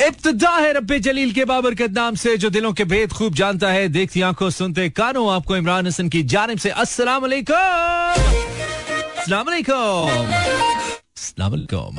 इब्तदा 0.00 0.50
है 0.50 0.72
रब्बे 0.72 0.98
जलील 1.00 1.32
के 1.32 1.44
बाबरकत 1.44 1.90
नाम 1.90 2.14
से, 2.14 2.36
जो 2.36 2.50
दिलों 2.50 2.72
के 2.72 2.84
भेद 2.84 3.12
खूब 3.12 3.34
जानता 3.34 3.68
है। 3.70 3.88
देखती 3.88 4.20
आँखों 4.22 4.50
सुनते 4.50 4.88
कानों, 4.90 5.30
आपको 5.32 5.56
इमरान 5.56 5.86
हसन 5.86 6.08
की 6.08 6.22
जानब 6.24 6.58
से 6.58 6.70
अस्सलाम 6.70 7.22
वालेकुम 7.22 7.54
वालेकुम 11.40 11.98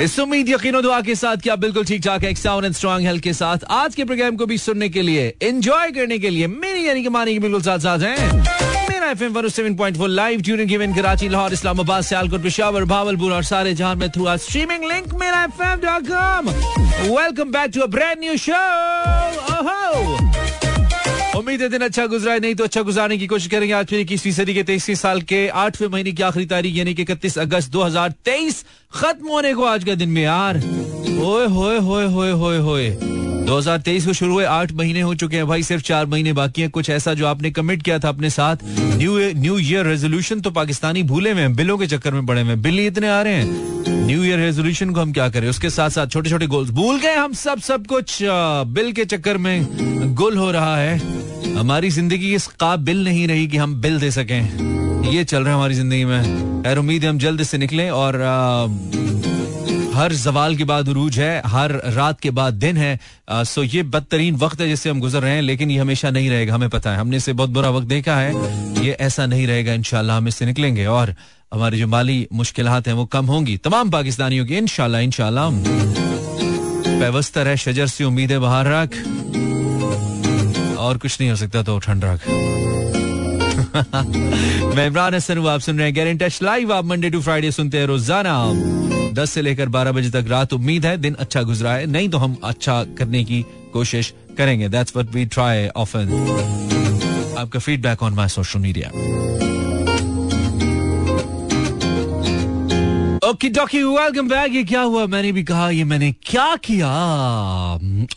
इस 0.00 0.18
उम्मीद 0.20 0.48
यकीन 0.48 0.80
दुआ 0.80 1.00
के 1.00 1.14
साथ 1.14 1.36
क्या 1.36 1.56
बिल्कुल 1.56 1.84
ठीक 1.84 2.02
ठाक 2.02 2.24
है 2.24 2.34
साउंड 2.34 2.64
एंड 2.64 2.74
स्ट्रॉन्ग 2.74 3.06
हेल्थ 3.06 3.22
के 3.22 3.32
साथ। 3.32 3.58
आज 3.70 3.94
के 3.94 4.04
प्रोग्राम 4.04 4.36
को 4.36 4.46
भी 4.46 4.58
सुनने 4.58 4.88
के 4.88 5.02
लिए 5.02 5.34
एंजॉय 5.42 5.90
करने 5.90 6.18
के 6.18 6.30
लिए, 6.30 6.46
मेरी 6.48 6.88
यानी 6.88 7.02
कि 7.02 7.08
मानी 7.08 7.32
की 7.32 7.38
बिल्कुल 7.38 7.62
साथ 7.62 7.78
साथ 7.78 7.98
हैं। 8.00 8.61
मेरा 9.02 9.12
FM 9.12 9.34
107.4 9.34 10.08
live 10.08 10.40
tuning 10.40 10.68
given 10.68 10.92
Karachi 10.94 11.28
Lahore 11.28 11.52
Islamabad 11.52 12.02
Sialkot 12.04 12.42
Peshawar 12.42 12.84
Bahawalpur 12.86 13.32
और 13.32 13.42
सारे 13.44 13.72
जहाँ 13.74 13.94
में 13.94 14.08
थ्रू 14.10 14.26
स्ट्रीमिंग 14.38 14.84
लिंक 14.84 15.14
मेरा 15.20 15.42
एफएम.com 15.44 16.50
welcome 17.10 17.50
back 17.52 17.70
to 17.74 17.86
brand 17.94 18.18
new 18.20 18.36
show 18.38 18.60
उम्मीद 21.38 21.62
दिन 21.70 21.82
अच्छा 21.82 22.06
गुजरा 22.06 22.32
है, 22.32 22.40
नहीं 22.40 22.54
तो 22.54 22.64
अच्छा 22.64 22.82
गुजारने 22.82 23.16
की 23.18 23.26
कोशिश 23.26 23.50
करेंगे 23.50 23.72
आज 23.74 23.86
फिर 23.86 24.00
इक्कीसवीं 24.00 24.32
सदी 24.32 24.54
के 24.54 24.62
तेईसवीं 24.62 24.96
साल 24.96 25.22
के 25.22 25.46
आठवें 25.48 25.88
महीने 25.88 26.12
की 26.12 26.22
आखिरी 26.22 26.46
तारीख, 26.46 26.76
यानी 26.76 26.94
कि 26.94 27.02
इकतीस 27.02 27.38
अगस्त 27.38 27.72
2023 27.72 28.64
खत्म 28.94 29.28
होने 29.28 29.54
को 29.54 29.64
आज 29.64 29.84
का 29.84 29.94
दिन 29.94 30.08
में 30.08 30.22
यार। 30.22 30.56
ओए 31.26 31.46
होए 31.56 31.78
होए 31.78 32.06
होए 32.06 32.30
होए 32.32 32.58
होए। 32.58 33.21
2023 33.46 34.04
को 34.06 34.12
शुरू 34.12 34.32
हुए 34.32 34.44
आठ 34.44 34.72
महीने 34.72 35.00
हो 35.00 35.14
चुके 35.14 35.36
हैं 35.36 35.46
भाई 35.46 35.62
सिर्फ़ 35.62 35.82
चार 35.84 36.06
महीने 36.06 36.32
बाकी 36.32 36.62
हैं। 36.62 36.70
कुछ 36.70 36.90
ऐसा 36.90 37.14
जो 37.14 37.26
आपने 37.26 37.50
कमिट 37.50 37.82
किया 37.82 37.98
था 37.98 38.08
अपने 38.08 38.30
साथ। 38.30 38.56
न्यू 38.64 39.18
न्यू 39.36 39.58
ईयर 39.58 39.86
रेजोल्यूशन 39.86 40.40
तो 40.40 40.50
पाकिस्तानी 40.50 41.02
भूले 41.02 41.32
हैं 41.34 41.54
बिलों 41.56 41.78
के 41.78 41.86
चक्कर 41.86 42.14
में 42.14 42.26
पड़े 42.26 42.42
हुए 42.42 42.56
बिल 42.58 42.80
इतने 42.80 43.08
आ 43.08 43.20
रहे 43.22 43.34
हैं। 43.34 44.06
न्यू 44.06 44.22
ईयर 44.24 44.38
रेजोल्यूशन 44.38 44.90
को 44.90 45.00
हम 45.00 45.12
क्या 45.12 45.28
करें? 45.28 45.48
उसके 45.48 45.70
साथ 45.70 45.90
साथ 45.90 46.06
छोटे 46.06 46.30
छोटे 46.30 46.46
गोल्स 46.46 46.70
भूल 46.70 47.00
गए 47.00 47.14
हम 47.14 47.32
सब 47.34 47.60
सब 47.60 47.86
कुछ 47.86 48.18
बिल 48.22 48.92
के 48.92 49.04
चक्कर 49.04 49.38
में 49.38 50.14
गुल 50.14 50.36
हो 50.36 50.50
रहा 50.50 50.76
है। 50.76 50.96
हमारी 51.54 51.90
ज़िंदगी 51.90 52.34
इस 52.34 52.46
काबिल 52.60 53.04
नहीं 53.04 53.26
रही 53.28 53.46
कि 53.46 53.56
हम 53.56 53.80
बिल 53.80 53.98
दे 54.00 54.10
सकें। 54.10 55.10
ये 55.12 55.24
चल 55.24 55.38
रहा 55.38 55.48
है 55.48 55.54
हमारी 55.54 55.74
ज़िंदगी 55.74 56.04
में। 56.04 56.62
खैर 56.62 56.78
उम्मीद 56.78 57.02
है 57.04 57.08
हम 57.10 57.18
जल्द 57.18 57.42
से 57.42 57.58
निकलें 57.58 57.90
और 57.90 58.20
आ, 58.22 58.66
हर 59.94 60.12
जवाल 60.14 60.56
के 60.56 60.64
बाद 60.64 60.88
उरूज 60.88 61.18
है, 61.18 61.42
हर 61.46 61.72
रात 61.94 62.20
के 62.20 62.30
बाद 62.32 62.54
दिन 62.54 62.76
है 62.76 62.98
सो 63.30 63.62
ये 63.62 63.82
बदतरीन 63.84 64.36
वक्त 64.36 64.60
है 64.60 64.68
जिससे 64.68 64.90
हम 64.90 65.00
गुजर 65.00 65.22
रहे 65.22 65.34
हैं, 65.34 65.42
लेकिन 65.42 65.70
ये 65.70 65.78
हमेशा 65.78 66.10
नहीं 66.10 66.30
रहेगा, 66.30 66.54
हमें 66.54 66.68
पता 66.70 66.92
है। 66.92 66.98
हमने 66.98 67.16
इसे 67.16 67.32
बहुत 67.32 67.50
बुरा 67.50 67.70
वक्त 67.70 67.86
देखा 67.88 68.16
है, 68.16 68.32
ये 68.84 68.92
ऐसा 69.00 69.26
नहीं 69.26 69.46
रहेगा 69.46 69.72
इनशाला 69.72 70.16
हम 70.16 70.28
इससे 70.28 70.46
निकलेंगे। 70.46 70.86
और 70.86 71.14
हमारी 71.54 71.78
जो 71.78 71.86
माली 71.86 72.26
मुश्किल 72.32 72.68
हैं 72.68 72.92
वो 72.92 73.04
कम 73.06 73.26
होंगी। 73.26 73.56
तमाम 73.64 73.90
पाकिस्तानियों 73.90 74.46
की 74.46 74.56
इनशाला 74.56 75.00
इनशाला 75.00 75.48
व्यवस्था 76.98 77.40
है, 77.40 77.56
शजर 77.56 77.86
से 77.86 78.04
उम्मीदें 78.04 78.40
बाहर 78.40 78.66
रख। 78.68 78.96
और 80.78 80.98
कुछ 80.98 81.20
नहीं 81.20 81.30
हो 81.30 81.36
सकता 81.36 81.62
तो 81.62 81.78
ठंड 81.78 82.04
रख। 82.04 82.28
मैं 84.76 84.86
इमरान 84.86 85.14
हसन 85.14 85.38
हूँ, 85.38 85.48
आप 85.48 85.60
सुन 85.60 85.78
रहे 85.78 85.90
हैं 85.90 86.16
टच 86.18 86.38
लाइव 86.42 86.72
आप 86.72 86.84
मंडे 86.84 87.10
टू 87.10 87.20
फ्राइडे 87.22 87.50
सुनते 87.52 87.78
हैं 87.78 87.86
रोज़ाना। 87.86 88.91
दस 89.12 89.30
से 89.30 89.42
लेकर 89.42 89.68
बारह 89.68 89.92
बजे 89.92 90.10
तक 90.10 90.28
रात 90.28 90.52
उम्मीद 90.52 90.86
है, 90.86 90.96
दिन 90.98 91.14
अच्छा 91.14 91.42
गुजरा 91.42 91.72
है। 91.72 91.86
नहीं 91.86 92.08
तो 92.08 92.18
हम 92.18 92.36
अच्छा 92.44 92.82
करने 92.98 93.24
की 93.24 93.44
कोशिश 93.72 94.12
करेंगे। 94.38 94.68
दैट्स 94.68 94.96
वी 94.96 95.24
ट्राई 95.26 95.68
ऑफन 95.76 96.12
आपका 97.38 97.58
feedback 97.58 98.02
on 98.02 98.14
my 98.14 98.28
social 98.28 98.60
media 98.60 98.90
okay 103.32 103.48
dokey 103.48 103.82
welcome 103.82 104.28
back 104.28 104.54
ये 104.54 104.62
क्या 104.64 104.80
हुआ? 104.80 105.06
मैंने 105.06 105.32
भी 105.32 105.42
कहा 105.42 105.70
ये 105.70 105.84
मैंने 105.84 106.12
क्या 106.12 106.56
किया? 106.56 106.88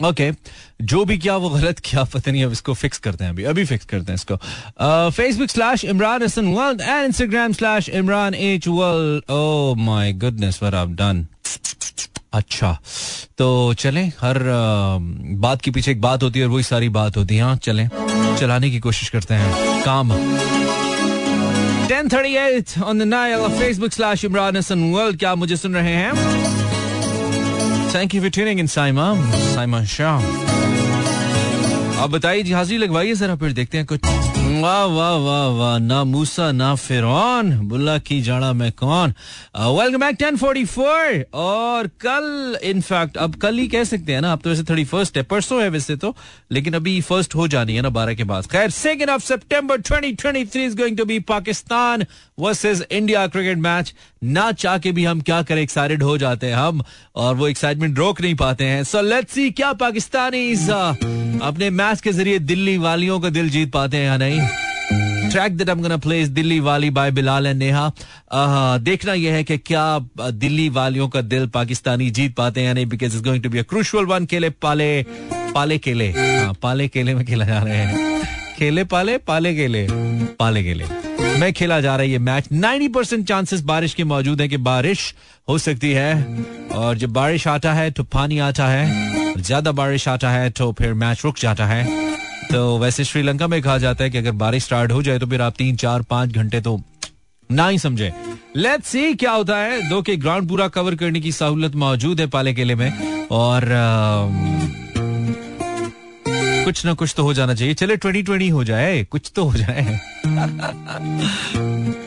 Okay 0.09 0.31
okay. 0.31 0.33
जो 0.81 1.05
भी 1.05 1.17
किया 1.17 1.35
वो 1.37 1.49
गलत 1.49 1.79
किया 1.79 2.03
पता 2.03 2.31
नहीं 2.31 2.43
अब 2.43 2.51
इसको 2.51 2.73
फिक्स 2.73 2.97
करते 2.97 3.23
हैं 3.23 3.31
अभी। 3.31 3.43
अभी 3.43 3.65
फिक्स 3.65 3.85
करते 3.85 4.11
हैं 4.11 4.15
इसको। 4.15 4.35
Facebook 5.09 5.49
slash 5.49 5.85
Imran 5.85 6.23
Hasan 6.23 6.47
world 6.47 6.81
and 6.81 7.05
Instagram 7.05 7.53
slash 7.53 7.89
Imran 7.89 8.33
H 8.33 8.67
world 8.67 9.31
oh 9.31 9.75
my 9.75 10.13
goodness 10.13 10.59
done 10.63 11.27
अच्छा 12.33 12.79
तो 13.37 13.73
चलें 13.73 14.07
हर 14.21 14.37
uh, 14.37 15.39
बात 15.39 15.61
के 15.61 15.71
पीछे 15.71 15.91
एक 15.91 16.01
बात 16.01 16.23
होती 16.23 16.39
है 16.39 16.45
और 16.45 16.51
वही 16.51 16.63
सारी 16.63 16.89
बात 16.89 17.17
होती 17.17 17.35
है। 17.35 17.43
हाँ 17.43 17.55
चलें। 17.55 17.89
चलाने 18.37 18.69
की 18.69 18.79
कोशिश 18.79 19.09
करते 19.09 19.33
हैं। 19.33 19.83
काम। 19.83 20.11
1038 21.84 22.78
on 22.82 22.98
the 22.98 23.06
Nile 23.06 23.44
of 23.44 23.52
Facebook 23.60 23.92
slash 23.92 24.22
Imran 24.28 24.54
Hassan 24.60 24.84
World 24.92 25.18
क्या 25.18 25.34
मुझे 25.42 25.56
सुन 25.56 25.74
रहे 25.74 25.94
हैं 25.94 26.12
thank 27.94 28.14
you 28.14 28.20
for 28.20 28.30
tuning 28.38 28.60
in 28.60 28.66
Saima 28.76 29.12
Saima 29.54 29.84
Shah 29.96 30.63
अब 31.95 32.11
बताइए 32.11 32.41
जी 32.43 32.51
हाजिरी 32.51 32.77
लगवाइए 32.77 33.13
जरा 33.15 33.35
फिर 33.35 33.51
देखते 33.53 33.77
हैं 33.77 33.85
कुछ। 33.87 34.05
वाह 34.05 34.83
वाह 34.85 35.13
वाह 35.17 35.47
वाह 35.57 35.77
ना 35.79 36.03
मूसा 36.03 36.51
ना 36.51 36.73
फिरौन 36.75 37.51
बुल्ला 37.67 37.97
की 37.97 38.21
जाना 38.21 38.51
मैं 38.53 38.71
कौन? 38.71 39.13
Welcome 39.57 39.99
back 39.99 40.15
ten 40.19 40.37
forty 40.37 40.63
four 40.65 41.25
और 41.33 41.87
कल 42.01 42.57
इनफैक्ट 42.63 43.17
अब 43.17 43.35
कल 43.35 43.57
ही 43.57 43.67
कह 43.67 43.83
सकते 43.83 44.13
हैं 44.13 44.21
ना 44.21 44.31
अब 44.33 44.41
तो 44.41 44.49
वैसे 44.49 44.63
थर्टी 44.63 44.83
फ़र्स्ट 44.85 45.17
है 45.17 45.23
परसों 45.23 45.61
है 45.61 45.69
वैसे 45.69 45.95
तो 45.95 46.15
लेकिन 46.51 46.73
अभी 46.73 46.99
फ़र्स्ट 47.01 47.35
हो 47.35 47.47
जानी 47.47 47.75
है 47.75 47.81
ना 47.81 47.89
बारह 47.89 48.13
के 48.13 48.23
बाद। 48.23 48.45
खैर 48.45 48.69
second 48.69 49.09
of 49.09 49.23
September 49.23 49.81
twenty 49.81 50.11
twenty 50.13 50.45
three 50.45 50.65
is 50.65 50.77
going 50.77 50.97
to 50.97 51.05
be 51.05 51.19
Pakistan 51.31 52.05
versus 52.39 52.85
India 52.91 53.25
cricket 53.27 53.57
match 53.57 53.93
ना 54.23 54.51
चाह 54.51 54.77
के 54.77 54.91
भी 54.91 55.05
हम 55.05 55.21
क्या 55.21 55.41
करें 55.41 55.61
एक्साइटेड 55.61 56.03
हो 56.03 56.17
जाते 56.17 56.47
हैं 56.47 56.55
हम 56.55 56.83
और 57.15 57.35
वो 57.35 57.47
एक्साइटमेंट 57.47 57.97
रोक 57.99 58.21
नहीं 58.21 58.35
पाते 58.35 58.65
हैं। 58.65 58.83
सो 58.83 59.01
लेट्स 59.01 59.33
सी 59.33 59.49
क्या 59.51 59.73
पाकिस्तानी 59.73 60.51
अपने 61.43 61.69
मैच 61.69 61.84
के 61.93 62.11
ज़रिए 62.11 62.39
दिल्ली 62.39 62.77
वालियों 62.77 63.19
का 63.19 63.29
दिल 63.29 63.49
जीत 63.49 63.71
पाते 63.71 63.97
हैं 63.97 64.05
या 64.05 64.17
नहीं 64.17 64.39
track 65.31 65.57
that 65.57 65.69
I 65.69 65.75
am 65.75 65.81
gonna 65.81 65.97
play 65.97 66.19
is 66.21 66.29
Delhi 66.31 66.59
वाली 66.59 66.89
बाय 66.89 67.11
बिलाल 67.11 67.47
एंड 67.47 67.59
नेहा 67.59 67.91
देखना 68.77 69.13
यह 69.13 69.33
है 69.33 69.43
कि 69.43 69.57
क्या 69.57 69.99
दिल्ली 70.31 70.69
वालियों 70.69 71.07
का 71.09 71.21
दिल 71.21 71.47
पाकिस्तानी 71.47 72.09
जीत 72.09 72.35
पाते 72.35 72.59
हैं 72.59 72.67
या 72.67 72.73
नहीं 72.73 72.85
because 72.85 73.15
is 73.15 73.23
going 73.23 73.43
to 73.43 73.49
be 73.49 73.57
a 73.57 73.63
crucial 73.63 74.05
one 74.05 74.25
केले 74.25 74.49
पाले 74.49 75.05
पाले 75.55 75.77
केले 75.77 76.09
हाँ 76.11 76.53
पाले 76.61 76.87
केले 76.87 77.15
में 77.15 77.25
खेला 77.25 77.45
जा 77.45 77.59
रहे 77.59 77.77
हैं 77.77 78.23
खेले 78.57 78.83
पाले 78.83 79.17
पाले 79.17 79.55
केले 79.55 79.87
पाले 80.39 80.63
केले 80.63 80.85
में 81.39 81.51
खेला 81.53 81.79
जा 81.81 81.95
रहा 81.95 82.03
है 82.03 82.11
ये 82.11 82.19
मैच 82.19 82.47
90 82.53 82.93
परसेंट 82.93 83.27
चांसेस 83.27 83.61
बारिश 83.61 83.93
के 83.93 84.03
मौजूद 84.03 84.41
है 84.41 84.47
कि 84.47 84.57
बारिश 84.57 85.13
हो 85.49 85.57
सकती 85.57 85.91
है 85.91 86.13
और 86.75 86.97
जब 86.97 87.13
बारिश 87.13 87.47
आता 87.47 87.73
है 87.73 87.91
तो 87.91 88.03
पानी 88.03 88.39
आता 88.39 88.67
है 88.67 89.24
ज़्यादा 89.37 89.71
बारिश 89.71 90.07
आता 90.07 90.29
है 90.29 90.49
तो 90.49 90.71
फिर 90.71 90.93
मैच 90.93 91.21
रुक 91.25 91.39
जाता 91.39 91.65
है। 91.65 91.83
तो 92.51 92.77
वैसे 92.79 93.03
श्रीलंका 93.03 93.47
में 93.47 93.61
कहा 93.61 93.77
जाता 93.77 94.03
है 94.03 94.09
कि 94.09 94.17
अगर 94.17 94.31
बारिश 94.33 94.63
स्टार्ट 94.63 94.91
हो 94.91 95.01
जाए 95.03 95.19
तो 95.19 95.27
फिर 95.27 95.41
आप 95.41 95.53
तीन 95.57 95.75
चार 95.75 96.01
पाँच 96.01 96.29
घंटे 96.29 96.61
तो 96.61 96.81
ना 97.49 97.67
ही 97.67 97.79
समझे। 97.79 98.11
लेट्स 98.55 98.87
सी 98.87 99.13
क्या 99.15 99.31
होता 99.31 99.57
है। 99.57 99.89
दो 99.89 100.01
के 100.01 100.15
ग्राउंड 100.15 100.49
पूरा 100.49 100.67
कवर 100.67 100.95
करने 100.95 101.19
की 101.21 101.31
सहूलत 101.31 101.75
मौजूद 101.75 102.19
है 102.19 102.27
पाले 102.27 102.53
केले 102.53 102.75
में। 102.75 103.27
और 103.31 103.71
आ, 103.71 104.27
कुछ 106.65 106.85
ना 106.85 106.93
कुछ 106.93 107.13
तो 107.17 107.23
हो 107.23 107.33
जाना 107.33 107.53
चाहिए। 107.53 107.73
चले 107.73 107.95
ट्वेंटी 107.97 108.21
ट्वेंटी 108.23 108.49
हो 108.49 108.63
जाए। 108.63 109.03
कुछ 109.03 109.31
तो 109.35 109.43
हो 109.43 109.53
जाए। 109.57 109.99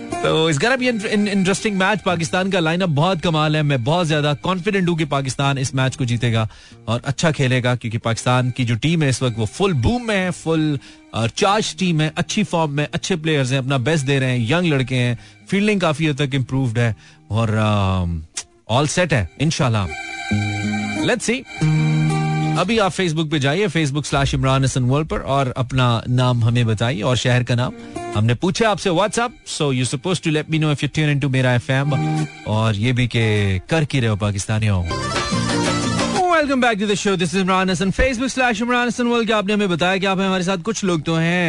तो 0.22 0.48
इस 0.50 0.58
भी 0.76 0.88
इंटरेस्टिंग 0.88 1.76
मैच 1.78 2.00
पाकिस्तान 2.02 2.50
का 2.50 2.60
लाइनअप 2.60 2.88
बहुत 2.90 3.20
कमाल 3.20 3.56
है। 3.56 3.62
मैं 3.62 3.82
बहुत 3.84 4.06
ज़्यादा 4.06 4.32
कॉन्फिडेंट 4.42 4.88
हूँ 4.88 4.96
कि 4.98 5.04
पाकिस्तान 5.06 5.58
इस 5.58 5.74
मैच 5.74 5.96
को 5.96 6.04
जीतेगा 6.04 6.48
और 6.88 7.02
अच्छा 7.04 7.30
खेलेगा, 7.32 7.74
क्योंकि 7.74 7.98
पाकिस्तान 7.98 8.50
की 8.50 8.64
जो 8.64 8.74
टीम 8.76 9.02
है 9.02 9.08
इस 9.08 9.22
वक्त 9.22 9.38
वो 9.38 9.46
फुल 9.48 9.74
बूम 9.76 10.06
में 10.08 10.14
है 10.16 10.30
फुल 10.32 10.78
और 11.14 11.28
चार्ज 11.30 11.74
टीम 11.78 12.00
है, 12.00 12.12
अच्छी 12.16 12.44
फॉर्म 12.44 12.72
में, 12.72 12.86
अच्छे 12.86 13.16
प्लेयर्स 13.16 13.52
हैं, 13.52 13.58
अपना 13.58 13.78
बेस्ट 13.80 14.06
दे 14.06 14.18
रहे 14.18 14.38
हैं 14.38 14.50
यंग 14.50 14.72
लड़के 14.72 14.94
हैं 14.94 15.18
फील्डिंग 15.50 15.80
काफ़ी 15.80 16.06
हद 16.06 16.22
तक 16.22 16.34
इम्प्रूव्ड 16.34 16.78
है 16.78 16.94
और 17.30 17.56
ऑल 18.68 18.86
सेट 18.88 19.12
है 19.12 19.28
इनशाला 19.40 19.86
लेट्स 21.04 21.24
सी 21.24 21.42
अभी 22.58 22.78
आप 22.78 22.90
फेसबुक 22.90 23.30
पे 23.30 23.38
जाइए 23.38 23.66
Facebook 23.68 24.06
slash 24.06 24.32
Imran 24.34 24.64
Hasan 24.64 24.84
world 24.84 25.08
पर, 25.08 25.18
और 25.18 25.52
अपना 25.56 26.02
नाम 26.08 26.42
हमें 26.44 26.66
बताइए, 26.66 27.02
और 27.02 27.16
शहर 27.16 27.42
का 27.42 27.54
नाम। 27.54 27.72
हमने 28.16 28.34
पूछा 28.34 28.70
आपसे 28.70 28.90
WhatsApp 28.90 29.34
so 29.46 29.70
you 29.72 29.84
suppose 29.84 30.22
to 30.22 30.30
let 30.30 30.50
me 30.50 30.58
know 30.58 30.70
if 30.72 30.78
you 30.82 30.88
tune 30.94 31.10
into 31.10 31.28
मेरा 31.28 31.52
एफएम 31.54 31.92
और 32.48 32.76
ये 32.76 32.92
भी 32.92 33.06
के 33.06 33.58
कर 33.70 33.84
की 33.84 34.00
रहे 34.00 34.10
हो 34.10 34.16
पाकिस्तानियों। 34.16 34.82
Welcome 36.32 36.60
back 36.60 36.78
to 36.78 36.86
the 36.86 36.94
show 36.94 37.16
this 37.16 37.34
is 37.34 37.40
Imran 37.40 37.70
Hasan 37.70 37.90
Facebook 37.90 38.28
slash 38.28 38.62
Imran 38.62 38.86
Hasan 38.88 39.06
world 39.06 39.32
आपने 39.32 39.52
हमें 39.52 39.68
बताया 39.68 39.96
कि 39.98 40.06
आप 40.06 40.20
हमारे 40.20 40.44
साथ 40.44 40.58
कुछ 40.62 40.84
लोग 40.84 41.02
तो 41.02 41.14
हैं, 41.16 41.40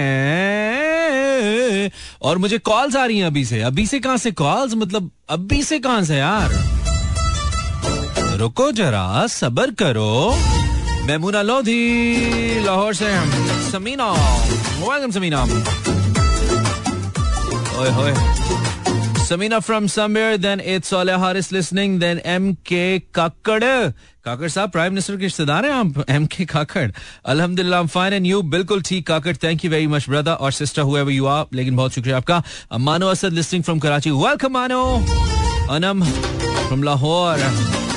और 2.21 2.37
मुझे 2.37 2.57
कॉल्स 2.59 2.95
आ 2.95 3.05
रही 3.05 3.17
हैं 3.17 3.25
अभी 3.27 3.45
से। 3.45 3.61
अभी 3.61 3.85
से 3.87 3.99
कहाँ 3.99 4.17
से 4.17 4.31
कॉल्स 4.43 4.73
मतलब 4.75 5.11
अभी 5.29 5.63
से 5.63 5.79
कहाँ 5.79 6.03
से 6.03 6.17
यार? 6.17 6.49
रुको 8.37 8.71
जरा, 8.71 9.27
सबर 9.29 9.71
करो। 9.73 10.37
मेमूना 11.09 11.41
लोधी 11.41 12.63
लाहौर 12.63 12.93
से 12.93 13.07
समीना। 13.71 14.11
वेलकम 14.79 15.11
समीना। 15.11 15.41
ओए 17.79 17.89
होए। 17.89 18.13
Samina 19.29 19.59
from 19.61 19.87
somewhere, 19.93 20.35
then 20.43 20.61
it's 20.73 20.91
Saleh 20.91 21.15
Haris 21.23 21.49
listening, 21.55 21.95
then 22.03 22.21
MK 22.35 22.99
Kakkad. 23.17 23.65
काकड़ 24.25 24.49
साहब 24.49 24.71
प्राइम 24.71 24.91
मिनिस्टर 24.91 25.17
के 25.17 25.23
रिश्तेदार 25.23 25.65
हैं 25.65 25.71
आप? 25.71 26.05
एम 26.09 26.25
के 26.25 26.45
काकड़ 26.45 26.91
अल्हम्दुलिल्लाह 27.25 27.85
फाइन 27.85 28.13
एंड 28.13 28.25
यू 28.25 28.41
बिल्कुल 28.41 28.81
ठीक 28.81 29.07
Kakar 29.07 29.35
thank 29.43 29.65
you 29.65 29.71
very 29.71 29.87
much 29.87 30.09
brother 30.09 30.31
और 30.31 30.51
सिस्टर 30.51 30.81
हुए 30.81 31.13
यू 31.13 31.25
आर 31.25 31.45
लेकिन 31.53 31.75
बहुत 31.75 31.93
शुक्रिया 31.93 32.17
आपका। 32.17 32.43
Mano 32.77 33.07
Asad 33.07 33.33
listening 33.33 33.63
from 33.63 33.79
Karachi. 33.79 34.11
Welcome 34.11 34.53
Mano. 34.53 34.85
Anam 35.71 36.05
from 36.67 36.83
Lahore. 36.83 37.88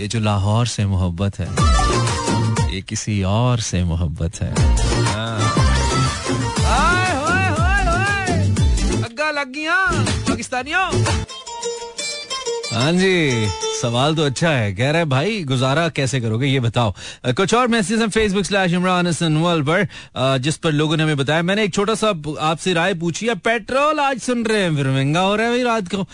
ये 0.00 0.08
जो 0.08 0.20
लाहौर 0.20 0.66
से 0.66 0.84
मोहब्बत 0.86 1.38
है 1.38 1.48
ये 2.74 2.80
किसी 2.80 3.22
और 3.22 3.60
से 3.60 3.84
मोहब्बत 3.84 4.40
है। 4.42 4.54
गया 9.56 9.76
पाकिस्तानियों। 10.28 11.39
हाँ 12.72 12.92
जी, 12.92 13.46
सवाल 13.80 14.14
तो 14.16 14.22
अच्छा 14.22 14.50
है। 14.50 14.72
कह 14.74 14.90
रहा 14.90 15.04
भाई, 15.04 15.42
गुजारा 15.44 15.88
कैसे 15.88 16.20
करोगे? 16.20 16.46
ये 16.46 16.58
बताओ। 16.60 16.92
कुछ 17.26 17.54
और 17.54 17.68
मैसेज 17.68 18.02
हम 18.02 18.08
फेसबुक 18.08 18.44
स्लैश 18.44 18.72
इमरान 18.72 19.06
हसन 19.06 19.38
पर 19.68 20.38
जिस 20.38 20.56
पर 20.56 20.72
लोगों 20.72 20.96
ने 20.96 21.02
हमें 21.02 21.16
बताया। 21.16 21.42
मैंने 21.42 21.64
एक 21.64 21.74
छोटा 21.74 21.94
सा 21.94 22.08
आपसे 22.40 22.72
राय 22.74 22.94
पूछी 22.94 23.26
है। 23.26 23.34
पेट्रोल 23.36 24.00
आज 24.00 24.20
सुन 24.20 24.44
रहे 24.44 24.62
हैं, 24.62 24.76
फिर 24.76 24.86
महँगा 24.86 25.20
हो 25.20 25.34
रहा 25.36 25.46
है 25.46 25.52
भाई 25.52 25.62
रात 25.62 25.88
को। 25.94 26.06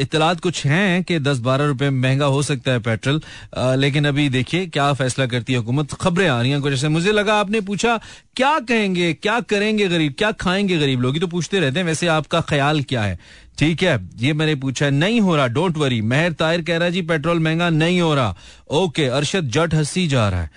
इतलात 0.00 0.40
कुछ 0.40 0.64
हैं 0.66 1.02
कि 1.04 1.18
दस 1.20 1.38
बारह 1.38 1.66
रुपए 1.66 1.90
महँगा 1.92 2.26
हो 2.26 2.42
सकता 2.42 2.72
है 2.72 2.80
पेट्रोल। 2.80 3.20
लेकिन 3.80 4.08
अभी 4.08 4.28
देखिए, 4.28 4.66
क्या 4.66 4.92
फैसला 4.92 5.26
करती 5.26 5.52
है 5.52 5.58
हुकूमत? 5.58 5.94
खबरें 5.94 6.28
आ 6.28 6.40
रही 6.40 6.50
हैं 6.50 6.60
कुछ 6.60 6.72
ऐसे। 6.72 6.88
मुझे 6.88 7.12
लगा 7.12 7.34
आपने 7.34 7.60
पूछा, 7.62 7.98
क्या 8.36 8.58
कहेंगे, 8.60 9.12
क्या 9.12 9.40
करेंगे 9.40 9.88
गरीब, 9.88 10.14
क्या 10.18 10.32
खाएँगे 10.36 10.78
गरीब? 10.78 11.00
लोग 11.00 11.18
तो 11.18 11.26
पूछते 11.26 11.60
रहते 11.60 11.78
हैं, 11.78 11.86
वैसे 11.86 12.06
आपका 12.10 12.40
ख्याल 12.40 12.82
क्या 12.82 13.02
है? 13.02 13.18
ठीक 13.58 13.82
है, 13.82 13.98
ये 14.18 14.32
मैंने 14.32 14.54
पूछा, 14.54 14.90
नहीं 14.90 15.20
हो 15.20 15.36
रहा 15.36 15.46
डोंट 15.48 15.76
वरी 15.78 16.00
मेहर 16.02 16.32
तायर 16.32 16.62
कह 16.62 16.76
रहा 16.76 16.86
है, 16.86 16.92
जी, 16.92 17.02
पेट्रोल 17.02 17.38
महँगा 17.40 17.70
नहीं 17.70 18.00
हो 18.00 18.14
रहा। 18.14 18.36
ओके 18.70 19.06
अरशद, 19.06 19.50
जट 19.50 19.74
हँसी 19.74 20.06
जा 20.06 20.28
रहा 20.28 20.40
है। 20.40 20.50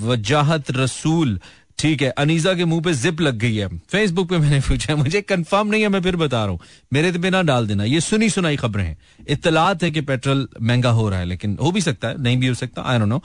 वजाहत 0.00 0.70
रसूल 0.70 1.38
ठीक 1.78 2.02
है, 2.02 2.08
अनीजा 2.10 2.52
के 2.54 2.64
मुँह 2.64 2.82
पे 2.82 2.92
जिप 2.94 3.20
लग 3.20 3.38
गई 3.38 3.56
है। 3.56 3.66
फेसबुक 3.90 4.28
पे 4.28 4.38
मैंने 4.38 4.60
पूछा, 4.60 4.94
मुझे 4.96 5.20
कंफर्म 5.22 5.68
नहीं 5.68 5.82
है, 5.82 5.88
मैं 5.88 6.00
फिर 6.02 6.16
बता 6.16 6.44
रहा 6.44 6.50
हूँ। 6.50 6.60
मेरे 6.92 7.10
तो 7.12 7.18
बिना 7.18 7.42
डाल 7.42 7.66
देना। 7.66 7.84
ये 7.84 8.00
सुनी 8.00 8.28
सुनाई 8.30 8.56
खबरें 8.56 8.84
हैं। 8.84 8.96
इतलात 9.28 9.82
है 9.82 9.90
कि 9.90 10.00
पेट्रोल 10.02 10.46
महँगा 10.60 10.90
हो 10.90 11.08
रहा 11.08 11.18
है, 11.18 11.26
लेकिन 11.26 11.56
हो 11.62 11.70
भी 11.72 11.80
सकता 11.80 12.08
है, 12.08 12.22
नहीं 12.22 12.36
भी 12.36 12.46
हो 12.46 12.54
सकता 12.54 12.82
आई 12.82 12.98
नो 12.98 13.20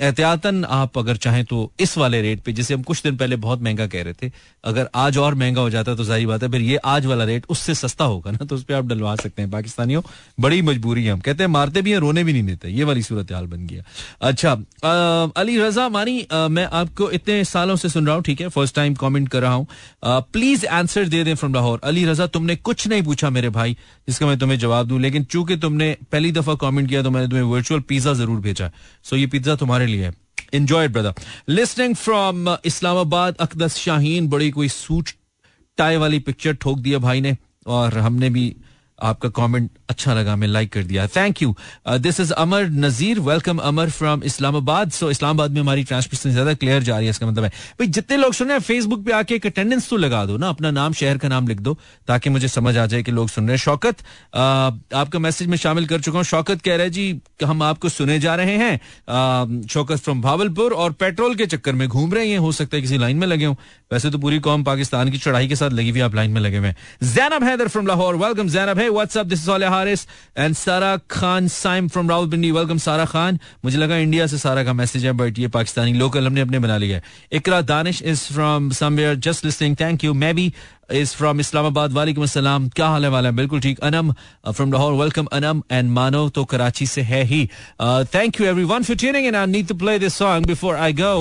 एहतियातन 0.00 0.64
आप 0.66 0.98
अगर 0.98 1.16
चाहें 1.18 1.44
तो 1.44 1.70
इस 1.80 1.96
वाले 1.98 2.20
रेट 2.22 2.40
पे, 2.40 2.52
जिसे 2.52 2.74
हम 2.74 2.82
कुछ 2.82 3.02
दिन 3.02 3.16
पहले 3.16 3.36
बहुत 3.38 3.62
महँगा 3.62 3.86
कह 3.86 4.02
रहे 4.02 4.14
थे, 4.14 4.30
अगर 4.64 4.88
आज 4.96 5.18
और 5.18 5.34
महँगा 5.34 5.60
हो 5.60 5.70
जाता 5.70 5.94
तो 5.94 6.04
ज़ाहिर 6.04 6.26
बात 6.26 6.42
है, 6.42 6.48
फिर 6.50 6.60
ये 6.62 6.76
आज 6.86 7.06
वाला 7.06 7.24
रेट 7.24 7.46
उससे 7.48 7.74
सस्ता 7.76 8.04
होगा 8.06 8.30
ना 8.30 8.44
तो 8.44 8.54
उस 8.54 8.64
पर 8.64 8.74
आप 8.74 8.86
डलवा 8.86 9.14
सकते 9.16 9.42
हैं। 9.42 9.50
पाकिस्तानियों 9.50 10.02
बड़ी 10.40 10.62
मजबूरी 10.62 11.04
है, 11.04 11.12
हम 11.12 11.20
कहते 11.20 11.42
हैं, 11.42 11.50
मारते 11.50 11.82
भी 11.82 11.90
हैं, 11.90 11.98
रोने 11.98 12.24
भी 12.24 12.32
नहीं 12.32 12.42
देते। 12.44 12.68
ये 12.70 12.84
वाली 12.84 13.02
सूरत 13.02 13.32
हाल 13.32 13.46
बन 13.46 13.66
गया 13.66 13.82
अच्छा 14.22 14.52
अली 15.36 15.58
रजा, 15.58 15.88
मानी 15.90 16.26
मैं 16.32 16.64
आपको 16.74 17.10
इतने 17.12 17.44
सालों 17.50 17.76
से 17.76 17.88
सुन 17.88 18.06
रहा 18.06 18.14
हूँ 18.14 18.22
ठीक 18.24 18.40
है? 18.40 18.48
फ़र्स्ट 18.48 18.74
टाइम 18.74 18.94
कमेंट 18.94 19.28
कर 19.28 19.42
रहा 19.42 19.52
हूँ। 19.52 19.66
प्लीज़ 20.04 20.66
आंसर 20.68 21.08
दे 21.08 21.24
दें 21.24 21.34
फ्रॉम 21.34 21.54
लाहौर। 21.54 21.80
अली 21.84 22.04
रजा 22.06 22.26
तुमने 22.28 22.56
कुछ 22.58 22.86
नहीं 22.88 23.02
पूछा 23.02 23.30
मेरे 23.30 23.48
भाई 23.50 23.76
जिसका 24.08 24.26
मैं 24.26 24.38
तुम्हें 24.38 24.58
जवाब 24.58 24.86
दूँ 24.86 25.00
लेकिन 25.00 25.24
चूँकि 25.24 25.56
तुमने 25.58 25.96
पहली 26.12 26.32
दफ़ा 26.32 26.54
कमेंट 26.60 26.88
किया 26.88 27.02
तो 27.02 27.10
मैंने 27.10 27.28
तुम्हें 27.28 27.44
वर्चुअल 27.46 27.80
पिज्जा 27.80 28.12
ज़रूर 28.14 28.40
भेजा। 28.40 28.70
सो 29.04 29.16
ये 29.16 29.26
पिज्जा 29.26 29.56
तुम्हारे 29.56 29.86
लिए 29.86 30.04
है। 30.04 30.12
Brother. 30.52 31.10
Listening 31.48 31.92
from 31.96 32.48
uh, 32.48 32.56
Islamabad 32.64 33.36
Aqdas 33.40 33.76
Shaheen 33.76 34.28
बड़ी 34.28 34.50
कोई 34.50 34.68
सूट 34.68 35.10
टाई 35.78 35.96
वाली 35.96 36.18
पिक्चर 36.18 36.54
ठोक 36.54 36.78
दिया 36.78 36.98
भाई 36.98 37.20
ने 37.20 37.36
और 37.66 37.98
हमने 37.98 38.30
भी 38.30 38.44
आपका 39.02 39.28
कमेंट 39.30 39.70
अच्छा 39.90 40.14
लगा 40.14 40.36
मैं 40.36 40.48
लाइक 40.48 40.72
कर 40.72 40.82
दिया। 40.84 41.06
Thank 41.08 41.42
you 41.42 41.54
this 41.88 42.20
is 42.20 42.32
Amar 42.34 42.68
Nazir 42.76 43.20
welcome 43.20 43.58
Amar 43.60 43.90
from 43.90 44.22
Islamabad 44.24 44.90
so 44.92 45.10
Islamabad 45.10 45.50
में 45.50 45.60
हमारी 45.60 45.84
ट्रांसमिशन 45.84 46.30
ज़्यादा 46.30 46.54
क्लियर 46.54 46.82
जा 46.82 46.96
रही 46.96 47.06
है 47.06 47.10
इसका 47.10 47.26
मतलब 47.26 47.44
है। 47.44 47.50
भाई 47.80 47.86
जितने 47.88 48.16
लोग 48.16 48.32
सुन 48.34 48.48
रहे 48.48 48.56
हैं 48.56 48.62
फेसबुक 48.64 49.04
पे 49.06 49.12
आके 49.12 49.34
एक 49.34 49.46
अटेंडेंस 49.46 49.88
तो 49.90 49.96
लगा 49.96 50.24
दो 50.26 50.36
ना 50.36 50.48
अपना 50.48 50.70
नाम 50.70 50.92
शहर 50.92 51.18
का 51.18 51.28
नाम 51.28 51.48
लिख 51.48 51.60
दो 51.60 51.76
ताकि 52.08 52.30
मुझे 52.30 52.48
समझ 52.50 52.76
आ 52.76 52.86
जाए 52.86 53.02
कि 53.02 53.12
लोग 53.12 53.28
सुन 53.28 53.44
रहे 53.44 53.56
हैं। 53.56 53.58
शौकत 53.60 53.96
uh, 53.96 54.96
आपका 54.96 55.18
मैसेज 55.18 55.48
में 55.48 55.56
शामिल 55.58 55.86
कर 55.86 56.00
चुका 56.00 56.18
हूँ। 56.18 56.24
शौकत 56.26 56.62
कह 56.62 56.76
रहे 56.76 56.86
हैं 56.86 56.92
जी 56.92 57.20
हम 57.44 57.62
आपको 57.62 57.88
सुने 57.88 58.18
जा 58.20 58.34
रहे 58.34 58.56
हैं। 58.56 58.74
Uh, 58.76 59.68
शौकत 59.68 59.98
फ्रॉम 59.98 60.20
भावलपुर 60.22 60.72
और 60.74 60.92
पेट्रोल 60.94 61.34
के 61.34 61.46
चक्कर 61.46 61.72
में 61.72 61.86
घूम 61.88 62.12
रहे 62.14 62.28
हैं। 62.28 62.38
हो 62.38 62.52
सकता 62.52 62.76
है 62.76 62.82
किसी 62.82 62.98
लाइन 62.98 63.16
में 63.16 63.26
लगे 63.26 63.44
हो। 63.44 63.56
वैसे 63.92 64.10
तो 64.10 64.18
पूरी 64.18 64.38
कौम 64.38 64.64
पाकिस्तान 64.64 65.10
की 65.10 65.18
चढ़ाई 65.18 65.48
के 65.48 65.56
साथ 65.56 65.70
लगी 65.70 65.90
हुई 65.90 66.00
आप 66.00 66.14
लाइन 66.14 66.30
में 66.30 66.40
लगे 66.40 66.56
हुए 66.56 66.74
जैनब 67.02 67.44
हैदर 67.44 67.68
फ्रॉम 67.68 67.86
लाहौर 67.86 68.16
वेलकम 68.16 68.48
जैनब 68.48 68.78
है 68.78 68.88
what's up 68.88 69.26
this 69.26 69.48
is 69.48 69.64
Haris 69.64 70.06
and 70.38 70.54
Sara 70.54 70.96
Khan 71.10 71.48
Saim 71.48 71.88
from 71.88 72.10
Rawalpindi 72.10 72.50
welcome 72.50 72.78
Sara 72.78 73.04
Khan 73.04 73.38
मुझे 73.64 73.78
लगा 73.78 73.96
इंडिया 73.96 74.26
से 74.26 74.38
सारा 74.38 74.64
का 74.64 74.72
मैसेज 74.72 75.06
है 75.06 75.12
बट 75.12 75.38
ये 75.38 75.48
पाकिस्तानी 75.48 75.92
लोकल 75.92 76.26
हमने 76.26 76.40
अपने 76.40 76.58
बना 76.58 76.76
लिया 76.76 76.96
है। 76.96 77.02
Iqra 77.32 77.60
Danish 77.60 78.02
is 78.02 78.20
from 78.20 78.70
somewhere 78.70 79.14
just 79.14 79.44
listening 79.44 79.76
thank 79.80 80.04
you 80.04 80.14
मैं 80.14 80.34
बी 80.34 80.54
इज़ 80.92 81.14
फ्रॉम 81.16 81.40
इस्लामाबाद 81.40 81.92
वालेकुम 81.92 82.24
अस्सलाम 82.24 82.68
क्या 82.68 82.86
हाल 82.86 83.04
है 83.04 83.10
वाला 83.10 83.30
बिल्कुल 83.32 83.60
ठीक 83.60 83.78
Anam 83.80 84.12
from 84.48 84.72
Lahore 84.72 84.92
welcome 84.92 85.26
Anam 85.32 85.62
and 85.72 85.90
Mano 85.90 86.28
तो 86.28 86.44
कराची 86.44 86.86
से 86.86 87.02
है 87.02 87.22
ही 87.24 87.44
thank 88.14 88.40
you 88.40 88.46
everyone 88.46 88.82
for 88.82 88.96
tuning 88.96 89.26
in 89.26 89.36
I 89.36 89.46
need 89.46 89.68
to 89.68 89.74
play 89.74 89.98
this 89.98 90.14
song 90.14 90.46
before 90.46 90.76
I 90.76 90.92
go 91.00 91.14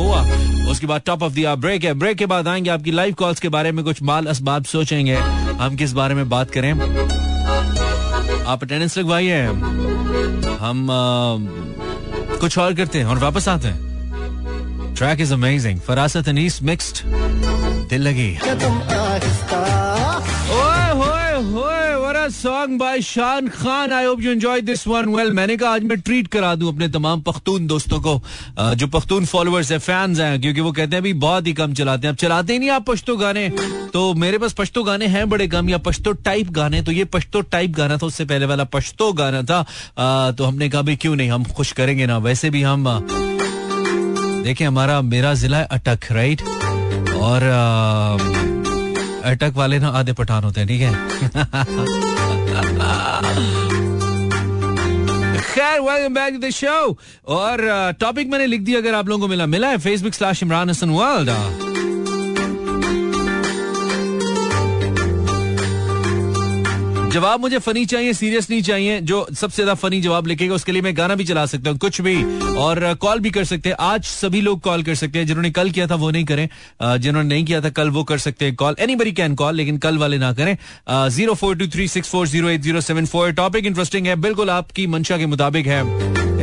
उसके 0.71 0.87
बाद 0.87 1.01
टॉप 1.05 1.23
ऑफ़ 1.23 1.33
द 1.33 1.55
ब्रेक 1.59 1.83
है 1.83 1.93
ब्रेक 1.93 2.17
के 2.17 2.25
बाद 2.25 2.47
आएँगे 2.47 2.69
आपकी 2.69 2.91
लाइव 2.91 3.13
कॉल्स 3.19 3.39
के 3.39 3.49
बारे 3.49 3.71
में 3.71 3.83
कुछ 3.85 4.01
माल 4.03 4.25
असबाब 4.27 4.63
सोचेंगे 4.65 5.15
हम 5.61 5.75
किस 5.75 5.93
बारे 5.93 6.15
में 6.15 6.27
बात 6.29 6.51
करें 6.51 6.71
आप 8.45 8.63
अटेंडेंस 8.63 8.97
लगवाइए 8.97 9.41
हम 10.59 10.87
uh, 10.87 12.39
कुछ 12.39 12.57
और 12.57 12.73
करते 12.73 12.99
हैं 12.99 13.05
और 13.05 13.17
वापस 13.19 13.47
आते 13.47 13.67
हैं 13.67 14.93
track 14.95 15.21
is 15.21 15.33
amazing 15.33 15.79
Farasat 15.79 16.29
Anees 16.29 16.61
mixed 16.63 17.03
Dil 17.89 18.01
Lagi 18.01 18.31
song 22.39 22.77
by 22.79 23.01
Shan 23.01 23.47
Khan 23.49 23.93
I 23.93 24.05
hope 24.05 24.21
you 24.21 24.31
enjoy 24.31 24.61
this 24.61 24.87
one 24.87 25.05
well 25.15 25.31
मैंने 25.33 25.55
कहा, 25.57 25.69
आज 25.69 25.83
मैं 25.83 25.99
ट्रीट 25.99 26.27
करा 26.27 26.53
दूँ 26.55 26.71
अपने 26.73 26.87
तमाम 26.89 27.21
पख्तून 27.21 27.65
दोस्तों 27.67 27.99
को 28.01 28.21
जो 28.75 28.87
पख्तून 28.87 29.25
फॉलोअर्स 29.25 29.71
है 29.71 29.77
फैंस 29.79 30.19
हैं, 30.19 30.39
क्योंकि 30.41 30.61
वो 30.61 30.71
कहते 30.71 30.95
हैं 30.95 31.03
भी 31.03 31.13
बहुत 31.23 31.47
ही 31.47 31.53
कम 31.53 31.73
चलाते 31.73 32.07
हैं. 32.07 32.13
अब 32.13 32.17
चलाते 32.17 32.53
ही 32.53 32.59
नहीं 32.59 32.69
आप 32.69 32.85
पश्तो 32.85 33.15
गाने। 33.17 33.47
तो 33.93 34.13
मेरे 34.15 34.37
पास 34.37 34.53
पश्तो 34.53 34.83
गाने 34.83 35.07
हैं 35.07 35.27
बड़े 35.29 35.47
कम, 35.47 35.69
या 35.69 35.77
पश्तो 35.79 36.11
टाइप 36.23 36.51
गाने। 36.51 36.81
तो 36.81 36.91
ये 36.91 37.05
पश्तो 37.07 37.41
टाइप 37.41 37.71
गाना 37.71 37.97
था, 37.97 38.05
उससे 38.05 38.25
पहले 38.25 38.45
वाला 38.45 38.63
पश्तो 38.73 39.11
गाना 39.13 39.41
था। 39.43 39.61
तो 40.31 40.43
हमने 40.43 40.69
कहा 40.69 40.95
क्यों 40.95 41.15
नहीं, 41.15 41.29
हम 41.29 41.43
खुश 41.51 41.71
करेंगे 41.71 42.05
ना। 42.05 42.17
वैसे 42.19 42.49
भी 42.49 42.61
हम 42.61 42.87
देखें 44.43 44.65
हमारा, 44.65 45.01
मेरा 45.03 45.33
जिला 45.35 45.61
अटक 45.61 46.11
राइट 46.11 46.41
और 47.19 47.43
अटक 49.25 49.53
वाले 49.55 49.79
ना 49.79 49.87
आधे 49.99 50.13
पठान 50.13 50.43
होते 50.43 50.59
हैं, 50.59 50.67
ठीक 50.67 50.81
है? 50.81 52.17
खैर 55.49 55.79
welcome 55.81 56.13
back 56.13 56.33
to 56.33 56.39
the 56.39 56.49
show 56.51 56.97
और 57.35 57.67
टॉपिक 57.99 58.25
uh, 58.25 58.31
मैंने 58.31 58.45
लिख 58.45 58.61
दिया 58.61 58.79
अगर 58.79 58.93
आप 58.93 59.09
लोगों 59.09 59.21
को 59.21 59.27
मिला 59.27 59.45
मिला 59.45 59.69
है 59.69 59.77
Facebook 59.79 60.13
slash 60.13 60.43
Imran 60.43 60.69
Hasan 60.69 60.89
world 60.89 61.68
जवाब 67.09 67.39
मुझे 67.39 67.57
फनी 67.59 67.85
चाहिए 67.85 68.13
सीरियस 68.13 68.49
नहीं 68.49 68.61
चाहिए। 68.61 68.99
जो 69.01 69.25
सबसे 69.29 69.55
ज़्यादा 69.55 69.73
फनी 69.73 69.99
जवाब 70.01 70.27
लिखेगा, 70.27 70.55
उसके 70.55 70.71
लिए 70.71 70.81
मैं 70.81 70.95
गाना 70.97 71.15
भी 71.15 71.23
चला 71.23 71.45
सकता 71.45 71.69
हूँ, 71.69 71.77
कुछ 71.77 71.99
भी। 72.01 72.15
और 72.55 72.93
कॉल 73.01 73.19
भी 73.19 73.29
कर 73.29 73.43
सकते 73.43 73.69
हैं। 73.69 73.75
आज 73.81 74.03
सभी 74.03 74.41
लोग 74.41 74.59
कॉल 74.61 74.83
कर 74.83 74.95
सकते 74.95 75.19
हैं। 75.19 75.25
जिन्होंने 75.27 75.51
कल 75.51 75.69
किया 75.71 75.87
था, 75.87 75.95
वो 75.95 76.09
नहीं 76.11 76.25
करें। 76.25 76.47
जिन्होंने 76.83 77.27
नहीं 77.29 77.45
किया 77.45 77.61
था, 77.61 77.69
कल 77.69 77.89
वो 77.89 78.03
कर 78.03 78.17
सकते 78.17 78.45
हैं 78.45 78.55
call 78.55 78.75
any 78.79 78.95
buddy 78.95 79.11
can 79.11 79.35
call 79.35 79.55
लेकिन 79.55 79.77
कल 79.77 79.97
वाले 79.97 80.17
ना 80.17 80.31
करें। 80.33 80.55
Zero 81.09 81.33
four 81.33 81.55
two 81.57 81.67
three 81.67 81.87
six 81.87 82.09
four 82.09 82.27
zero 82.27 82.49
eight 82.49 82.61
zero 82.61 82.81
seven 82.81 83.05
four 83.05 83.31
topic 83.33 83.65
interesting 83.65 84.07
है। 84.07 84.15
बिल्कुल 84.17 84.49
आपकी 84.49 84.87
मंशा 84.87 85.17
के 85.17 85.25
मुताबिक 85.25 85.67
है। 85.67 85.81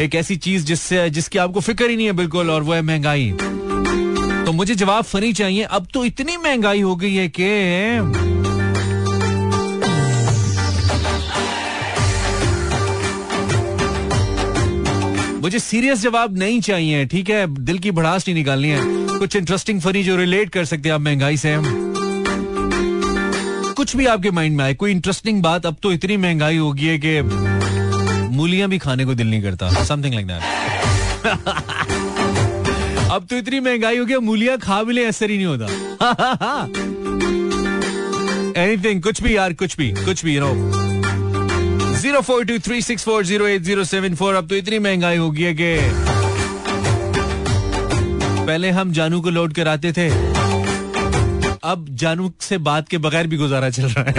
एक 0.04 0.14
ऐसी 0.14 0.36
चीज़ 0.38 0.64
जिससे, 0.66 1.08
जिसकी 1.10 1.38
आपको 1.38 1.60
फ़िक्र 1.60 1.90
ही 1.90 1.96
नहीं 1.96 2.06
है 2.06 2.12
बिल्कुल, 2.14 2.50
और 2.50 2.62
वो 2.62 2.72
है 2.72 2.82
महँगाई। 2.82 3.32
तो 4.46 4.52
मुझे 4.52 4.74
जवाब 4.74 5.04
फनी 5.04 5.32
चाहिए। 5.32 5.62
अब 5.62 5.86
तो 5.94 6.04
इतनी 6.04 6.36
महँगाई 6.36 6.80
हो 6.80 6.96
गई 6.96 7.14
है 7.14 7.28
कि 7.30 8.35
मुझे 15.46 15.58
सीरियस 15.58 16.00
जवाब 16.00 16.38
नहीं 16.38 16.60
चाहिए, 16.60 17.04
ठीक 17.06 17.28
है? 17.30 17.46
दिल 17.64 17.78
की 17.78 17.90
भड़ास 17.90 18.24
नहीं 18.28 18.34
निकालनी 18.34 18.68
है। 18.68 18.80
कुछ 19.18 19.36
इंटरेस्टिंग 19.36 19.80
फनी 19.80 20.02
जो 20.02 20.16
रिलेट 20.16 20.48
कर 20.50 20.64
सकते 20.64 20.88
हैं 20.88 20.94
आप 20.94 21.00
महँगाई 21.00 21.36
से। 21.36 21.54
कुछ 23.72 23.96
भी 23.96 24.06
आपके 24.06 24.30
माइंड 24.30 24.56
में 24.56 24.64
आए, 24.64 24.74
कोई 24.74 24.90
इंटरेस्टिंग 24.90 25.42
बात, 25.42 25.66
अब 25.66 25.76
तो 25.82 25.92
इतनी 25.92 26.16
महँगाई 26.16 26.56
हो 26.56 26.72
गई 26.72 26.84
है 26.84 26.98
कि 27.04 27.22
मूलियाँ 28.36 28.68
भी 28.68 28.78
खाने 28.78 29.04
को 29.04 29.14
दिल 29.14 29.30
नहीं 29.30 29.42
करता। 29.42 29.84
समथिंग 29.84 30.14
लाइक 30.14 30.26
दैट 30.26 30.42
अब 33.10 33.26
तो 33.30 33.36
इतनी 33.36 33.60
महँगाई 33.60 33.98
हो 33.98 34.04
गई 34.06 34.16
मूलियाँ 34.16 34.58
खा 34.58 34.82
भी 34.82 34.92
ले, 34.92 35.04
असर 35.04 35.30
ही 35.30 35.36
नहीं 35.36 35.46
होता। 35.46 35.66
एनीथिंग 38.62 39.02
कुछ 39.02 39.22
भी 39.22 39.36
यार, 39.36 39.52
कुछ 39.52 39.76
भी 39.76 39.90
कुछ 40.04 40.24
भी 40.24 40.36
you 40.36 40.40
know 40.40 40.85
zero 42.00 42.20
four 42.20 42.44
two 42.44 42.58
three 42.58 42.80
six 42.82 43.04
four 43.04 43.24
zero 43.24 43.46
eight 43.46 43.62
zero 43.62 43.84
seven 43.84 44.14
four. 44.14 44.34
अब 44.34 44.48
तो 44.48 44.54
इतनी 44.56 44.78
महँगाई 44.78 45.16
हो 45.16 45.30
गई 45.30 45.42
है 45.42 45.54
कि 45.54 45.76
पहले 48.46 48.70
हम 48.70 48.92
जानू 48.92 49.20
को 49.20 49.30
लोड 49.30 49.52
कराते 49.54 49.92
थे। 49.92 50.08
अब 51.64 51.86
जानू 52.00 52.30
से 52.40 52.58
बात 52.58 52.88
के 52.88 52.98
बगैर 52.98 53.26
भी 53.26 53.36
गुजारा 53.36 53.70
चल 53.70 53.86
रहा 53.86 54.04
है। 54.04 54.12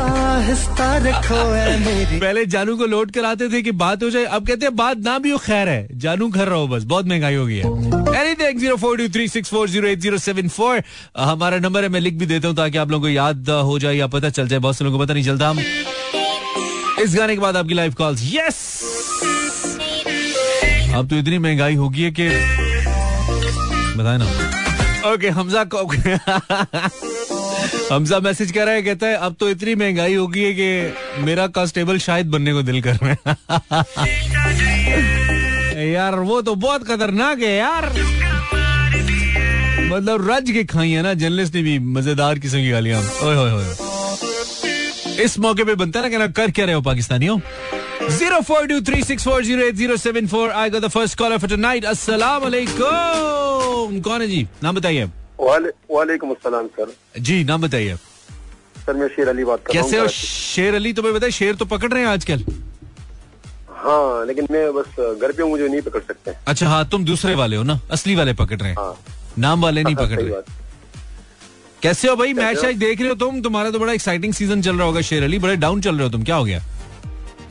पहले 2.20 2.46
जानू 2.46 2.76
को 2.78 2.86
लोड 2.86 3.12
कराते 3.12 3.50
थे 3.50 3.62
कि 3.62 3.72
बात 3.74 4.04
हो 4.04 4.10
जाए 4.10 4.24
अब 4.26 4.48
कहते 4.48 4.66
हैं 4.66 4.76
बात 4.76 4.98
ना 5.00 5.18
भी 5.20 5.30
हो 5.32 5.38
खैर 5.38 5.70
है। 5.70 5.88
जानू 5.96 6.30
घर 6.30 6.48
रहो 6.48 6.68
बस 6.68 6.84
बहुत 6.86 7.06
महँगाई 7.08 7.36
हो 7.36 7.46
गई 7.46 7.56
है। 7.56 7.66
Anything 8.22 8.60
zero 8.60 8.76
four 8.78 8.98
two 8.98 9.08
three 9.10 9.28
six 9.28 9.50
four 9.50 9.70
zero 9.70 9.88
eight 9.88 10.00
zero 10.00 10.18
seven 10.18 10.48
four. 10.50 10.82
हमारा 11.18 11.58
नंबर 11.60 11.84
है 11.84 11.90
मैं 11.90 12.00
लिख 12.00 12.14
भी 12.14 12.26
देता 12.26 12.48
हूँ 12.48 12.56
ताकि 12.58 12.78
आप 12.78 12.92
लोगों 12.92 13.08
को 13.08 13.10
याद 13.10 13.50
हो 13.50 13.80
जाए 13.80 13.96
या 13.96 14.08
पता 14.08 14.30
चल 14.30 14.48
जाए 14.48 14.60
बहुत 14.60 14.78
से 14.78 14.84
लोगों 14.86 14.98
को 14.98 15.04
पता 15.04 15.14
नहीं 15.14 15.24
चलता। 15.24 15.50
हम 15.50 15.58
इस 17.04 17.16
गाने 17.16 17.36
के 17.36 17.42
बाद 17.42 17.58
आपकी 17.58 17.74
लाइव 17.74 17.94
कॉल्स 17.94 18.22
यस 18.24 18.84
अब 20.96 21.08
तो 21.10 21.16
इतनी 21.16 21.38
महँगाई 21.38 21.76
होगी 21.76 22.04
है 22.04 22.12
कि 22.12 22.30
बताए 23.98 24.18
ना। 24.18 24.26
ओके 25.14 25.30
हमजा 25.30 25.62
हमजा 27.92 28.20
मैसेज 28.20 28.52
कर 28.52 28.66
रहा 28.66 28.76
है, 28.76 28.82
कहता 28.82 29.08
है, 29.08 29.16
अब 29.16 29.36
तो 29.40 29.50
इतनी 29.50 29.76
महँगाई 29.76 30.16
होगी 30.16 30.44
है 30.44 30.54
कि 30.54 30.94
मेरा 31.24 31.48
कांस्टेबल 31.48 31.98
शायद 31.98 32.32
बनने 32.32 32.54
को 32.54 32.62
दिल 32.62 32.82
कर 32.82 32.98
रहा 33.04 33.10
है। 33.10 33.16
यार, 35.94 36.16
वो 36.16 36.42
तो 36.42 36.56
बहुत 36.56 36.88
खतरनाक 36.88 37.40
है 37.40 37.58
यार। 37.58 37.86
मतलब 39.92 40.32
रज 40.32 40.52
के 40.52 40.64
खाई 40.64 40.92
है 40.92 41.02
ना 41.02 41.14
जर्नलिस्ट 41.14 41.56
ने 41.56 41.62
भी 41.62 41.80
मज़ेदार 41.80 42.40
किस्म 42.40 42.58
की 42.58 42.70
गालियाँ। 42.70 43.02
ओए 43.02 43.36
होए 43.36 43.52
होए 43.52 43.66
इस 45.24 45.38
मौके 45.40 45.64
पे 45.64 45.76
बनता 45.76 46.00
है 46.00 46.06
ना 46.06 46.12
कहना 46.12 46.28
कर 46.38 46.52
क्या 46.52 46.66
रहे 46.66 46.76
हो 46.76 46.82
पाकिस्तानियों? 46.82 47.40
Zero 48.18 48.40
four 48.48 48.66
two 48.68 48.80
three 48.90 49.04
six 49.04 49.24
four 49.24 49.44
zero 49.44 49.62
eight 49.68 49.76
zero 49.76 49.98
seven 49.98 50.28
four 50.28 50.50
I 50.52 50.70
go 50.70 50.80
the 50.80 50.88
first 50.90 51.18
caller 51.18 51.38
for 51.38 51.50
tonight 51.50 51.86
अस्सलाम 51.86 52.42
वालेकुम 52.44 54.00
कौन 54.02 54.22
है 54.22 54.28
जी? 54.28 54.48
नाम 54.64 54.76
बताइए 54.76 55.10
वालेकुम 55.40 56.32
अस्सलाम 56.32 56.68
सर। 56.78 56.94
जी 57.20 57.44
नाम 57.44 57.62
बताइए 57.62 57.96
सर 58.86 58.94
मैं 58.96 59.08
शेर 59.16 59.28
अली 59.30 59.44
बात 59.46 59.66
कर 59.66 59.74
कैसे 59.74 60.00
हो? 60.00 60.08
शेर 60.08 60.76
अली 60.76 60.94
तुम्हें 60.94 61.14
बताए 61.16 61.32
शेर 61.32 61.56
तो 61.56 61.66
पकड़ 61.66 61.92
रहे 61.94 62.04
हैं 62.04 62.10
आजकल। 62.10 62.44
हाँ 63.78 64.26
लेकिन 64.26 64.48
मैं 64.52 64.74
बस 64.74 64.86
घर 65.22 65.32
पे 65.32 65.42
हूँ, 65.42 65.50
मुझे 65.50 65.68
नहीं 65.68 65.82
पकड़ 65.82 66.02
सकते। 66.02 66.32
अच्छा 66.48 66.68
हाँ 66.70 66.88
तुम 66.90 67.06
दूसरे 67.06 67.36
वाले 67.36 67.56
हो 67.56 67.64
ना 67.64 67.80
असली 67.92 68.16
वाले 68.16 68.34
पकड़ 68.34 68.60
रहे 68.60 68.70
हैं। 68.70 68.78
हाँ। 68.78 68.96
नाम 69.40 69.62
वाले 69.62 69.84
नहीं 69.84 69.96
हाँ, 69.96 70.06
पकड़ 70.06 70.22
रहे। 70.22 70.32
कैसे 71.84 72.08
हो 72.08 72.16
भाई? 72.16 72.34
मैच 72.34 72.64
आज 72.66 72.76
देख 72.76 73.00
रहे 73.00 73.10
हो 73.10 73.16
तुम? 73.16 73.42
तुम्हारा 73.42 73.72
तो 73.72 73.80
बड़ा 73.80 73.94
एक्साइटिंग 73.94 74.34
सीज़न 74.34 74.62
चल 74.62 74.76
रहा 74.76 74.88
होगा 74.88 75.02
शेर 75.02 75.24
अली। 75.24 75.40
बड़े 75.40 75.56
डाउन 75.56 75.82
चल 75.82 75.96
रहे 75.96 76.04
हो 76.04 76.10
तुम। 76.10 76.24
क्या 76.24 76.36
हो 76.36 76.46
गया? 76.46 76.62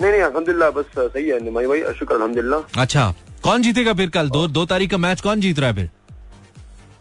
नहीं 0.02 0.10
नहीं 0.12 0.22
अलहमदिल्ला 0.22 0.70
बस 0.70 0.84
सही 0.98 1.28
है 1.28 1.38
भाई। 1.66 1.82
शुक्र 1.98 2.14
अलहमदिल्ला 2.14 2.56
अच्छा 2.78 3.12
कौन 3.42 3.62
जीतेगा 3.62 3.92
फिर 3.94 4.10
कल? 4.10 4.28
दो 4.28 4.46
दो 4.48 4.64
तारीख 4.66 4.90
का 4.90 4.96
मैच 4.98 5.20
कौन 5.20 5.40
जीत 5.40 5.58
रहा 5.58 5.70
है 5.70 5.76
फिर? 5.76 5.90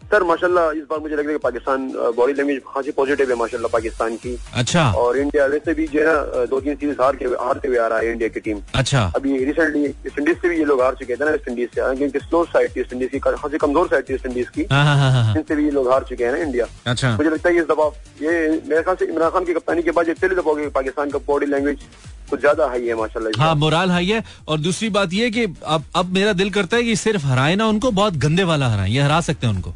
सर 0.06 0.24
माशाल्लाह 0.24 0.72
इस 0.72 0.84
बार 0.90 1.00
मुझे 1.00 1.16
लग 1.16 1.20
रहा 1.20 1.32
है 1.32 1.38
कि 1.38 1.44
पाकिस्तान 1.44 1.88
बॉडी 2.16 2.34
लैंग्वेज 2.34 2.60
खासी 2.66 2.92
पॉजिटिव 2.98 3.30
है 3.30 3.36
माशाल्लाह 3.36 3.72
पाकिस्तान 3.72 4.16
की। 4.18 4.36
अच्छा। 4.54 4.84
और 5.02 5.18
इंडिया 5.18 5.46
वैसे 5.54 5.74
भी 5.74 5.88
जो 5.88 6.00
है 6.00 6.06
ना 6.08 6.46
दो 6.52 6.60
तीन 6.62 6.76
सीरीज़ 6.76 7.02
हार 7.02 7.16
के 7.16 7.26
हारते 7.26 7.68
हुए 7.68 7.78
आ 7.78 7.88
रहा 7.88 8.00
है 8.00 8.12
इंडिया 8.12 8.30
की 8.30 8.40
टीम 8.40 8.62
अच्छा। 8.76 9.02
अभी 9.16 9.38
रिसेंटली 9.46 9.82
वेस्ट 10.06 10.20
इंडीज 10.20 10.38
से 10.42 10.50
भी 10.50 10.58
ये 10.58 10.66
लोग 10.66 10.82
हार 10.82 10.96
चुके 11.00 11.16
थे 11.16 11.26
ना 11.26 11.32
वेस्ट 11.32 11.48
इंडीज 11.50 11.70
से। 11.76 11.96
क्योंकि 11.96 12.20
स्लो 12.20 12.44
साइड 12.54 12.76
थी 12.76 12.80
वेस्ट 12.80 12.94
इंडीज 12.94 13.10
की 13.12 13.20
खासी 13.20 13.58
कमज़ोर 13.58 13.88
साइड 13.88 14.10
थी 14.10 14.14
वेस्ट 14.14 14.26
इंडीज 14.26 14.50
की। 14.56 14.68
हाँ 14.72 14.84
हाँ 14.86 15.12
हाँ। 15.12 15.36
इनसे 15.38 15.56
भी 15.56 15.66
ये 15.66 15.72
लोग 15.72 15.92
हार 15.92 16.04
चुके 16.10 16.26
हैं 16.26 16.32
ना 16.32 16.44
इंडिया 16.44 16.66
अच्छा। 16.88 17.16
मुझे 17.18 17.30
लगता 17.30 17.50
है 17.50 17.56
इस 17.58 17.66
दफ़ा 17.72 17.88
ये 18.22 18.34
मेरे 18.68 18.82
ख्याल 18.84 18.96
से 18.96 19.06
इमरान 19.06 19.30
खान 19.30 19.46
की 19.46 19.54
कप्तानी 19.54 19.84
के 19.84 19.92
बाद 19.92 20.08
ये 20.08 20.14
पहली 20.16 20.36
दफ़ा 20.36 20.52
होगी 20.52 20.68
पाकिस्तान 20.78 21.10
का 21.10 21.20
बॉडी 21.28 21.46
लैंग्वेज 21.48 21.88
कुछ 22.30 22.40
ज़्यादा 22.40 22.68
हाई 22.68 22.88
है 22.88 22.96
माशाल्लाह 22.98 23.44
हाँ 23.44 23.56
मोराल 23.56 23.92
हाई 23.92 24.06
है। 24.08 24.24
और 24.48 24.60
दूसरी 24.60 24.90
बात 24.92 25.14
ये 25.14 25.30
कि 25.32 25.44
अब 25.66 25.84
अब 25.96 26.14
मेरा 26.14 26.34
दिल 26.36 26.50
करता 26.52 26.78
है 26.78 26.84
कि 26.84 26.96
सिर्फ़ 26.98 27.26
हराए 27.26 27.56
ना 27.56 27.68
उनको 27.68 27.92
बहुत 28.00 28.14
गंदे 28.24 28.44
वाला 28.52 28.70
हराए 28.70 28.90
ये 28.90 29.02
हरा 29.02 29.20
सकते 29.22 29.48
हैं 29.48 29.54
उनको। 29.54 29.74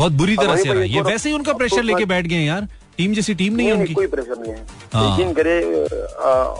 बहुत 0.00 0.12
बुरी 0.20 0.36
तरह 0.36 0.56
से 0.56 0.68
हराए 0.68 0.86
ये 0.88 1.00
वैसे 1.04 1.28
ही 1.28 1.34
उनका 1.34 1.52
प्रेशर 1.54 1.76
तो 1.76 1.82
लेके 1.82 2.04
बैठ 2.12 2.26
गए 2.26 2.44
यार। 2.44 2.68
टीम 2.96 3.12
जैसी 3.14 3.34
टीम 3.34 3.54
नहीं 3.56 3.66
है 3.66 3.72
उनकी। 3.72 3.94
कोई 3.94 4.06
प्रेशर 4.06 4.38
नहीं 4.38 4.52
है। 4.52 4.64
हाँ। 4.94 5.04
यकीन 5.12 5.32
करे 5.32 5.52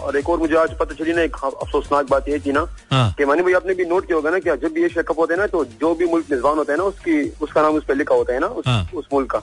और 0.05 0.17
एक 0.17 0.29
और 0.29 0.39
मुझे 0.39 0.55
आज 0.57 0.73
पता 0.79 0.95
चली 0.95 1.13
ना 1.13 1.21
एक 1.21 1.35
अफसोसनाक 1.45 2.09
बात 2.09 2.29
ये 2.29 2.39
थी 2.45 2.51
ना 2.51 2.65
हाँ। 2.91 3.13
कि 3.17 3.25
मानी 3.25 3.41
भाई 3.41 3.53
आपने 3.53 3.73
भी 3.73 3.85
नोट 3.85 4.07
किया 4.07 4.15
होगा 4.15 4.29
ना 4.31 4.39
कि 4.39 4.55
जब 4.61 4.73
भी 4.73 4.85
एशिया 4.85 5.03
कप 5.09 5.19
होते 5.19 5.33
हैं 5.33 5.39
ना 5.41 5.47
तो 5.47 5.63
जो 5.81 5.93
भी 5.95 6.05
मुल्क 6.05 6.31
मेजबान 6.31 6.57
होता 6.57 6.73
है 6.73 6.77
ना 6.77 6.83
उसकी 6.83 7.21
उसका 7.41 7.61
नाम 7.61 7.75
उस 7.75 7.85
पर 7.87 7.95
लिखा 7.95 8.15
होता 8.15 8.33
है 8.33 8.39
ना 8.39 8.47
उस, 8.47 8.67
हाँ। 8.67 8.89
उस 8.93 9.05
मुल्क 9.13 9.31
का। 9.31 9.41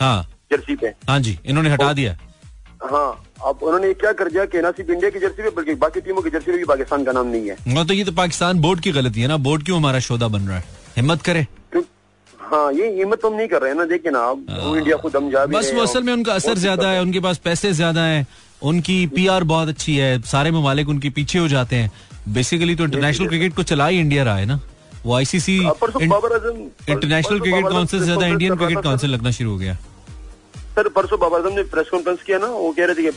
हाँ। 0.00 0.22
जर्सी 0.52 0.76
पे। 0.76 0.92
हाँ 1.08 1.18
जी 1.20 1.38
इन्होंने 1.46 1.70
हटा 1.70 1.92
दिया। 1.92 2.16
हाँ 2.84 3.10
अब 3.46 3.62
उन्होंने 3.62 3.92
क्या 3.94 4.12
कर 4.12 4.28
दिया 4.30 4.44
कि 4.44 4.60
ना 4.62 4.70
सिर्फ़ 4.70 4.90
इंडिया 4.92 5.10
की 5.10 5.18
जर्सी 5.18 5.42
पे 5.42 5.50
बल्कि 5.56 5.74
बाकी 5.80 6.00
टीमों 6.00 6.22
की 6.22 6.30
जर्सी 6.30 6.50
पे 6.52 6.58
भी 6.58 6.64
पाकिस्तान 6.64 7.04
का 7.04 7.12
नाम 7.12 7.26
नहीं 7.26 7.48
है। 7.48 7.56
हाँ, 7.68 7.86
तो 7.86 7.94
ये 7.94 8.04
तो 8.04 8.12
पाकिस्तान 8.12 8.60
बोर्ड 8.60 8.80
की 8.80 8.92
गलती 8.92 9.20
है 9.20 9.28
ना 9.28 9.36
बोर्ड 9.46 9.64
क्यों 9.64 9.78
हमारा 9.78 9.98
शोधा 10.00 10.28
बन 10.28 10.42
रहा 10.42 10.56
है? 10.56 10.64
हिम्मत 10.96 11.22
करे। 11.22 11.46
हाँ 12.44 12.72
ये 12.72 12.88
हिम्मत 12.96 13.20
तो 13.20 13.28
हम 13.30 13.36
नहीं 13.36 13.48
कर 13.48 13.60
रहे 13.62 13.70
हैं 13.70 13.76
ना 13.78 13.84
देखिए 13.86 14.12
ना 14.12 14.20
वो 14.30 14.76
इंडिया 14.76 14.96
खुद 14.96 15.16
हम 15.16 15.30
जा 15.30 15.44
भी 15.46 15.56
बस 15.56 15.70
वो 15.74 15.82
असल 15.82 16.02
में 16.02 16.12
उनका 16.12 16.32
असर 16.34 16.58
ज़्यादा 16.58 16.88
है 16.88 17.00
उनके 17.02 17.20
पास 17.20 17.38
पैसे 17.44 17.72
ज़्यादा 17.74 18.04
है 18.04 18.26
उनकी 18.62 19.06
पीआर 19.14 19.44
बहुत 19.44 19.68
अच्छी 19.68 19.96
है 19.96 20.20
सारे 20.24 20.50
ममालिक 20.50 20.88
उनके 20.88 21.10
पीछे 21.10 21.38
हो 21.38 21.48
जाते 21.48 21.76
हैं। 21.76 21.90
बेसिकली 22.34 22.74
तो 22.74 22.84
इंटरनेशनल 22.84 23.26
क्रिकेट 23.28 23.54
को 23.54 23.62
चला 23.64 23.86
ही 23.86 23.98
इंडिया 24.00 24.22
रहा 24.24 24.36
है 24.36 24.46
ना। 24.46 24.60
वो 25.04 25.14
आईसीसी 25.14 25.56
इंटरनेशनल 25.58 27.40
क्रिकेट 27.40 27.68
काउंसिल 27.68 27.98
से 27.98 28.04
ज़्यादा 28.04 28.26
इंडियन 28.26 28.56
क्रिकेट 28.56 28.82
काउंसिल 28.82 29.10
लगना 29.10 29.30
शुरू 29.30 29.50
हो 29.50 29.56
गया। 29.58 29.74
सर 30.76 30.88
परसों 30.90 31.18
बाबर 31.20 31.38
आज़म 31.40 31.54
ने 31.56 31.62
प्रेस 31.72 31.88
कॉन्फ्रेंस 31.90 32.22
किया 32.22 32.38
ना 32.38 32.46
वो 32.48 32.70
कह 32.72 32.84
रहे 32.84 32.94
थे 32.94 33.02
कि 33.02 33.10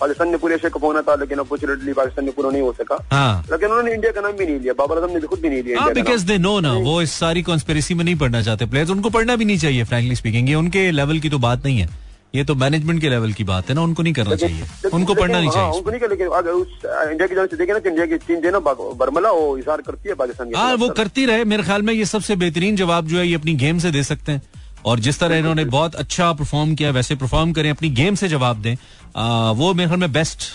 पाकिस्तान 0.00 0.28
ने 0.30 0.36
पूरे 0.38 0.54
एशिया 0.54 0.70
कप 0.74 0.84
होना 0.84 1.02
था 1.02 1.14
लेकिन 1.20 1.38
अपॉर्चुनेटली 1.38 1.92
पाकिस्तान 1.92 2.24
ने 2.24 2.30
पूरा 2.32 2.50
नहीं 2.50 2.62
हो 2.62 2.72
सका। 2.80 2.98
हाँ। 3.12 3.44
लेकिन 3.50 3.68
उन्होंने 3.68 3.94
इंडिया 3.94 4.12
का 4.12 4.20
नाम 4.20 4.32
भी 4.38 4.46
नहीं 4.46 4.58
लिया 4.60 4.72
बाबर 4.78 4.98
आज़म 4.98 5.12
ने 5.12 5.20
भी 5.20 5.26
खुद 5.26 5.40
भी 5.40 5.48
नहीं 5.48 5.62
लिया 5.62 5.80
हाँ 5.80 5.92
बिकॉज़ 5.94 6.26
दे 6.26 6.38
नो 6.38 6.58
ना 6.60 6.72
वो 6.88 7.00
इस 7.02 7.12
सारी 7.20 7.42
कॉन्स्पेरेसी 7.42 7.94
में 7.94 8.04
नहीं 8.04 8.16
पढ़ना 8.18 8.42
चाहते 8.42 8.66
प्लेयर्स 8.66 8.90
उनको 8.90 9.10
पढ़ना 9.16 9.36
भी 9.36 9.44
नहीं 9.44 9.58
चाहिए 9.58 9.84
फ्रेंकली 9.84 10.16
स्पीकिंग 10.16 10.48
ये 10.48 10.54
उनके 10.54 10.90
लेवल 10.90 11.18
की 11.18 11.30
तो 11.30 11.38
बात 11.38 11.64
नहीं 11.64 11.78
है। 11.78 11.88
ये 12.34 12.42
तो 12.44 12.54
मैनेजमेंट 12.54 13.00
के 13.00 13.08
लेवल 13.08 13.32
की 13.32 13.44
बात 13.44 13.68
है 13.68 13.74
ना 13.74 13.82
उनको 13.82 14.02
नहीं 14.02 14.12
करना 14.14 14.34
चाहिए। 14.36 14.64
उनको 14.94 15.14
पढ़ना 15.14 15.38
नहीं 15.38 15.48
हाँ, 15.48 15.54
चाहिए 15.54 15.78
उनको 15.78 15.90
नहीं 15.90 16.08
लेकिन 16.08 16.26
अगर 16.38 16.50
उस 16.50 16.68
इंडिया 16.84 17.26
की 17.26 17.34
जान 17.34 17.46
से 17.46 17.56
देखे 17.56 17.72
ना 17.72 17.80
इंडिया 17.86 18.06
की 18.06 18.16
टीम 18.26 18.40
जो 18.40 18.48
है 18.48 18.52
ना 18.52 18.58
बर्मला 19.00 19.30
वो 19.30 19.56
इशार 19.58 19.80
करती 19.86 20.08
है 20.08 20.14
पाकिस्तान 20.14 20.50
के 20.50 20.58
हाँ 20.58 20.74
वो 20.76 20.88
करती 20.98 21.24
रहे 21.26 21.44
मेरे 21.52 21.62
ख्याल 21.62 21.82
में 21.82 21.92
ये 21.94 22.04
सबसे 22.04 22.36
बेहतरीन 22.44 22.76
जवाब 22.76 23.06
जो 23.08 23.18
है 23.18 23.26
ये 23.28 23.34
अपनी 23.34 23.54
गेम 23.64 23.78
से 23.78 23.90
दे 23.90 24.02
सकते 24.02 24.32
हैं। 24.32 24.42
और 24.88 25.00
जिस 25.06 25.18
तरह 25.20 25.36
इन्होंने 25.36 25.64
बहुत 25.76 25.94
अच्छा 26.02 26.32
परफॉर्म 26.34 26.74
किया 26.74 26.90
वैसे 26.92 27.16
परफॉर्म 27.22 27.52
करें 27.52 27.70
अपनी 27.70 27.88
गेम 28.00 28.14
से 28.14 28.28
जवाब 28.28 28.62
दें 28.62 28.74
आ, 28.74 29.50
वो 29.52 29.72
मेरे 29.74 29.88
ख्याल 29.88 30.00
में 30.00 30.12
बेस्ट 30.12 30.50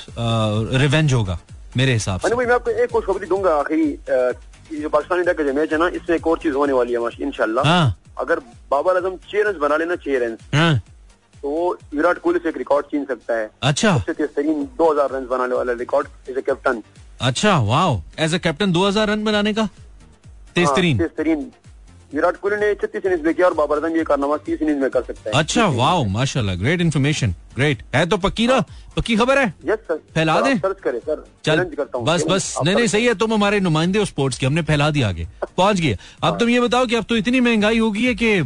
रिवेंज 0.82 1.14
होगा 1.14 1.38
मेरे 1.78 1.94
हिसाब 1.94 2.20
से। 2.20 2.36
मैं 2.36 2.54
आपको 2.54 2.72
एक 2.72 2.92
खुशखबरी 2.92 3.28
दूँगा 3.28 3.56
आखिरी 3.60 3.88
जो 4.82 4.90
पाकिस्तान 4.90 5.20
इंडिया 5.20 5.34
का 5.34 5.44
जो 5.44 5.54
मैच 5.54 5.72
है 5.74 5.80
ना 5.80 5.88
इसमें 6.00 6.16
एक 6.16 6.28
और 6.28 6.38
चीज़ 6.40 6.54
होने 6.56 6.74
वाली 6.74 6.94
है 6.94 7.10
इंशाल्लाह। 7.28 7.68
हाँ। 7.68 7.96
अगर 8.20 8.40
बाबर 8.72 8.98
आज़म 8.98 9.16
छह 9.30 9.44
रन 9.50 9.60
बना 9.60 9.78
लेना 9.78 9.96
छह 10.04 10.18
रन 10.24 10.38
हाँ। 10.54 10.76
तो 11.34 11.50
वो 11.50 11.78
विराट 11.94 12.20
कोहली 12.20 12.40
से 12.40 12.50
एक 12.50 12.58
रिकॉर्ड 12.58 12.86
छीन 12.92 13.06
सकता 13.06 13.38
है। 13.38 13.50
अच्छा। 13.62 13.98
सबसे 13.98 14.14
तेज 14.14 14.30
तरीन 14.36 14.64
दो 14.78 14.92
हज़ार 14.92 15.10
रन 15.12 15.26
बनाने 15.28 15.56
वाला 15.56 15.74
रिकॉर्ड 15.80 16.08
एज 16.30 16.38
ए 16.38 16.42
कैप्टन 16.42 16.82
अच्छा 17.22 17.58
wow 17.62 18.00
as 18.20 18.34
a 18.34 18.38
captain 18.38 18.72
2000 18.74 19.10
run 19.10 19.24
बनाने 19.24 19.54
का? 19.54 19.68
तेज 20.56 20.68
तरीन। 20.70 20.98
तेज 20.98 21.10
तरीन। 21.18 21.52
विराट 22.14 22.36
कोहली 22.38 22.58
ने 22.62 22.74
छत्तीस 22.82 23.06
इनिंग्स 23.06 23.26
में 23.26 23.34
किया 23.34 23.48
और 23.48 23.54
बाबर 23.54 23.78
आज़म 23.78 23.96
ये 23.98 24.04
कारनामा 24.04 24.38
तीस 24.46 24.62
इनिंग 24.62 24.80
में 24.82 24.90
कर 24.90 25.02
सकता 25.04 25.30
है। 25.30 25.40
अच्छा 25.40 25.66
वाह 25.78 26.04
माशाल्लाह 26.10 26.56
ग्रेट 26.56 26.82
इन्फॉर्मेशन 26.82 27.34
ग्रेट 27.56 27.82
है 27.96 28.06
तो 28.10 28.18
पक्की 28.18 28.48
ना? 28.48 28.60
पक्की 28.98 29.16
खबर 29.16 29.38
है? 29.38 29.54
यस 29.66 29.80
सर 29.88 29.98
फैला 30.16 30.40
दे? 30.42 30.56
सर्च 30.58 30.80
करें 30.84 31.00
सर 31.00 31.24
चल 31.46 31.56
चैलेंज 31.56 31.76
करता 31.76 31.98
हूँ 31.98 32.06
बस 32.08 32.26
बस 32.30 32.54
नहीं 32.66 32.76
नहीं 32.76 32.88
सही 32.88 33.06
है 33.06 33.14
तुम 33.24 33.34
हमारे 33.34 33.60
नुमाइंदे 33.60 34.00
हो 34.00 34.06
स्पोर्ट्स 34.06 34.38
के 34.40 34.46
हमने 34.46 34.62
फैला 34.70 34.90
दिया 34.90 35.08
आगे। 35.10 35.28
पहुँच 35.58 35.80
गए। 35.80 35.98
अब 36.24 36.40
तुम 36.40 36.50
ये 36.50 36.60
बताओ 36.62 36.86
कि 36.86 36.96
अब 36.96 37.06
तो 37.10 37.16
इतनी 37.18 37.40
महँगाई 37.40 37.80
होगी 37.80 38.06
है 38.06 38.14
कि 38.16 38.42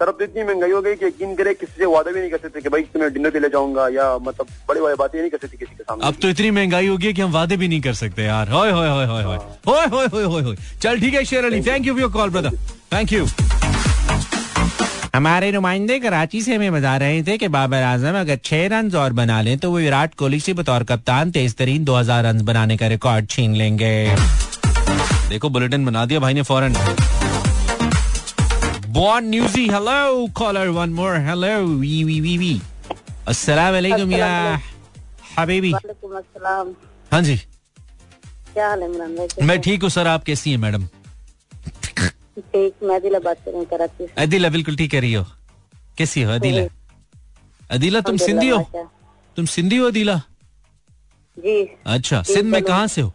सर 0.00 0.08
अब 0.08 0.16
तो 0.18 0.24
इतनी 0.24 0.42
महँगाई 0.44 0.70
हो 0.70 0.80
गई 0.82 0.94
कि 0.96 1.04
यकीन 1.06 1.34
करे 1.36 1.52
किसी 1.54 1.72
से 1.78 1.86
वादा 1.86 2.10
भी 2.12 2.20
नहीं 2.20 2.30
कर 2.30 2.38
सकते 2.38 2.60
कि 2.60 2.68
भाई 2.68 2.82
तुम्हें 2.94 3.12
डिनर 3.12 3.30
पे 3.30 3.40
ले 3.40 3.48
जाऊँगा 3.50 3.88
या 3.90 4.06
मतलब 4.22 4.46
बड़े 4.68 4.80
बड़े 4.80 4.94
बातें 4.94 5.18
नहीं 5.18 5.30
कर 5.30 5.38
सकते 5.38 5.56
किसी 5.56 5.74
के 5.76 5.82
सामने। 5.82 6.06
अब 6.06 6.14
तो 6.22 6.28
इतनी 6.28 6.50
महँगाई 6.50 6.86
हो 6.86 6.96
गई 6.96 7.12
कि 7.12 7.22
हम 7.22 7.32
वादे 7.32 7.56
भी 7.56 7.68
नहीं 7.68 7.80
कर 7.80 7.94
सकते 7.94 8.22
यार। 8.24 8.50
होय 8.50 8.70
होय 8.70 8.88
होय 8.88 9.06
होय 9.06 9.22
होय। 9.22 9.36
होय 9.68 9.86
होय 9.86 10.06
होय 10.06 10.24
होय 10.24 10.42
होय। 10.42 10.56
चल 10.82 11.00
ठीक 11.00 11.14
है 11.14 11.24
Sher 11.24 11.44
Ali 11.44 11.60
thank 11.62 11.86
you 11.86 11.94
for 11.94 12.00
your 12.00 12.10
call 12.12 12.30
brother 12.30 12.56
thank 12.92 13.12
you 13.12 13.26
हमारे 15.14 15.50
नुमाइंदे 15.52 15.98
कराची 16.00 16.42
से 16.42 16.54
हमें 16.54 16.72
बता 16.72 16.96
रहे 16.96 17.22
थे 17.22 17.36
कि 17.38 17.48
बाबर 17.48 17.82
आज़म 17.82 18.20
अगर 18.20 18.38
छह 18.44 18.66
रन 18.72 18.90
और 18.96 19.12
बना 19.14 19.40
लें 19.42 19.56
तो 19.58 19.70
वो 19.70 19.78
विराट 19.78 20.14
कोहली 20.14 20.40
से 20.40 20.52
बतौर 20.54 20.84
कप्तान 20.84 21.30
तेज 21.30 21.54
तरीन 21.56 21.84
दो 21.84 21.94
हज़ार 21.94 22.24
रन 22.24 22.44
बनाने 22.44 22.76
का 22.76 22.86
रिकॉर्ड 22.88 23.28
छीन 23.30 23.54
लेंगे। 23.56 23.94
देखो 25.30 25.48
बुलेटिन 25.50 25.86
बना 25.86 26.04
दिया 26.06 26.20
भाई 26.20 26.34
ने 26.34 26.42
फ़ौरन। 26.42 26.76
बॉन 28.96 29.24
न्यूजी 29.30 29.66
hello 29.68 30.26
caller 30.36 30.68
one 30.76 30.90
more 30.98 31.16
hello 31.26 31.48
we 31.78 32.02
वी 32.04 32.20
वी 32.20 32.36
वी 32.38 32.52
अस्सलाम 33.28 33.72
वालेकुम 33.72 34.12
या 34.12 34.28
हबीबी 35.38 35.72
वालेकुम 35.72 36.16
अस्सलाम 36.18 36.70
हाँ 37.12 37.20
जी। 37.22 37.36
क्या 37.36 38.68
हाल 38.68 38.82
है 38.82 38.88
इमरान 38.90 39.14
भाई? 39.16 39.46
मैं 39.46 39.60
ठीक 39.62 39.82
हूँ 39.82 39.90
सर 39.90 40.06
आप 40.06 40.24
कैसी 40.24 40.50
हैं 40.50 40.58
मैडम? 40.58 40.86
ठीक 42.38 42.82
मैं 42.90 43.00
दिला 43.02 43.18
बात 43.26 43.36
कर 43.44 43.50
रही 43.50 43.58
हूँ 43.58 43.66
कराची 43.70 44.06
से। 44.06 44.12
अदिला 44.22 44.48
बिल्कुल 44.56 44.76
ठीक 44.76 44.90
कह 44.92 45.00
रही 45.00 45.12
हो। 45.12 45.24
कैसी 45.98 46.22
हो 46.22 46.32
अदिला 46.32 46.62
अदिला 47.70 48.00
तुम 48.08 48.16
सिंधी 48.24 48.48
हो? 48.48 48.62
तुम 49.36 49.46
सिंधी 49.56 49.76
हो 49.76 49.86
अदीला? 49.88 50.16
जी। 51.36 51.62
अच्छा 51.96 52.22
सिंध 52.32 52.50
में 52.52 52.62
कहाँ 52.62 52.86
से 52.96 53.00
हो? 53.00 53.12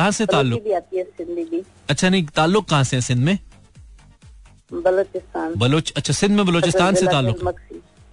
कहाँ 0.00 0.12
से 0.12 0.24
ताल्लुक? 0.26 0.60
है 0.66 1.62
अच्छा 1.90 2.08
नहीं 2.08 2.24
ताल्लुक 2.36 2.68
कहाँ 2.68 2.84
से 2.84 2.96
है 2.96 3.02
सिंध 3.02 3.24
में? 3.24 3.38
बलोचिस्तान 4.72 5.54
बलोच 5.58 5.92
अच्छा 5.96 6.12
सिंध 6.14 6.36
में 6.36 6.44
बलोचिस्तान 6.46 6.94
से 6.94 7.06
ताल्लुक। 7.06 7.42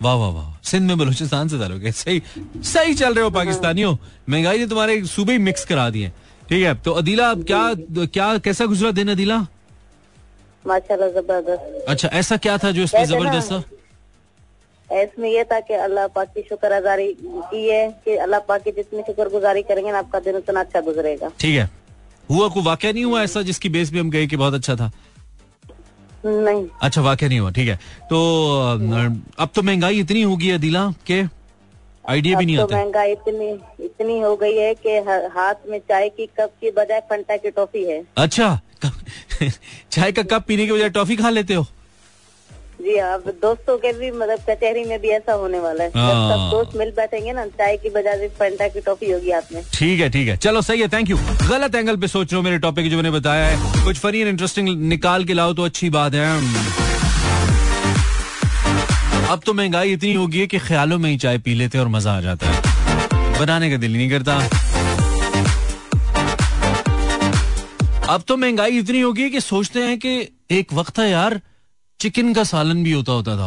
वाह 0.01 0.15
वाह 0.15 0.29
वाह 0.31 0.47
सिंध 0.63 0.87
में 0.87 0.97
बलूचिस्तान 0.97 1.47
से 1.47 1.59
ताल्लुक 1.59 1.83
है। 1.83 1.91
सही 1.91 2.21
सही 2.65 2.93
चल 2.93 3.13
रहे 3.13 3.23
हो 3.23 3.29
पाकिस्तानियों। 3.31 3.95
महँगाई 4.29 4.57
ने 4.59 4.67
तुम्हारे 4.67 5.03
सूबे 5.05 5.33
ही 5.33 5.39
मिक्स 5.39 5.65
करा 5.65 5.89
दिए। 5.89 6.09
ठीक 6.49 6.63
है 6.63 6.73
तो 6.81 6.91
अदीला 6.93 7.29
अब 7.31 7.43
क्या 7.45 7.63
क्या 8.07 8.27
कैसा 8.39 8.65
गुजरा 8.65 8.91
दिन 8.91 9.11
अदीला? 9.11 9.37
माशाल्लाह 10.65 11.09
ज़बरदस्त। 11.11 11.85
अच्छा 11.87 12.07
ऐसा 12.13 12.37
क्या 12.37 12.57
था 12.57 12.71
जो 12.71 12.83
इसमें 12.83 13.05
ज़बरदस्त 13.05 13.51
था? 13.51 13.63
इसमें 14.89 15.29
ये 15.29 15.43
था 15.43 15.59
कि 15.59 15.73
अल्लाह 15.73 16.07
पाक 16.07 16.27
की 16.35 16.41
शुक्र 16.49 16.71
अजारी 16.71 17.07
की 17.21 17.67
है 17.67 17.87
कि 18.05 18.15
अल्लाह 18.17 18.39
पाक 18.47 18.61
की 18.63 18.71
जितनी 18.71 19.01
शुक्र 19.07 19.29
गुजारी 19.29 19.61
करेंगे 19.63 19.91
ना 19.91 19.99
आपका 19.99 20.19
दिन 20.19 20.35
उतना 20.35 20.59
अच्छा 20.59 20.81
गुजरेगा। 20.81 21.31
ठीक 21.39 21.55
है। 21.55 21.69
हुआ 22.29 22.47
कोई 22.49 22.63
वाक्य 22.63 22.93
नहीं 22.93 23.05
हुआ 23.05 23.23
ऐसा 23.23 23.41
जिसकी 23.41 23.69
बेस 23.69 23.91
पे 23.91 23.99
हम 23.99 24.09
गए 24.11 24.27
कि 24.27 24.37
बहुत 24.37 24.53
अच्छा 24.53 24.75
था? 24.75 24.91
नहीं। 26.25 26.65
अच्छा 26.81 27.01
वाक्य 27.01 27.27
नहीं 27.27 27.39
हुआ 27.39 27.51
ठीक 27.51 27.67
है। 27.69 27.75
तो 28.09 28.17
अब 29.39 29.49
तो 29.55 29.61
महँगाई 29.61 29.99
इतनी 29.99 30.21
होगी 30.21 30.49
अदीला 30.51 30.87
के 31.07 31.21
आइडिया 32.05 32.37
भी 32.39 32.45
नहीं 32.45 32.57
तो 32.57 32.63
आता। 32.63 32.75
महँगाई 32.75 33.11
इतनी 33.11 33.49
इतनी 33.85 34.19
हो 34.19 34.35
गई 34.35 34.55
है 34.57 34.73
कि 34.75 34.97
हाथ 35.35 35.69
में 35.69 35.79
चाय 35.79 36.09
की 36.09 36.25
कप 36.39 36.51
की 36.61 36.71
बजाय 36.71 36.99
फंटा 37.09 37.37
की 37.37 37.49
टॉफी 37.51 37.83
है। 37.83 38.03
अच्छा 38.17 38.59
चाय 39.91 40.11
का 40.11 40.23
कप 40.23 40.43
पीने 40.47 40.65
के 40.67 40.73
बजाय 40.73 40.89
टॉफी 40.89 41.15
खा 41.15 41.29
लेते 41.29 41.53
हो? 41.53 41.65
जी 42.87 42.97
हाँ 42.97 43.13
अब 43.13 43.23
दोस्तों 43.41 43.77
के 43.77 43.91
भी 43.93 44.09
मतलब 44.11 44.39
कचहरी 44.49 44.83
में 44.85 44.99
भी 45.01 45.09
ऐसा 45.11 45.33
होने 45.33 45.59
वाला 45.59 45.83
है। 45.83 45.89
जब 45.89 45.97
हाँ। 45.97 46.29
सब 46.29 46.49
दोस्त 46.51 46.77
मिल 46.77 46.91
बैठेंगे 46.97 47.31
ना 47.33 47.45
चाय 47.57 47.75
की 47.77 47.89
बजाय 47.89 48.27
फंटा 48.39 48.67
की 48.67 48.81
टॉफी 48.81 49.11
होगी 49.11 49.31
में। 49.53 49.63
ठीक 49.73 49.99
है 49.99 50.09
ठीक 50.09 50.27
है। 50.27 50.35
चलो 50.37 50.61
सही 50.61 50.81
है 50.81 50.87
थैंक 50.87 51.09
यू 51.09 51.17
गलत 51.49 51.75
एंगल 51.75 51.97
पे 51.97 52.07
सोच 52.07 52.31
रहे 52.31 52.37
हो 52.37 52.43
मेरे 52.43 52.57
टॉपिक 52.59 52.89
जो 52.89 52.95
मैंने 52.95 53.11
बताया 53.11 53.47
है। 53.47 53.83
कुछ 53.85 53.97
फनी 53.97 54.19
एंड 54.19 54.29
इंटरेस्टिंग 54.29 54.69
निकाल 54.83 55.25
के 55.25 55.33
लाओ 55.33 55.53
तो 55.53 55.65
अच्छी 55.65 55.89
बात 55.89 56.13
है। 56.13 56.29
अब 59.27 59.41
तो 59.45 59.53
महँगाई 59.53 59.91
इतनी 59.93 60.13
होगी 60.13 60.39
है 60.39 60.47
कि 60.47 60.59
ख्यालों 60.59 60.97
में 60.97 61.09
ही 61.09 61.17
चाय 61.17 61.37
पी 61.37 61.53
लेते 61.55 61.77
हैं 61.77 61.85
और 61.85 61.91
मज़ा 61.91 62.15
आ 62.17 62.21
जाता 62.21 62.49
है। 62.49 63.39
बनाने 63.39 63.69
का 63.71 63.77
दिल 63.77 63.93
नहीं 63.93 64.09
करता। 64.09 64.37
अब 68.09 68.23
तो 68.27 68.37
महँगाई 68.37 68.77
इतनी 68.79 69.01
होगी 69.01 69.23
है 69.23 69.29
कि 69.29 69.41
सोचते 69.41 69.79
हैं 69.79 69.99
कि 69.99 70.17
एक 70.51 70.73
वक्त 70.73 70.97
था 70.99 71.05
यार 71.05 71.39
चिकन 71.99 72.33
का 72.33 72.43
सालन 72.43 72.83
भी 72.83 72.91
होता 72.91 73.11
होता 73.11 73.35
था। 73.37 73.45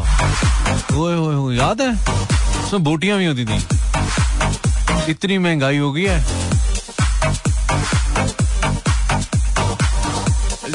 ओए 0.98 1.14
ओए 1.16 1.56
याद 1.56 1.80
है? 1.80 1.92
उसमें 2.64 2.82
बोटियाँ 2.84 3.18
भी 3.18 3.26
होती 3.26 3.44
थी। 3.44 3.58
इतनी 5.10 5.38
महँगाई 5.38 5.76
हो 5.76 5.92
गई 5.92 6.02
है। 6.02 6.24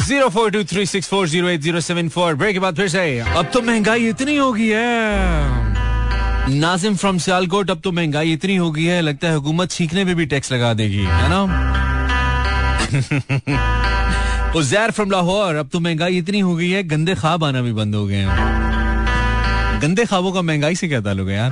Zero 0.06 0.30
four 0.30 0.52
two 0.52 0.64
three 0.64 0.86
six 0.86 1.08
four 1.08 1.28
zero 1.28 1.48
eight 1.50 1.62
zero 1.62 1.80
seven 1.82 2.10
four, 2.10 2.36
break 2.36 2.54
के 2.54 2.60
बाद 2.60 2.76
फिर 2.76 2.88
से। 2.88 3.20
अब 3.20 3.50
तो 3.54 3.62
महँगाई 3.62 4.08
इतनी 4.10 4.36
हो 4.36 4.54
गई 4.54 4.68
है। 4.68 6.56
नाजिम 6.60 6.96
फ्रॉम 6.96 7.18
सियालकोट, 7.18 7.72
अब 7.72 7.82
तो 7.84 7.92
महँगाई 7.92 8.34
इतनी 8.34 8.56
हो 8.56 8.72
गई 8.72 8.84
है, 8.84 9.02
लगता 9.02 9.28
है 9.28 9.36
हुकूमत 9.36 9.72
सीखने 9.72 10.06
पे 10.06 10.16
भी 10.16 10.26
टैक्स 10.26 10.52
लगा 10.52 10.74
देगी, 10.74 11.04
है 11.04 11.30
ना? 11.30 11.46
उजैर 14.56 14.92
फ्रॉम 14.92 15.12
लाहौर, 15.12 15.56
अब 15.56 15.70
तो 15.74 15.80
महँगाई 15.80 16.18
इतनी 16.18 16.40
हो 16.40 16.56
गई 16.56 16.70
है, 16.70 16.84
गंदे 16.84 17.16
ख्वाब 17.16 17.44
आना 17.44 17.62
भी 17.62 17.72
बंद 17.74 17.96
हो 17.96 18.06
गए 18.08 18.16
हैं। 18.16 19.82
गंदे 19.82 20.06
ख्वाबों 20.06 20.32
का 20.32 20.42
महँगाई 20.42 20.76
से 20.76 20.88
क्या 20.88 21.02
ताल्लुक 21.02 21.28
है 21.30 21.36
यार? 21.36 21.52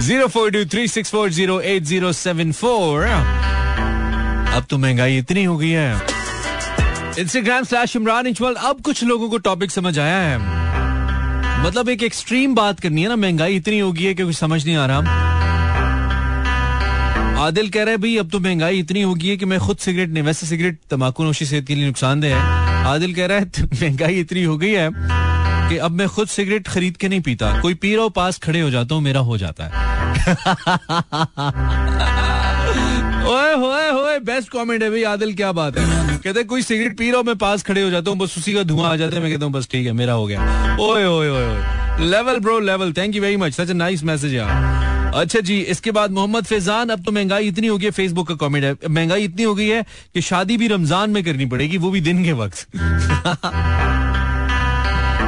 Zero 0.00 0.26
four 0.28 0.50
two 0.50 0.64
three 0.64 0.86
six 0.88 1.10
four 1.10 1.30
zero 1.30 1.60
eight 1.60 1.82
zero 1.82 2.12
seven 2.12 2.52
four. 2.52 3.04
अब 3.04 4.66
तो 4.70 4.78
महँगाई 4.78 5.18
इतनी 5.18 5.44
हो 5.44 5.56
गई 5.56 5.70
है। 5.70 5.92
इंस्टाग्राम 7.18 7.64
स्लैश 7.64 7.96
इमरान 7.96 8.26
इजमल 8.26 8.54
अब 8.54 8.80
कुछ 8.80 9.04
लोगों 9.04 9.28
को 9.30 9.38
टॉपिक 9.38 9.70
समझ 9.70 9.98
आया 9.98 10.18
है। 10.18 10.38
मतलब 11.64 11.88
एक 11.88 12.02
एक्सट्रीम 12.02 12.54
बात 12.54 12.80
करनी 12.80 13.02
है 13.02 13.08
ना, 13.08 13.16
महँगाई 13.16 13.56
इतनी 13.56 13.78
हो 13.78 13.92
गई 13.92 14.04
है 14.04 14.14
कि 14.14 14.22
कुछ 14.22 14.36
समझ 14.36 14.64
नहीं 14.66 14.76
आ 14.76 14.86
रहा। 14.86 15.29
आदिल 17.40 17.70
कह 17.70 17.82
रहे 17.82 17.94
है, 17.94 17.98
भाई, 17.98 18.16
अब 18.16 18.30
तो 18.30 18.40
महँगाई 18.40 18.78
इतनी 18.78 19.02
हो 19.02 19.14
गई 19.14 19.28
है 19.28 19.36
कि 19.36 19.44
मैं 19.44 19.58
खुद 19.58 19.76
सिगरेट 19.76 20.10
नहीं, 20.10 20.22
वैसे 20.22 20.46
सिगरेट 20.46 20.78
तंबाकू 20.90 21.24
नोशी 21.24 21.46
सेहत 21.46 21.66
के 21.66 21.74
लिए 21.74 21.86
नुकसानदेह 21.86 22.36
है। 22.36 22.42
आदिल 22.86 23.14
कह 23.14 23.26
रहा 23.26 23.38
है 23.38 23.44
तो 23.44 23.64
महँगाई 23.74 24.20
इतनी 24.20 24.42
हो 24.42 24.58
गई 24.58 24.70
है 24.70 24.90
कि 25.70 25.76
अब 25.76 25.90
मैं 25.90 26.08
खुद 26.08 26.28
सिगरेट 26.28 26.68
खरीद 26.68 26.96
के 26.96 27.08
नहीं 27.08 27.20
पीता। 27.20 27.60
कोई 27.60 27.74
पी 27.74 27.94
रहा 27.94 28.02
हो, 28.02 28.10
पास 28.10 28.38
खड़े 28.38 28.60
हो 28.60 28.70
जाता 28.70 28.94
हूँ, 28.94 29.02
मेरा 29.02 29.20
हो 29.20 29.38
जाता 29.38 29.64
है। 29.64 29.90
ओए 33.26 33.54
होए 33.54 33.90
होए 33.90 34.18
बेस्ट 34.18 34.48
कमेंट 34.48 34.82
है 34.82 34.90
भाई, 34.90 35.02
आदिल, 35.02 35.34
क्या 35.34 35.52
बात 35.52 35.78
है? 35.78 36.18
कहते 36.18 36.44
कोई 36.44 36.62
सिगरेट 36.62 36.98
पी 36.98 37.08
रहा 37.08 37.16
हूँ, 37.16 37.24
मैं 37.26 37.36
पास 37.38 37.62
खड़े 37.62 37.82
हो 37.82 37.90
जाता 37.90 38.10
हूँ, 38.10 38.18
बस 38.18 38.38
उसी 38.38 38.54
का 38.54 38.62
धुआँ 38.62 38.92
आ 38.92 38.96
जाता 38.96 39.16
है। 39.16 39.22
मैं 39.22 39.32
कहता 39.32 39.44
हूँ, 39.44 39.52
बस 39.52 39.68
ठीक 39.72 39.86
है, 39.86 39.92
मेरा 39.92 40.12
हो 40.12 40.26
गया। 40.26 40.76
ओए 40.80 41.04
ओए 41.04 41.28
ओए 41.28 42.06
level 42.06 42.38
bro 42.38 42.60
level 42.60 42.92
thank 42.92 43.16
you 43.16 43.22
very 43.22 43.36
much 43.36 43.52
such 43.52 43.70
nice 43.70 44.04
message 44.04 44.34
यार। 44.34 44.89
अच्छा 45.14 45.40
जी, 45.40 45.58
इसके 45.62 45.90
बाद 45.90 46.10
मोहम्मद 46.10 46.44
फैजान, 46.44 46.88
अब 46.88 47.02
तो 47.04 47.12
महँगाई 47.12 47.48
इतनी 47.48 47.66
हो 47.66 47.76
गई 47.78 47.84
है 47.84 47.90
फेसबुक 47.90 48.28
का 48.28 48.34
कमेंट 48.40 48.64
है। 48.64 48.88
महँगाई 48.88 49.24
इतनी 49.24 49.42
हो 49.42 49.54
गई 49.54 49.66
है 49.68 49.82
कि 50.14 50.20
शादी 50.20 50.56
भी 50.56 50.68
रमज़ान 50.68 51.10
में 51.10 51.22
करनी 51.24 51.46
पड़ेगी, 51.46 51.78
वो 51.78 51.90
भी 51.90 52.00
दिन 52.00 52.24
के 52.24 52.32
वक्त। 52.32 52.66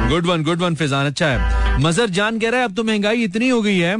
Good 0.09 0.25
one 0.25 0.43
good 0.43 0.61
one 0.61 0.75
Faizan 0.75 1.05
अच्छा 1.05 1.27
है। 1.27 1.79
मजर 1.81 2.09
जान 2.09 2.39
कह 2.39 2.49
रहा 2.49 2.59
है, 2.59 2.65
अब 2.65 2.75
तो 2.75 2.83
महँगाई 2.83 3.23
इतनी 3.23 3.49
हो 3.49 3.61
गई 3.61 3.77
है 3.77 3.97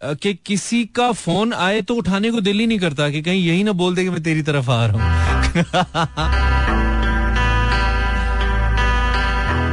कि 0.00 0.34
किसी 0.46 0.84
का 0.96 1.10
फ़ोन 1.12 1.52
आए 1.52 1.80
तो 1.82 1.94
उठाने 1.94 2.30
को 2.30 2.40
दिल 2.40 2.58
ही 2.58 2.66
नहीं 2.66 2.78
करता 2.78 3.10
कि 3.10 3.22
कहीं 3.22 3.46
यही 3.46 3.62
ना 3.64 3.72
बोल 3.74 3.94
दे 3.94 4.02
कि 4.04 4.10
मैं 4.10 4.22
तेरी 4.22 4.42
तरफ़ 4.42 4.70
आ 4.70 4.84
रहा 4.86 4.92
हूँ। 4.94 5.02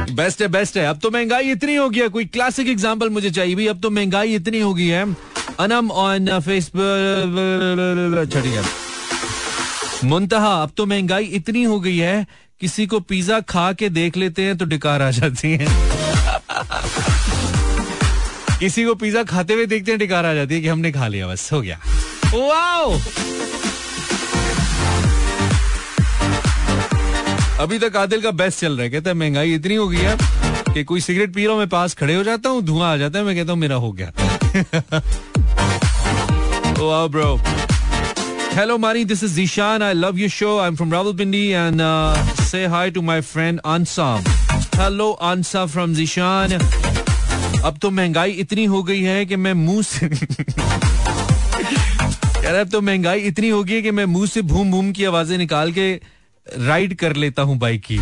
बेस्ट 0.16 0.42
है 0.42 0.48
बेस्ट 0.48 0.76
है। 0.76 0.84
अब 0.86 0.98
तो 1.02 1.10
महँगाई 1.10 1.50
इतनी 1.50 1.74
हो 1.74 1.88
गई 1.90 2.00
है, 2.00 2.08
कोई 2.08 2.24
क्लासिक 2.26 2.68
एग्जांपल 2.68 3.08
मुझे 3.10 3.30
चाहिए 3.30 3.54
भी, 3.54 3.66
अब 3.66 3.80
तो 3.80 3.90
महँगाई 3.90 4.34
इतनी 4.34 4.60
हो 4.60 4.74
गई 4.74 4.86
है 4.86 5.04
अनम 5.60 5.90
ऑन 5.90 6.38
फेसबुक 6.40 8.18
अच्छा 8.18 8.40
मुंतहा, 10.04 10.52
अब 10.62 10.70
तो 10.76 10.86
महँगाई 10.86 11.24
इतनी 11.24 11.62
हो 11.62 11.78
गई 11.80 11.96
है, 11.96 12.26
किसी 12.60 12.86
को 12.86 13.00
पिज्जा 13.00 13.40
खा 13.40 13.72
के 13.72 13.88
देख 13.88 14.16
लेते 14.16 14.42
हैं 14.42 14.56
तो 14.58 14.64
डिकार 14.64 15.02
आ 15.02 15.10
जाती 15.10 15.50
है। 15.50 15.66
किसी 18.58 18.84
को 18.84 18.94
पिज्जा 18.94 19.22
खाते 19.22 19.54
हुए 19.54 19.66
देखते 19.66 19.90
हैं, 19.90 19.98
डिकार 19.98 20.26
आ 20.26 20.34
जाती 20.34 20.54
है 20.54 20.60
कि 20.60 20.68
हमने 20.68 20.92
खा 20.92 21.08
लिया, 21.08 21.28
बस, 21.28 21.48
हो 21.52 21.60
गया। 21.60 21.78
वाओ! 22.34 22.92
अभी 27.60 27.78
तक 27.78 27.96
आदिल 27.96 28.20
का 28.20 28.30
बेस्ट 28.30 28.60
चल 28.60 28.72
रहा 28.72 28.82
है, 28.82 28.90
कहता 28.90 29.10
है, 29.10 29.16
महँगाई 29.16 29.54
इतनी 29.54 29.74
हो 29.74 29.88
गई 29.88 29.98
है 29.98 30.16
कि 30.74 30.84
कोई 30.84 31.00
सिगरेट 31.00 31.34
पी 31.34 31.42
रहा 31.44 31.52
हूँ, 31.52 31.58
मैं 31.60 31.68
पास 31.68 31.94
खड़े 31.94 32.14
हो 32.14 32.22
जाता 32.22 32.48
हूँ, 32.48 32.62
धुआँ 32.62 32.92
आ 32.92 32.96
जाता 32.96 33.18
है, 33.18 33.24
मैं 33.24 33.36
कहता 33.36 33.52
हूँ, 33.52 33.60
मेरा 33.60 33.76
हो 33.76 33.92
गया। 33.92 34.12
Wow 36.88 37.08
bro 37.16 37.30
Hello, 38.56 38.74
Mani. 38.76 39.02
This 39.10 39.22
is 39.26 39.30
Zishan. 39.34 39.82
I 39.84 39.92
love 39.98 40.18
your 40.22 40.28
show. 40.32 40.50
I'm 40.62 40.74
from 40.80 40.90
Rawalpindi 40.94 41.38
and 41.60 41.80
uh, 41.80 42.14
say 42.48 42.58
hi 42.72 42.82
to 42.96 43.02
my 43.10 43.14
friend 43.28 43.62
Ansam. 43.74 44.26
Hello, 44.80 45.06
Ansa 45.28 45.62
from 45.74 45.94
Zishan. 46.00 46.52
अब 47.70 47.78
तो 47.82 47.90
महँगाई 47.90 48.30
इतनी 48.44 48.64
हो 48.74 48.82
गई 48.90 49.02
है 49.02 49.24
कि 49.26 49.36
मैं 49.46 49.52
मुँह 49.62 49.82
से 49.92 50.06
यार 52.44 52.54
अब 52.54 52.68
तो 52.70 52.80
महँगाई 52.90 53.20
इतनी 53.32 53.48
हो 53.48 53.62
गई 53.64 53.74
है 53.74 53.82
कि 53.82 53.90
मैं 54.00 54.04
मुँह 54.16 54.26
से 54.34 54.42
भूम 54.52 54.70
भूम 54.70 54.90
की 54.98 55.04
आवाज़ें 55.12 55.36
निकाल 55.38 55.72
के 55.78 55.88
राइड 56.66 56.94
कर 57.04 57.16
लेता 57.24 57.42
हूँ 57.50 57.56
बाइक 57.64 57.82
की 57.90 57.98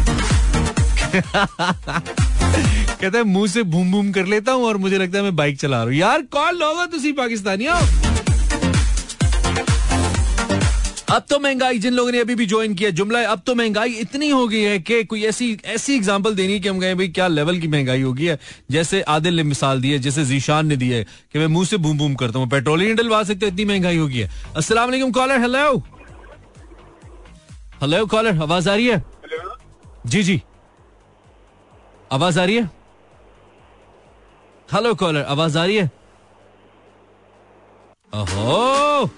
कहता 3.00 3.16
है 3.18 3.22
मुँह 3.24 3.46
से 3.56 3.62
भूम 3.74 3.90
भूम 3.92 4.10
कर 4.12 4.26
लेता 4.34 4.52
हूँ 4.52 4.64
और 4.66 4.76
मुझे 4.86 4.98
लगता 4.98 5.18
है 5.18 5.24
मैं 5.24 5.36
बाइक 5.36 5.58
चला 5.60 5.76
रहा 5.76 5.84
हूँ 5.84 5.94
यार 5.94 6.22
कौन 6.38 6.54
लोग 6.58 6.76
हो 6.78 6.86
तुसी 6.96 7.12
पाकिस्तानियों 7.22 7.76
अब 11.10 11.22
तो 11.30 11.38
महँगाई 11.40 11.78
जिन 11.78 11.92
लोगों 11.94 12.10
ने 12.12 12.18
अभी 12.18 12.34
भी 12.34 12.46
ज्वाइन 12.46 12.74
किया 12.74 12.90
जुमला 12.90 13.18
है 13.18 13.24
अब 13.24 13.40
तो 13.46 13.54
महँगाई 13.54 13.92
इतनी 13.92 14.28
हो 14.30 14.48
गई 14.48 14.60
है 14.60 14.78
कि 14.78 15.04
कोई 15.04 15.24
ऐसी 15.24 15.58
ऐसी 15.64 15.94
एग्जांपल 15.94 16.34
देनी 16.34 16.60
कि 16.60 16.68
हम 16.68 16.80
कहें 16.80 16.96
भाई 16.96 17.08
क्या 17.08 17.26
लेवल 17.28 17.58
की 17.58 17.68
महँगाई 17.68 18.02
हो 18.02 18.12
गई 18.12 18.24
है 18.24 18.38
जैसे 18.70 19.00
आदिल 19.02 19.36
ने 19.36 19.42
मिसाल 19.42 19.80
दी 19.80 19.90
है 19.90 19.98
जैसे 19.98 20.24
जीशान 20.24 20.66
ने 20.66 20.76
दी 20.76 20.88
है 20.90 21.04
कि 21.04 21.38
मैं 21.38 21.46
मुँह 21.46 21.64
से 21.66 21.76
बूम 21.76 21.98
बूम 21.98 22.14
करता 22.14 22.38
हूँ 22.38 22.48
पेट्रोल 22.48 22.80
ही 22.80 22.94
डलवा 22.94 23.22
सकते 23.22 23.46
इतनी 23.46 23.64
महँगाई 23.64 23.96
हो। 23.96 24.06
गई 24.06 24.18
है 24.18 25.10
कॉलर 25.10 25.40
हेलो 25.40 25.76
हेलो 27.82 28.06
कॉलर 28.06 28.42
आवाज़ 28.42 28.68
आ 28.70 28.74
रही 28.74 28.86
है? 28.86 29.04
जी 30.06 30.22
जी। 30.22 30.42
आवाज़ 32.12 32.40
आ 32.40 32.44
रही 32.44 32.56
है? 32.56 32.70
हेलो 34.68 34.94
कॉलर 34.94 35.22
आवाज़ 35.22 35.58
आ 35.58 35.64
रही 35.64 35.76
है? 35.76 35.90
ओहो! 38.12 39.10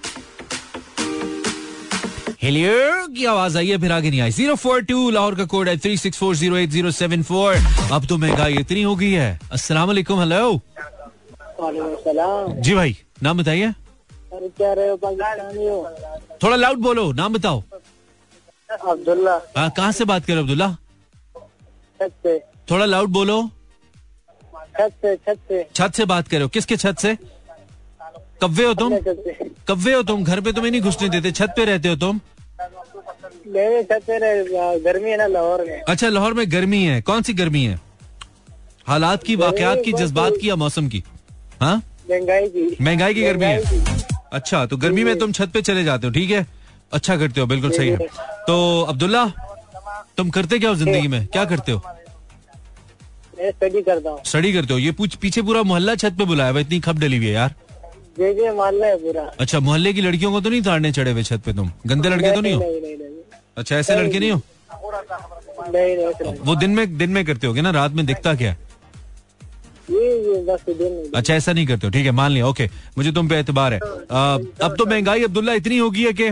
की 2.45 3.25
आवाज़ 3.25 3.57
आई 3.57 3.67
है 3.67 3.77
फिर 3.79 3.91
आगे 3.91 4.09
नहीं 4.09 4.21
आई 4.21 4.31
ज़ीरो 4.31 4.55
फोर 4.55 4.81
टू 4.83 5.09
लाहौर 5.09 5.35
का 5.35 5.45
कोड 5.45 5.69
है 5.69 5.77
three 5.77 5.97
six 5.97 6.17
four 6.19 6.35
zero 6.35 6.57
eight 6.57 6.69
zero 6.69 6.91
seven 6.91 7.21
four 7.23 7.55
अब 7.93 8.05
तो 8.05 8.17
महँगाई 8.17 8.57
इतनी 8.59 8.81
हो 8.81 8.95
गई 8.95 9.11
है 9.11 9.39
अस्सलाम 9.53 9.87
वालेकुम 9.87 10.19
हेलो 10.19 10.51
वालेकुम 11.59 12.61
जी 12.61 12.73
भाई 12.75 12.95
नाम 13.23 13.37
बताइए 13.37 13.71
थोड़ा 16.43 16.55
लाउड 16.55 16.77
बोलो 16.79 17.11
नाम 17.13 17.33
बताओ 17.33 17.63
अब्दुल्ला 18.69 19.37
कहाँ 19.69 19.91
से 19.91 20.05
बात 20.05 20.25
कर 20.25 20.37
अब्दुल्ला 20.37 20.75
थोड़ा 22.69 22.85
लाउड 22.85 23.09
बोलो 23.09 23.41
छत 24.79 24.93
से 25.01 25.15
छत 25.17 25.39
से 25.49 25.65
छत 25.75 25.95
से 25.95 26.05
बात 26.05 26.27
करो 26.27 26.47
किसके 26.49 26.77
छत 26.77 26.99
से 26.99 27.17
कब्वे 28.43 28.65
हो 28.65 28.73
तुम 28.73 28.97
कब्वे 29.67 29.93
हो 29.93 30.03
तुम 30.03 30.23
घर 30.23 30.41
पे 30.41 30.51
तुम्हें 30.51 30.71
नहीं 30.71 30.81
घुसने 30.81 31.09
देते 31.09 31.31
छत 31.31 31.53
पे 31.57 31.65
रहते 31.65 31.89
हो 31.89 31.95
तुम 31.95 32.19
गर्मी 33.47 35.09
है 35.09 35.17
ना 35.17 35.27
लाहौर 35.27 35.65
में। 35.65 35.81
अच्छा 35.81 36.09
लाहौर 36.09 36.33
में 36.33 36.45
गर्मी 36.51 36.83
है। 36.83 37.01
कौन 37.01 37.21
सी 37.21 37.33
गर्मी 37.33 37.63
है? 37.65 37.79
हालात 38.87 39.23
की 39.23 39.35
वाकयात 39.35 39.81
की 39.85 39.93
जज्बात 39.93 40.33
की 40.41 40.49
या 40.49 40.55
मौसम 40.55 40.87
की? 40.87 41.03
हाँ? 41.61 41.75
महँगाई 42.09 42.47
की। 42.47 42.77
महँगाई 42.81 43.13
की 43.13 43.23
गर्मी 43.23 43.45
है। 43.45 43.61
अच्छा 44.33 44.65
तो 44.65 44.77
गर्मी 44.77 45.03
में 45.03 45.17
तुम 45.19 45.31
छत 45.31 45.49
पे 45.53 45.61
चले 45.61 45.83
जाते 45.83 46.07
हो 46.07 46.13
ठीक 46.13 46.29
है? 46.31 46.45
अच्छा 46.93 47.17
करते 47.17 47.41
हो 47.41 47.47
बिल्कुल 47.47 47.71
सही 47.71 47.89
है। 47.89 47.97
तो 48.47 48.81
अब्दुल्ला 48.89 49.25
तुम 50.17 50.29
करते 50.29 50.59
क्या 50.59 50.69
हो 50.69 50.75
ज़िंदगी 50.75 51.07
में? 51.07 51.25
क्या 51.27 51.45
करते 51.45 51.71
हो? 51.71 51.81
स्टडी 53.39 53.81
करता 53.81 54.09
हूँ। 54.09 54.19
स्टडी 54.25 54.53
करते 54.53 54.73
हो? 54.73 54.79
ये 54.79 54.91
पूछ 54.91 55.15
पीछे 55.15 55.41
पूरा 55.41 55.63
मोहल्ला 55.63 55.95
छत 55.95 56.15
पे 56.17 56.25
बुलाया 56.25 56.51
हुआ 56.51 56.59
इतनी 56.59 56.79
खप 56.79 56.95
डली 56.95 57.17
हुई 57.17 57.27
है 57.27 57.33
यार। 57.33 57.55
जे 58.19 58.33
जे 58.33 58.51
मानना 58.51 58.85
है 58.85 58.97
पूरा। 58.97 59.21
अच्छा 59.39 59.59
मोहल्ले 59.59 59.93
की 59.93 60.01
लड़कियों 60.01 60.31
को 60.31 60.41
तो 60.41 60.49
नहीं 60.49 60.61
ताड़ने 60.61 60.91
चढ़े 60.91 61.11
हुए 61.11 61.23
छत 61.23 61.41
पे 61.45 61.53
तुम? 61.53 61.71
गंदे 61.87 62.09
लड़के 62.09 62.31
तो 62.31 62.41
नहीं 62.41 62.53
हो? 62.53 62.61
अच्छा 63.57 63.75
ऐसे 63.75 63.95
लड़के 63.95 64.19
नहीं 64.19 64.31
हो? 64.31 64.41
नहीं 65.65 65.97
नहीं 65.97 66.33
वो 66.39 66.55
दिन 66.55 66.71
में 66.71 66.97
दिन 66.97 67.09
में 67.09 67.23
करते 67.25 67.47
होगे 67.47 67.61
ना? 67.61 67.71
रात 67.71 67.91
में 67.91 68.05
दिखता 68.05 68.33
क्या? 68.35 68.51
है? 68.51 68.57
ये 69.91 70.09
ये 70.27 70.41
बस 70.45 70.63
दिन 70.67 70.91
नहीं 70.93 71.11
अच्छा 71.15 71.33
ऐसा 71.33 71.53
नहीं 71.53 71.65
करते 71.67 71.87
हो। 71.87 71.91
ठीक 71.91 72.05
है 72.05 72.11
मान 72.11 72.31
लिया। 72.31 72.47
ओके 72.47 72.69
मुझे 72.97 73.11
तुम 73.11 73.27
पे 73.29 73.39
एतबार 73.39 73.73
है। 73.73 73.79
आ, 73.79 74.37
अब 74.63 74.75
तो 74.77 74.85
महँगाई 74.85 75.23
अब्दुल्ला 75.23 75.53
इतनी 75.53 75.77
होगी 75.77 76.03
है 76.05 76.13
कि? 76.13 76.29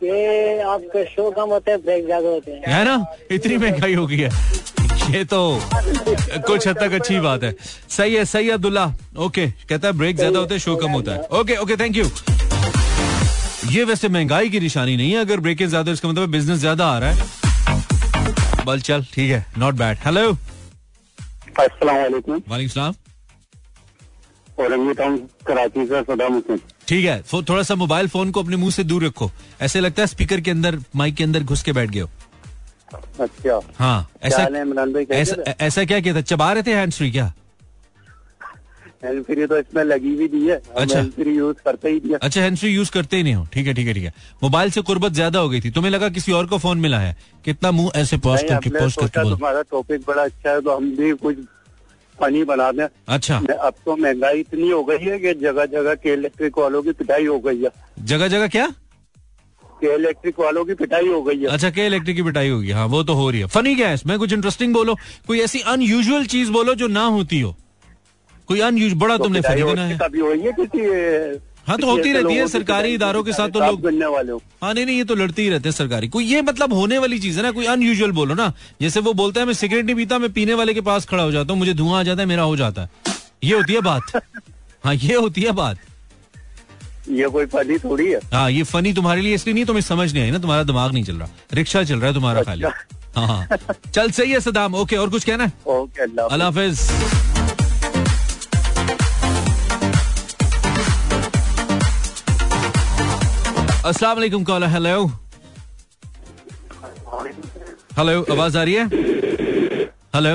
कि 0.00 0.58
आपका 0.62 1.04
शो 1.04 1.30
कम 1.30 1.50
होता 1.50 1.70
है 1.72 1.78
ब्रेक 1.78 2.04
ज़्यादा 2.04 2.28
होते 2.28 2.50
हैं। 2.50 2.62
है 2.66 2.84
ना? 2.84 3.04
इतनी 3.30 3.56
महँगाई 3.58 3.94
हो 3.94 4.06
गई 4.06 4.18
है। 4.18 4.30
ये 5.10 5.24
तो 5.24 5.38
कुछ 6.46 6.66
हद 6.68 6.78
तक 6.78 6.92
अच्छी 6.94 7.18
बात 7.20 7.44
है। 7.44 7.54
सही 7.90 8.14
है 8.14 8.24
सही 8.24 8.46
है 8.46 8.52
अब्दुल्ला। 8.52 8.92
ओके 9.18 9.46
कहता 9.46 9.88
है 9.88 9.92
ब्रेक 9.94 10.16
ज़्यादा 10.16 10.38
होते 10.38 10.54
हैं 10.54 10.60
शो 10.60 10.76
कम 10.76 10.90
होता 10.90 11.12
है। 11.12 11.22
ओके 11.40 11.56
ओके 11.56 11.76
थैंक 11.76 11.96
यू 11.96 12.04
ये 13.70 13.84
वैसे 13.84 14.08
महँगाई 14.08 14.50
की 14.50 14.60
निशानी 14.60 14.96
नहीं 14.96 15.10
है 15.12 15.20
अगर 15.20 15.40
ब्रेक 15.40 15.62
ज़्यादा 15.62 15.92
इसका 15.92 16.08
मतलब 16.08 16.30
बिज़नेस 16.30 16.58
ज़्यादा 16.58 16.86
आ 16.86 16.98
रहा 16.98 17.10
है। 17.10 18.64
बल 18.66 18.80
चल 18.88 19.04
ठीक 19.14 19.30
है 19.30 19.44
नॉट 19.58 19.74
बैड 19.74 19.98
हेलो 20.06 20.32
वालेकुम 24.58 25.16
कराची 25.46 25.86
से 25.86 26.02
सदाम 26.02 26.32
हुसैन 26.34 26.60
ठीक 26.88 27.04
है 27.04 27.20
फो- 27.22 27.48
थोड़ा 27.48 27.62
सा 27.62 27.74
मोबाइल 27.74 28.08
फ़ोन 28.08 28.30
को 28.30 28.42
अपने 28.42 28.56
मुँह 28.56 28.70
से 28.70 28.84
दूर 28.84 29.04
रखो। 29.04 29.30
ऐसे 29.62 29.80
लगता 29.80 30.02
है 30.02 30.06
स्पीकर 30.06 30.40
के 30.40 30.50
अंदर 30.50 30.78
माइक 30.96 31.14
के 31.14 31.24
अंदर 31.24 31.42
घुस 31.42 31.62
के 31.62 31.72
बैठ 31.72 31.90
गए 31.90 32.00
हो। 32.00 32.08
अच्छा। 33.20 33.60
हाँ 33.78 34.08
ऐसा 34.22 34.48
ऐसा 35.60 35.84
क्या 35.84 36.00
किया 36.00 36.14
था? 36.14 36.20
चबा 36.20 36.52
रहे 36.52 36.62
थे 36.62 36.74
हैंड 36.74 36.92
फ्री 36.92 37.10
क्या? 37.10 37.32
हैंड 39.02 39.22
फ्री 39.24 39.46
तो 39.46 39.58
इसमें 39.58 39.82
लगी 39.84 40.14
भी 40.16 40.28
दी 40.28 40.46
है। 40.46 40.60
अच्छा। 40.76 41.02
फ्री 41.16 41.36
यूज़ 41.36 41.56
करते 41.64 41.90
ही 41.90 42.00
दिया 42.00 42.18
अच्छा 42.22 42.40
हैंड 42.40 42.56
फ्री 42.58 42.70
यूज़ 42.70 42.90
करते 42.90 43.16
ही 43.16 43.22
नहीं 43.22 43.34
हो। 43.34 43.46
ठीक 43.52 43.66
है 43.66 43.74
ठीक 43.74 43.86
है 43.86 43.94
ठीक 43.94 44.04
है। 44.04 44.12
मोबाइल 44.42 44.70
से 44.70 44.80
कुर्बत 44.82 45.12
ज़्यादा 45.12 45.38
हो 45.38 45.48
गई 45.48 45.60
थी। 45.60 45.70
तुम्हें 45.70 45.90
लगा 45.92 46.08
किसी 46.08 46.32
और 46.32 46.46
को 46.46 46.58
फ़ोन 46.58 46.78
मिला 46.78 46.98
है? 46.98 47.16
कितना 47.44 47.70
मुँह 47.70 47.90
ऐसे 47.96 48.16
पॉज 48.18 48.42
करके 48.48 48.70
पॉज 48.70 48.96
करके 48.96 49.28
तुम्हारा 49.30 49.62
टॉपिक 49.70 50.00
बड़ा 50.08 50.22
अच्छा 50.22 50.50
है 50.50 50.60
तो 50.60 50.76
हम 50.76 50.90
भी 50.96 51.12
कुछ 51.22 51.36
फनी 52.18 52.42
बना 52.44 52.70
दें 52.72 52.86
अच्छा। 53.08 53.36
अब 53.36 53.74
तो 53.84 53.96
महँगाई 53.96 54.40
इतनी 54.40 54.70
हो 54.70 54.82
गई 54.84 54.98
है 55.00 55.18
कि 55.18 55.34
जगह 55.40 55.66
जगह 55.72 55.94
के 55.94 56.12
इलेक्ट्रिक 56.12 56.58
वालों 56.58 56.82
की 56.82 56.92
पिटाई 56.92 57.26
हो 57.26 57.38
गई 57.40 57.62
है। 57.62 57.70
जगह 58.04 58.28
जगह 58.28 58.46
क्या? 58.48 58.66
के 59.82 59.94
इलेक्ट्रिक 59.94 60.40
वालों 60.40 60.64
की 60.64 60.74
पिटाई 60.74 61.08
हो 61.08 61.22
गई 61.22 61.38
है। 61.38 61.46
अच्छा 61.46 61.70
के 61.70 61.86
इलेक्ट्रिक 61.86 62.16
की 62.16 62.22
पिटाई 62.22 62.48
होगी। 62.48 62.70
हाँ 62.70 62.86
वो 62.86 63.02
तो 63.02 63.14
हो 63.14 63.28
रही 63.30 63.40
है। 63.40 63.46
फनी 63.46 63.74
क्या 63.76 63.88
है 63.88 63.94
इसमें? 63.94 64.18
कुछ 64.18 64.32
इंटरेस्टिंग 64.32 64.74
बोलो। 64.74 64.94
कोई 65.26 65.40
ऐसी 65.40 65.60
अनयूजुअल 65.68 66.26
चीज़ 66.26 66.50
बोलो 66.52 66.74
जो 66.74 66.88
ना 66.88 67.04
होती 67.06 67.40
हो। 67.40 67.54
कोई 68.48 68.60
अनयूज 68.60 68.92
बड़ा 68.92 69.16
तो 69.16 69.24
तुमने 69.24 69.40
बना 69.40 69.82
है 69.82 69.92
है 69.92 70.52
किसी 70.52 71.38
हाँ, 71.68 71.76
तो 71.78 71.86
होती 71.90 72.12
रहती 72.12 72.34
है, 72.34 72.46
सरकारी 72.48 72.82
पिटाई 72.82 72.94
इदारों 72.94 73.22
के 73.22 73.32
साथ 73.32 73.48
तो 73.48 73.60
लोग- 73.60 73.80
बनने 73.80 74.06
वाले 74.06 74.32
हो। 74.32 74.42
हाँ 74.62 74.74
नहीं 74.74 74.86
नहीं 74.86 74.96
ये 74.96 75.04
तो 75.04 75.14
लड़ते 75.14 75.42
ही 75.42 75.48
रहते 75.48 75.68
हैं 75.68 75.76
सरकारी। 75.76 76.08
कोई 76.08 76.24
ये 76.24 76.42
मतलब 76.42 76.72
होने 76.72 76.98
वाली 76.98 77.18
चीज़ 77.18 77.36
है 77.36 77.42
ना 77.42 77.50
कोई 77.50 77.66
अनयूजल 77.66 78.10
बोलो 78.10 78.34
ना। 78.34 78.52
जैसे 78.80 79.00
वो 79.00 79.12
बोलता 79.12 79.40
है 79.40 79.46
मैं 79.46 79.54
सिगरेट 79.54 79.84
नहीं 79.84 79.96
पीता 79.96 80.18
मैं 80.18 80.32
पीने 80.32 80.54
वाले 80.54 80.74
के 80.74 80.80
पास 80.80 81.06
खड़ा 81.06 81.22
हो 81.22 81.32
जाता 81.32 81.52
हूँ 81.52 81.58
मुझे 81.58 81.74
धुआँ 81.74 82.00
आ 82.00 82.02
जाता 82.02 82.22
है 82.22 82.26
मेरा 82.26 82.42
हो 82.42 82.56
जाता 82.56 82.82
है। 82.82 82.88
ये 83.44 83.54
होती 83.54 83.72
है 83.72 83.80
बात। 83.80 84.02
हाँ 84.84 84.94
ये 84.94 85.14
होती 85.14 85.42
है 85.42 85.52
बात। 85.52 85.78
ये 87.10 87.28
कोई 87.28 87.46
फनी 87.46 87.78
थोड़ी 87.78 88.06
है। 88.06 88.20
हाँ 88.32 88.50
ये 88.50 88.62
फनी 88.62 88.92
तुम्हारे 88.92 89.20
लिए 89.20 89.34
इसलिए 89.34 89.54
नहीं 89.54 89.64
तुम्हें 89.64 89.82
समझ 89.82 90.12
नहीं 90.14 90.24
आई 90.24 90.30
ना 90.30 90.38
तुम्हारा 90.38 90.62
दिमाग 90.62 90.92
नहीं 90.92 91.04
चल 91.04 91.16
रहा। 91.16 91.28
रिक्शा 91.52 91.82
चल 91.82 91.98
रहा 91.98 92.06
है 92.06 92.14
तुम्हारा 92.14 92.42
खाली। 92.42 92.64
हाँ 93.16 93.26
हाँ। 93.26 93.46
चल 93.94 94.10
सही 94.10 94.30
है 94.32 94.40
सदाम 94.40 94.74
ओके 94.74 94.96
और 94.96 95.10
कुछ 95.10 95.24
कहना 95.24 95.44
है? 95.44 95.52
ओके 95.66 96.02
अल्लाह 96.02 96.44
हाफिज। 96.44 96.80
अस्सलाम 103.88 104.16
वालेकुम 104.16 104.42
कॉलर 104.44 104.66
हेलो 104.68 105.06
हेलो 107.98 108.14
आवाज़ 108.32 108.56
आ 108.58 108.62
रही 108.62 108.74
है? 108.74 108.84
हेलो 110.14 110.32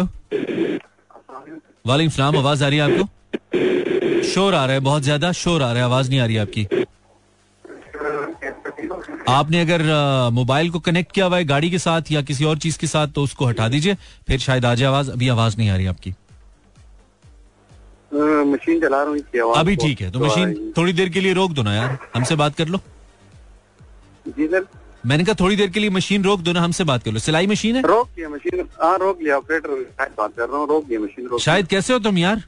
वालेकुम 1.88 2.10
सलाम 2.16 2.38
आवाज़ 2.38 2.64
आ 2.64 2.68
रही 2.68 2.78
है 2.80 2.84
आपको? 2.86 3.04
शोर 4.32 4.56
आ 4.56 4.66
रहा 4.66 4.74
है 4.74 4.80
बहुत 4.80 5.04
ज़्यादा 5.04 5.32
शोर 5.42 5.64
आ 5.64 5.72
रहा 5.72 5.78
है 5.78 5.84
आवाज़ 5.86 6.10
नहीं 6.10 6.20
आ 6.20 6.26
रही 6.26 6.36
है 6.36 6.42
आपकी। 6.42 6.64
आपने 9.34 9.62
अगर 9.62 9.84
मोबाइल 10.34 10.70
को 10.70 10.80
कनेक्ट 10.88 11.12
किया 11.12 11.26
हुआ 11.26 11.38
है 11.38 11.46
गाड़ी 11.52 11.70
के 11.72 11.80
साथ 11.80 12.12
या 12.12 12.22
किसी 12.32 12.46
और 12.46 12.58
चीज़ 12.66 12.80
के 12.80 12.88
साथ 12.88 13.14
तो 13.16 13.24
उसको 13.24 13.46
हटा 13.48 13.68
दीजिए 13.76 13.96
फिर 14.28 14.40
शायद 14.48 14.66
आ 14.66 14.74
जाए 14.76 14.88
आवाज़ 14.88 15.12
अभी 15.12 15.28
आवाज़ 15.36 15.58
नहीं 15.58 15.70
आ 15.70 15.76
रही 15.76 15.86
आपकी। 15.94 16.14
मशीन 18.54 18.82
चला 18.82 19.04
रहा 19.04 19.12
हूँ 19.12 19.54
अभी 19.58 19.76
ठीक 19.76 20.02
है 20.02 20.10
तो 20.12 20.20
तो 20.20 20.26
मशीन 20.26 20.74
थोड़ी 20.78 20.94
देर 20.94 21.10
के 21.10 21.22
लिए 21.22 21.34
रोक 21.34 21.52
दो 21.52 21.64
ना 21.64 21.76
यार 21.76 21.98
हमसे 22.16 22.36
बात 22.36 22.56
कर 22.56 22.68
लो। 22.68 22.80
जी 24.26 24.48
सर। 24.48 24.66
मैंने 25.06 25.24
कहा 25.24 25.36
थोड़ी 25.40 25.56
देर 25.56 25.70
के 25.70 25.80
लिए 25.80 25.90
मशीन 25.90 26.24
रोक 26.24 26.40
दो 26.42 26.52
ना 26.54 26.62
हमसे 26.62 26.84
बात 26.84 27.04
कर 27.04 27.12
लो। 27.12 27.20
सिलाई 27.20 27.48
मशीन 27.48 27.76
है? 27.76 27.82
रोक 27.82 28.10
लिया 28.18 28.30
मशीन। 28.30 28.68
हाँ 28.82 28.98
रोक 28.98 29.22
लिया। 29.22 29.38
ऑपरेटर 29.38 29.84
शायद 29.98 30.12
बात 30.18 30.36
कर 30.38 30.48
रहा 30.50 30.58
हूँ। 30.58 30.68
रोक 30.68 30.90
लिया 30.90 31.00
मशीन 31.00 31.28
रोक 31.28 31.42
शायद 31.42 31.68
कैसे 31.68 31.94
हो 31.94 32.00
तुम 32.00 32.18
यार? 32.18 32.44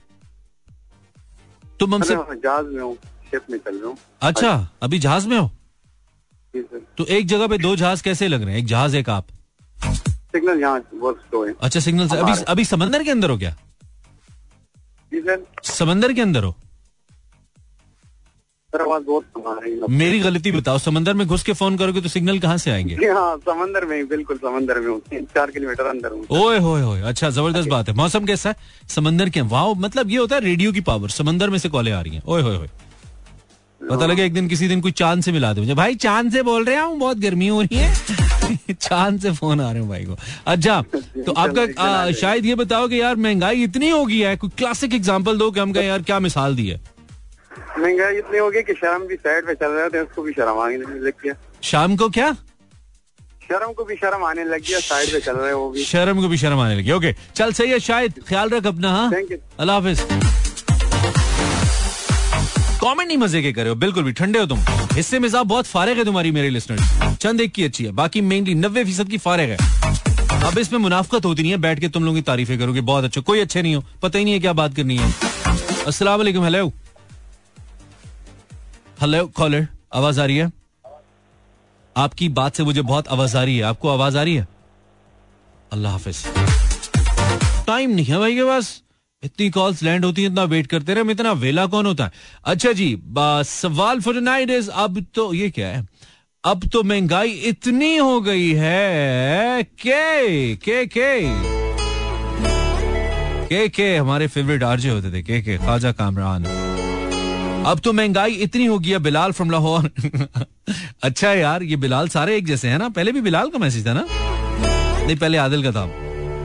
तुम 1.79 1.95
हमसे 1.95 2.13
हाँ, 2.15 2.35
जहाज़ 2.43 2.65
में 2.65 2.81
हूँ। 2.81 2.95
शिप 3.31 3.41
में 3.51 3.57
चल 3.57 3.77
रहा 3.77 3.87
हूँ। 3.87 3.97
अच्छा 4.21 4.67
अभी 4.83 4.99
जहाज़ 4.99 5.27
में 5.27 5.37
हो? 5.37 5.49
तो 6.97 7.05
एक 7.05 7.27
जगह 7.27 7.47
पे 7.47 7.57
दो 7.57 7.75
जहाज़ 7.75 8.03
कैसे 8.03 8.27
लग 8.27 8.43
रहे 8.43 8.51
हैं? 8.51 8.59
एक 8.59 8.65
जहाज़ 8.65 8.95
एक 8.97 9.09
आप। 9.09 9.27
सिग्नल 9.77 10.61
यहाँ 10.61 10.81
बहुत 10.93 11.17
स्लो 11.19 11.45
है। 11.45 11.53
अच्छा 11.61 11.79
सिग्नल 11.79 12.07
अभी 12.17 12.33
अभी 12.47 12.65
समंदर 12.65 13.03
के 13.03 13.11
अंदर 13.11 13.29
हो 13.29 13.37
क्या? 13.37 13.55
समंदर 15.63 16.13
के 16.13 16.21
अंदर 16.21 16.43
हो? 16.43 16.55
सर 18.75 18.81
आवाज़ 18.81 19.03
बहुत 19.03 19.23
कम 19.35 19.49
आ 19.49 19.53
रही 19.63 19.71
है। 19.73 19.87
मेरी 19.97 20.19
गलती 20.19 20.51
बताओ 20.51 20.77
समंदर 20.85 21.13
में 21.13 21.25
घुस 21.27 21.43
के 21.43 21.53
फ़ोन 21.53 21.77
करोगे 21.77 22.01
तो 22.01 22.09
सिग्नल 22.09 22.39
कहाँ 22.39 22.57
से 22.57 22.71
आएँगे? 22.71 22.95
हाँ 23.07 23.35
समंदर 23.45 23.85
में 23.85 24.07
बिल्कुल 24.07 24.37
समंदर 24.37 24.79
में 24.79 24.87
हूँ। 24.87 24.99
चार 25.35 25.51
किलोमीटर 25.51 25.85
अंदर 25.85 26.11
हूँ। 26.11 26.25
ओए 26.41 26.57
होए 26.59 26.81
होए 26.81 27.01
अच्छा 27.11 27.29
ज़बरदस्त 27.29 27.69
बात 27.69 27.89
है। 27.89 27.95
मौसम 27.95 28.25
कैसा 28.25 28.49
है? 28.49 28.55
समंदर 28.95 29.29
के 29.29 29.41
वाह 29.53 29.73
मतलब 29.79 30.09
ये 30.11 30.17
होता 30.17 30.35
है 30.35 30.41
रेडियो 30.41 30.71
की 30.71 30.81
पावर 30.89 31.09
समंदर 31.09 31.49
में 31.49 31.57
से 31.57 31.69
कॉले 31.69 31.91
आ 31.91 32.01
रही 32.01 32.15
है। 32.15 32.21
ओए 32.25 32.41
होए 32.41 32.55
होए। 32.57 32.69
पता 33.81 34.05
लगे 34.05 34.25
एक 34.25 34.33
दिन 34.33 34.47
किसी 34.47 34.67
दिन 34.67 34.81
कोई 34.81 34.91
चाँद 34.91 35.21
से 35.23 35.31
मिला 35.31 35.51
दे 35.53 35.61
मुझे। 35.61 35.73
भाई 35.73 35.95
चाँद 36.03 36.31
से 36.33 36.41
बोल 36.43 36.65
रहे 36.65 36.77
हूँ 36.77 36.97
बहुत 36.99 37.17
गर्मी 37.19 37.47
हो 37.47 37.61
रही 37.61 37.77
है। 37.77 38.73
चाँद 38.73 39.19
से 39.21 39.31
फ़ोन 39.31 39.61
आ 39.61 39.71
रहे 39.71 39.81
हैं 39.81 39.89
भाई 39.89 40.05
को। 40.05 40.15
अच्छा 40.47 40.81
तो 41.25 41.31
आपका 41.31 41.83
आ, 41.83 42.11
शायद 42.11 42.45
ये 42.45 42.55
बताओ 42.55 42.87
कि 42.87 43.01
यार 43.01 43.15
महँगाई 43.15 43.63
इतनी 43.63 43.89
हो 43.89 44.05
गई 44.05 44.19
है 44.19 44.35
कोई 44.37 44.49
क्लासिक 44.57 44.93
एग्जांपल 44.93 45.37
दो 45.37 45.49
कि 45.51 45.59
हम 45.59 45.73
कहें 45.73 45.87
यार 45.87 46.01
क्या 46.01 46.19
मिसाल 46.19 46.55
दी 46.55 46.67
है? 46.67 46.79
महँगाई 47.79 48.17
इतनी 48.17 48.37
होगी 48.37 48.61
कि 48.63 48.73
शर्म 48.73 49.05
भी 49.07 49.15
साइड 49.17 49.45
पे 49.47 49.53
चल 49.55 49.71
रहे 49.71 49.89
थे 49.89 49.99
उसको 50.01 50.21
भी 50.23 50.31
शर्म 50.33 50.59
आने 50.59 50.77
लग 50.77 51.13
गया। 51.23 51.33
शाम 51.63 51.95
को 51.95 52.09
क्या? 52.09 52.31
शर्म 53.43 53.71
को 53.73 53.83
भी 53.85 53.95
शर्म 53.95 54.23
आने 54.25 54.43
लग 54.43 54.61
गया 54.67 54.79
साइड 54.81 55.11
पे 55.11 55.19
चल 55.19 55.35
रहे 55.35 55.47
हैं 55.47 55.55
वो 55.55 55.69
भी। 55.71 55.83
शर्म 55.85 56.21
को 56.21 56.27
भी 56.27 56.37
शर्म 56.37 56.59
आने 56.59 56.75
लगी। 56.75 56.91
ओके 56.91 57.13
चल 57.35 57.51
सही 57.53 57.71
है 57.71 57.79
शायद 57.79 58.23
ख्याल 58.27 58.49
रख 58.49 58.65
अपना 58.67 58.91
हाँ? 58.91 59.11
अल्लाह 59.11 59.75
हाफिज। 59.75 60.01
कमेंट 62.81 63.07
नहीं 63.07 63.17
मज़े 63.17 63.41
के 63.41 63.51
करे 63.53 63.69
हो 63.69 63.75
बिल्कुल 63.75 64.03
भी 64.03 64.11
ठंडे 64.13 64.39
हो 64.39 64.45
तुम। 64.45 64.59
हिस्से 64.93 65.19
में 65.19 65.29
बहुत 65.33 65.65
फारग 65.67 65.97
है 65.97 66.05
तुम्हारी 66.05 66.31
मेरे 66.31 66.49
लिसनर 66.49 67.15
चंद 67.21 67.41
एक 67.41 67.51
की 67.53 67.63
अच्छी 67.63 67.85
है 67.85 67.91
बाकी 67.93 68.21
मेनली 68.23 68.53
नब्बे 68.55 68.83
फ़ीसद 68.83 69.09
की 69.09 69.17
फारग 69.19 69.49
है। 69.49 69.57
अब 70.47 70.57
इसमें 70.59 70.79
मुनाफकत 70.79 71.25
होती 71.25 71.41
नहीं 71.41 71.51
है 71.51 71.57
बैठ 71.59 71.79
के 71.79 71.87
तुम 71.89 72.03
लोगों 72.05 72.15
की 72.15 72.21
तारीफें 72.23 72.57
करोगे 72.59 72.81
बहुत 72.89 73.03
अच्छे 73.03 73.21
कोई 73.21 73.39
अच्छे 73.39 73.61
नहीं 73.61 73.75
हो 73.75 73.83
पता 74.01 74.19
ही 74.19 74.25
नहीं 74.25 74.33
है 74.33 74.39
क्या 74.39 74.53
बात 74.53 74.75
करनी 74.75 74.97
है। 74.97 75.13
वालेकुम 75.87 76.43
हेलो 76.43 76.71
हेलो 79.01 79.25
कॉलर 79.27 79.67
आवाज़ 79.93 80.19
आ 80.21 80.25
रही 80.25 80.37
है? 80.37 80.51
आपकी 81.95 82.27
बात 82.29 82.55
से 82.55 82.63
मुझे 82.63 82.81
बहुत 82.81 83.07
आवाज़ 83.07 83.37
आ 83.37 83.43
रही 83.43 83.57
है। 83.57 83.63
आपको 83.63 83.89
आवाज़ 83.89 84.17
आ 84.17 84.21
रही 84.23 84.35
है? 84.35 84.47
अल्लाह 85.73 85.91
हाफिज। 85.91 86.23
टाइम 87.67 87.89
नहीं 87.89 88.05
है 88.05 88.17
भाई 88.17 88.35
के 88.35 88.43
पास। 88.43 88.81
इतनी 89.23 89.49
कॉल्स 89.49 89.83
लैंड 89.83 90.05
होती 90.05 90.21
है, 90.21 90.27
इतना 90.27 90.43
वेट 90.43 90.67
करते 90.67 90.93
रहे 90.93 91.11
इतना 91.11 91.31
वेला 91.31 91.65
कौन 91.65 91.85
होता 91.85 92.05
है? 92.05 92.11
अच्छा 92.45 92.71
जी 92.71 92.87
सवाल 93.51 94.01
फॉर 94.01 94.21
नाइट 94.21 94.49
इज़ 94.49 94.69
अब 94.69 95.05
तो 95.15 95.33
ये 95.33 95.49
क्या 95.49 95.67
है? 95.67 95.87
अब 96.43 96.67
तो 96.67 96.83
महँगाई 96.83 97.31
इतनी 97.51 97.95
हो 97.97 98.19
गई 98.21 98.51
है। 98.53 99.63
के 99.63 100.55
के 100.55 100.85
के? 100.87 101.19
के 103.47 103.67
के? 103.69 103.95
हमारे 103.97 104.27
फेवरेट 104.27 104.63
आरजे 104.63 104.89
होते 104.89 105.11
थे, 105.13 105.21
के 105.21 105.41
के, 105.41 105.57
ख्वाजा 105.57 105.91
कामरान। 105.91 106.64
अब 107.65 107.79
तो 107.79 107.93
महँगाई 107.93 108.31
इतनी 108.31 108.65
हो 108.65 108.79
गई 108.79 108.89
है 108.89 108.99
बिलाल 108.99 109.31
फ्रॉम 109.31 109.51
लाहौर। 109.51 109.89
अच्छा 111.03 111.29
है 111.29 111.39
यार, 111.39 111.63
ये 111.63 111.75
बिलाल 111.75 112.07
सारे 112.07 112.37
एक 112.37 112.45
जैसे 112.45 112.67
हैं 112.67 112.77
ना? 112.77 112.89
पहले 112.89 113.11
भी 113.11 113.21
बिलाल 113.21 113.49
का 113.49 113.59
मैसेज 113.59 113.87
था 113.87 113.93
ना? 113.93 114.05
नहीं, 115.05 115.15
पहले 115.17 115.37
आदिल 115.37 115.63
का 115.63 115.71
था। 115.71 115.85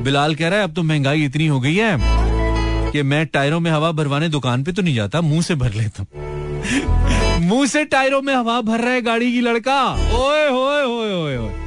बिलाल 0.03 0.35
कह 0.35 0.49
रहा 0.49 0.59
है, 0.59 0.65
अब 0.65 0.75
तो 0.75 0.83
महँगाई 0.83 1.25
इतनी 1.25 1.47
हो 1.47 1.61
गई 1.61 1.75
है 1.75 1.99
कि 2.93 3.03
मैं 3.03 3.27
टायरों 3.27 3.61
में 3.61 3.71
हवा 3.71 3.93
भरवाने 3.93 4.29
दुकान 4.29 4.65
पे 4.65 4.73
तो 4.73 4.83
नहीं 4.83 4.95
जाता, 4.95 5.21
मुँह 5.21 5.43
से 5.43 5.55
भर 5.55 5.73
लेता 5.73 6.07
मुँह 7.41 7.67
से 7.67 7.85
टायरों 7.85 8.23
में 8.23 8.35
हवा 8.35 8.61
भर 8.61 8.81
रहा 8.81 8.93
है 8.93 9.03
गाड़ी 9.03 9.33
की 9.33 9.41
लड़का। 9.41 9.93
ओए, 9.93 10.49
होए 10.49 10.83
होए 10.85 11.13
होए 11.13 11.37
होए। 11.37 11.60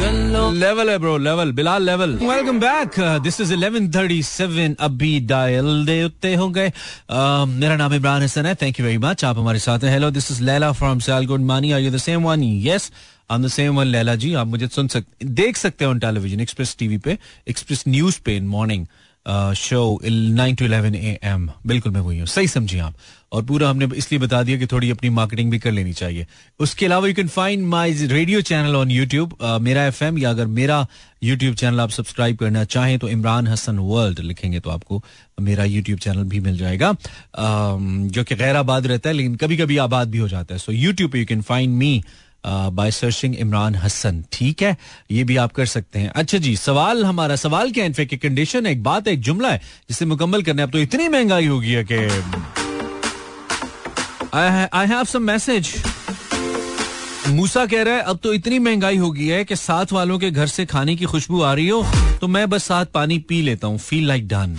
लेवल 0.00 0.90
है 0.90 0.98
bro 0.98 1.16
level 1.18 1.52
Bilal 1.52 1.82
level 1.82 2.10
welcome 2.22 2.58
back 2.60 2.98
this 3.22 3.40
is 3.40 3.52
11:37 3.54 4.74
अभी 4.80 5.18
डायल 5.26 5.84
दे 5.86 6.02
उत्ते 6.04 6.34
हो 6.34 6.48
गए 6.48 6.68
uh, 6.68 7.48
मेरा 7.48 7.76
नाम 7.76 7.94
इमरान 7.94 8.22
हसन 8.22 8.46
है 8.46 8.54
थैंक 8.62 8.80
यू 8.80 8.86
वेरी 8.86 8.98
मच 8.98 9.24
आप 9.24 9.38
हमारे 9.38 9.58
साथ 9.58 9.84
हैं। 9.84 9.92
Hello 9.92 10.10
this 10.10 10.30
is 10.32 10.42
Laila 10.42 10.70
from 10.72 11.00
good 11.26 11.40
मानी 11.40 11.72
are 11.72 11.80
you 11.80 11.90
the 11.90 11.96
same 11.98 12.24
one 12.24 12.42
yes 12.66 12.90
I 13.30 13.42
the 13.42 13.48
same 13.48 13.76
one 13.78 13.86
Laila 13.86 14.14
ji 14.14 14.34
आप 14.34 14.46
मुझे 14.46 14.68
सुन 14.68 14.88
सकते 14.88 15.26
देख 15.42 15.56
सकते 15.56 15.84
हो 15.84 15.90
ऑन 15.90 15.98
टेलीविज़न 15.98 16.40
एक्सप्रेस 16.40 16.76
टीवी 16.78 16.98
पे 16.98 17.18
एक्सप्रेस 17.48 17.84
न्यूज़ 17.88 18.20
पे 18.24 18.36
in 18.36 18.46
morning 18.48 18.86
show 19.56 20.00
nine 20.04 20.54
to 20.54 20.64
eleven 20.64 20.94
A 20.94 21.18
M 21.24 21.48
बिल्कुल 21.66 21.92
मैं 21.92 22.00
वही 22.00 22.18
हूँ। 22.18 22.26
सही 22.28 22.48
समझिए 22.48 22.80
आप। 22.80 22.94
और 23.32 23.42
पूरा 23.44 23.68
हमने 23.68 23.88
इसलिए 23.96 24.20
बता 24.20 24.42
दिया 24.42 24.58
कि 24.58 24.66
थोड़ी 24.66 24.90
अपनी 24.90 25.08
मार्केटिंग 25.10 25.50
भी 25.50 25.58
कर 25.58 25.72
लेनी 25.72 25.92
चाहिए। 25.92 26.26
उसके 26.60 26.86
अलावा 26.86 27.08
you 27.08 27.14
can 27.14 27.28
find 27.28 27.66
my 27.66 27.92
radio 27.92 28.40
channel 28.42 28.76
on 28.76 28.90
YouTube 28.90 29.36
मेरा 29.62 29.84
एफ़ 29.86 30.02
एम 30.04 30.18
या 30.18 30.30
अगर 30.30 30.46
मेरा 30.48 30.86
यूट्यूब 31.22 31.54
चैनल 31.54 31.80
आप 31.80 31.90
सब्सक्राइब 31.90 32.36
करना 32.36 32.64
चाहें 32.66 32.98
तो 32.98 33.08
इमरान 33.08 33.48
हसन 33.48 33.78
वर्ल्ड 33.78 34.18
लिखेंगे 34.20 34.60
तो 34.60 34.70
आपको 34.70 35.02
मेरा 35.40 35.64
यूट्यूब 35.64 35.98
चैनल 35.98 36.24
भी 36.24 36.40
मिल 36.40 36.56
जाएगा। 36.58 36.92
जो 37.36 38.24
कि 38.24 38.34
गैर 38.34 38.56
आबाद 38.56 38.86
रहता 38.86 39.08
है, 39.08 39.14
लेकिन 39.14 39.34
कभी 39.36 39.56
कभी 39.56 39.76
आबाद 39.78 40.10
भी 40.10 40.18
हो 40.18 40.28
जाता 40.28 40.54
है। 40.54 40.58
So 40.58 40.72
YouTube 40.72 41.16
you 41.16 41.24
can 41.26 41.42
find 41.42 41.76
me 41.76 42.02
by 42.46 42.90
searching 42.90 43.34
Imran 43.36 43.74
Hasan 43.74 44.22
ठीक 44.32 44.62
है? 44.62 44.76
ये 45.10 45.24
भी 45.24 45.36
आप 45.36 45.52
कर 45.52 45.66
सकते 45.66 45.98
हैं। 45.98 46.08
अच्छा 46.10 46.38
जी, 46.38 46.56
सवाल 46.56 47.04
हमारा, 47.04 47.36
सवाल 47.36 47.70
क्या 47.70 47.84
इनफेक्ट 47.84 48.14
कंडीशन 48.22 48.66
है, 48.66 48.72
एक 48.72 48.82
बात 48.82 49.06
है, 49.08 49.12
एक 49.12 49.20
जुमला 49.20 49.50
है, 49.50 49.60
जिसे 49.88 50.06
मुकम्मल 50.06 50.42
करने 50.42 50.62
अब 50.62 50.70
तो 50.70 50.78
इतनी 50.78 51.08
महँगाई 51.08 51.46
होगी 51.46 51.72
है 51.72 51.84
कि 51.84 51.96
आई 54.34 54.86
हैव 54.86 55.04
सम 55.04 55.22
मैसेज 55.22 55.74
मूसा 57.28 57.64
कह 57.66 57.82
रहा 57.82 57.94
है, 57.94 58.02
अब 58.02 58.18
तो 58.22 58.32
इतनी 58.34 58.58
महँगाई 58.58 58.96
हो 58.96 59.10
गई 59.10 59.26
है 59.26 59.44
कि 59.44 59.56
साथ 59.56 59.92
वालों 59.92 60.18
के 60.18 60.30
घर 60.30 60.46
से 60.46 60.66
खाने 60.66 60.96
की 60.96 61.04
खुशबू 61.04 61.40
आ 61.42 61.52
रही 61.54 61.68
हो 61.68 61.82
तो 62.20 62.28
मैं 62.28 62.48
बस 62.50 62.64
साथ 62.64 62.86
पानी 62.94 63.18
पी 63.18 63.40
लेता 63.42 63.66
हूँ। 63.66 63.78
फील 63.78 64.06
लाइक 64.08 64.28
डन 64.28 64.58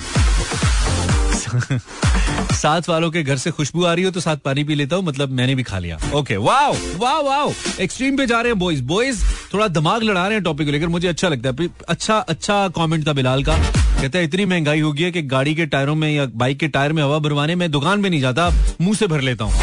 साथ 2.53 2.89
वालों 2.89 3.09
के 3.11 3.23
घर 3.23 3.37
से 3.37 3.51
खुशबू 3.51 3.83
आ 3.85 3.93
रही 3.93 4.03
हो 4.03 4.11
तो 4.11 4.19
साथ 4.19 4.37
पानी 4.45 4.63
पी 4.63 4.75
लेता 4.75 4.95
हूँ 4.95 5.03
मतलब 5.05 5.29
मैंने 5.31 5.55
भी 5.55 5.63
खा 5.63 5.79
लिया। 5.79 5.97
Okay 6.15 6.37
wow 6.37 6.73
wow 6.97 7.23
wow 7.23 7.51
extreme 7.81 8.17
पे 8.17 8.25
जा 8.27 8.39
रहे 8.41 8.51
हैं 8.51 8.59
बॉयज़ 8.59 8.83
बॉयज़ 8.83 9.23
थोड़ा 9.53 9.67
दिमाग 9.69 10.03
लड़ा 10.03 10.25
रहे 10.25 10.33
हैं 10.33 10.43
टॉपिक 10.43 10.67
को 10.67 10.71
लेकर 10.71 10.87
मुझे 10.87 11.07
अच्छा 11.07 11.27
लगता 11.27 11.49
है। 11.59 11.69
अच्छा 11.89 12.17
अच्छा 12.17 12.67
कमेंट 12.77 13.07
था 13.07 13.13
बिलाल 13.13 13.43
का। 13.43 13.57
कहता 13.57 14.17
है 14.17 14.23
इतनी 14.23 14.45
महँगाई 14.45 14.79
हो 14.79 14.91
गई 14.93 15.03
है 15.03 15.11
कि 15.11 15.21
गाड़ी 15.27 15.55
के 15.55 15.65
टायरों 15.65 15.95
में 15.95 16.09
या 16.11 16.25
बाइक 16.35 16.59
के 16.59 16.67
टायर 16.67 16.93
में 16.93 17.03
हवा 17.03 17.19
भरवाने 17.19 17.55
में 17.55 17.69
दुकान 17.71 17.99
में 17.99 18.09
नहीं 18.09 18.21
जाता 18.21 18.49
मुँह 18.81 18.95
से 18.95 19.07
भर 19.07 19.21
लेता 19.21 19.45
हूँ। 19.45 19.53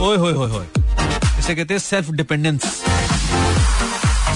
ओए 0.00 0.16
होए 0.16 0.32
होए 0.32 0.50
होए। 0.50 0.66
इसे 1.38 1.54
कहते 1.54 1.74
हैं 1.74 1.78
सेल्फ 1.80 2.10
डिपेंडेंस 2.12 2.64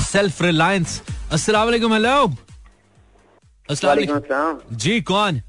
सेल्फ 0.08 0.42
रिलायंस 0.42 1.00
अस्सलाम 1.32 1.64
वालेकुम 1.64 1.92
हेलो 1.92 2.32
अस्सलाम। 3.68 4.58
जी 4.72 5.00
कौन? 5.00 5.40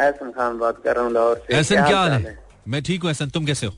एहसन 0.00 0.30
खान 0.36 0.58
बात 0.58 0.80
कर 0.84 0.94
रहा 0.96 1.04
हूँ 1.04 1.12
लाहौर 1.12 1.36
से। 1.46 1.54
एहसन 1.56 1.86
क्या 1.86 1.98
हाल 1.98 2.12
है? 2.12 2.38
मैं 2.68 2.82
ठीक 2.82 3.02
हूँ 3.02 3.10
एहसन 3.10 3.28
तुम 3.36 3.46
कैसे 3.46 3.66
हो? 3.66 3.72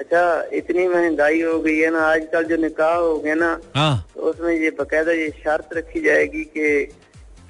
अच्छा 0.00 0.22
इतनी 0.56 0.86
महँगाई 0.88 1.40
हो 1.42 1.58
गई 1.60 1.76
है 1.78 1.90
ना 1.92 2.00
आजकल 2.06 2.44
जो 2.48 2.56
निकाह 2.62 2.94
हो 2.94 3.16
गया 3.18 3.34
ना 3.34 3.58
हाँ। 3.76 3.94
तो 4.14 4.20
उसमें 4.30 4.52
ये 4.54 4.70
बकायदा 4.80 5.12
ये 5.12 5.28
शर्त 5.44 5.68
रखी 5.76 6.00
जाएगी 6.06 6.42
कि 6.56 6.66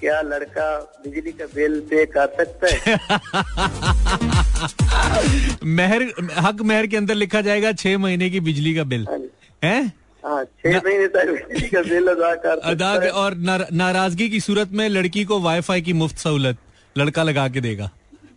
क्या 0.01 0.21
लड़का 0.23 0.69
बिजली 1.07 1.33
का 1.33 1.45
बिल 1.55 1.81
पे 1.91 2.05
कर 2.17 2.27
सकता 2.39 2.67
है? 2.73 2.97
मेहर 5.79 6.03
हक 6.47 6.61
मेहर 6.71 6.87
के 6.87 6.97
अंदर 6.97 7.15
लिखा 7.15 7.41
जाएगा 7.49 7.73
छह 7.83 7.99
महीने 7.99 8.29
की 8.31 8.41
बिजली 8.49 8.75
का 8.75 8.85
बिल। 8.93 9.07
हाँ 9.11 9.19
है? 9.65 9.81
हाँ 10.25 10.45
छह 10.45 10.81
महीने 10.85 11.07
तक 11.17 11.31
बिजली 11.49 11.69
का 11.69 11.83
बिल 11.89 12.07
अदा 12.15 12.35
कर 12.47 12.59
अदा 12.73 12.93
और 13.23 13.35
नाराज़गी 13.83 14.29
की 14.31 14.41
सूरत 14.41 14.73
में 14.81 14.89
लड़की 14.89 15.25
को 15.25 15.41
वाईफाई 15.41 15.83
की 15.89 15.93
मुफ़्त 16.03 16.19
सहूलत। 16.19 16.57
लड़का 16.99 17.23
लगा 17.23 17.49
के 17.49 17.61
देगा। 17.61 17.91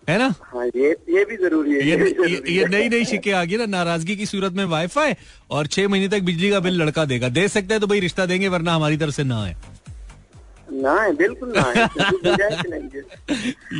है 0.10 0.18
ना? 0.18 0.34
हाँ 0.44 0.66
ये 0.68 0.90
ये 1.10 1.24
भी 1.26 1.36
ज़रूरी 1.38 1.74
है। 1.74 1.88
ये 1.88 1.98
ये, 1.98 2.30
ये, 2.30 2.42
ये 2.54 2.66
नई 2.68 2.90
नई 2.90 3.06
शिके 3.06 3.32
आ 3.32 3.44
गई 3.46 3.58
ना 3.58 3.66
नाराज़गी 3.66 4.16
की 4.16 4.26
सूरत 4.26 4.54
में 4.54 4.64
वाईफाई 4.66 5.14
और 5.52 5.68
छह 5.68 5.88
महीने 5.88 6.08
तक 6.10 6.22
बिजली 6.26 6.50
का 6.50 6.60
बिल 6.60 6.82
लड़का 6.82 7.06
देगा। 7.06 7.30
दे 7.30 7.48
सकते 7.48 7.74
हैं 7.74 7.82
तो 7.82 7.88
भाई 7.88 8.00
रिश्ता 8.00 8.26
देंगे 8.26 8.48
वरना 8.48 8.74
हमारी 8.76 8.98
तरफ़ 8.98 9.16
से 9.16 9.24
ना 9.24 9.44
है 9.46 9.56
ना 10.74 11.02
है 11.02 11.16
बिल्कुल 11.16 11.54
ना 11.58 11.62
है 11.76 11.82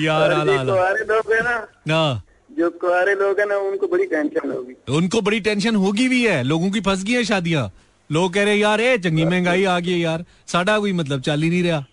यार 0.04 0.34
लोग 0.36 1.34
है 1.34 1.42
ना 1.44 1.58
ना। 1.88 2.22
जो 2.50 2.70
कुआरे 2.82 3.14
लोग 3.16 3.40
है 3.40 3.46
ना 3.50 3.58
उनको 3.58 3.88
बड़ी 3.88 4.06
टेंशन 4.06 4.52
होगी। 4.52 4.74
उनको 4.96 5.22
बड़ी 5.22 5.40
टेंशन 5.40 5.76
होगी 5.76 6.08
भी 6.10 6.26
है। 6.26 6.42
लोगों 6.44 6.70
की 6.72 6.82
फंस 6.82 7.04
गई 7.04 7.14
है 7.14 7.24
शादियाँ। 7.24 7.72
लोग 8.10 8.34
कह 8.34 8.44
रहे 8.44 8.56
यार 8.56 8.82
ए 8.82 8.98
चंगी 8.98 9.26
महँगाई 9.26 9.64
आ 9.64 9.80
गई 9.80 9.98
यार। 10.00 10.26
साडा 10.48 10.78
कोई 10.80 10.94
मतलब 10.94 11.22
चल 11.22 11.42
ही 11.42 11.50
नहीं 11.50 11.64
रहा। 11.64 11.86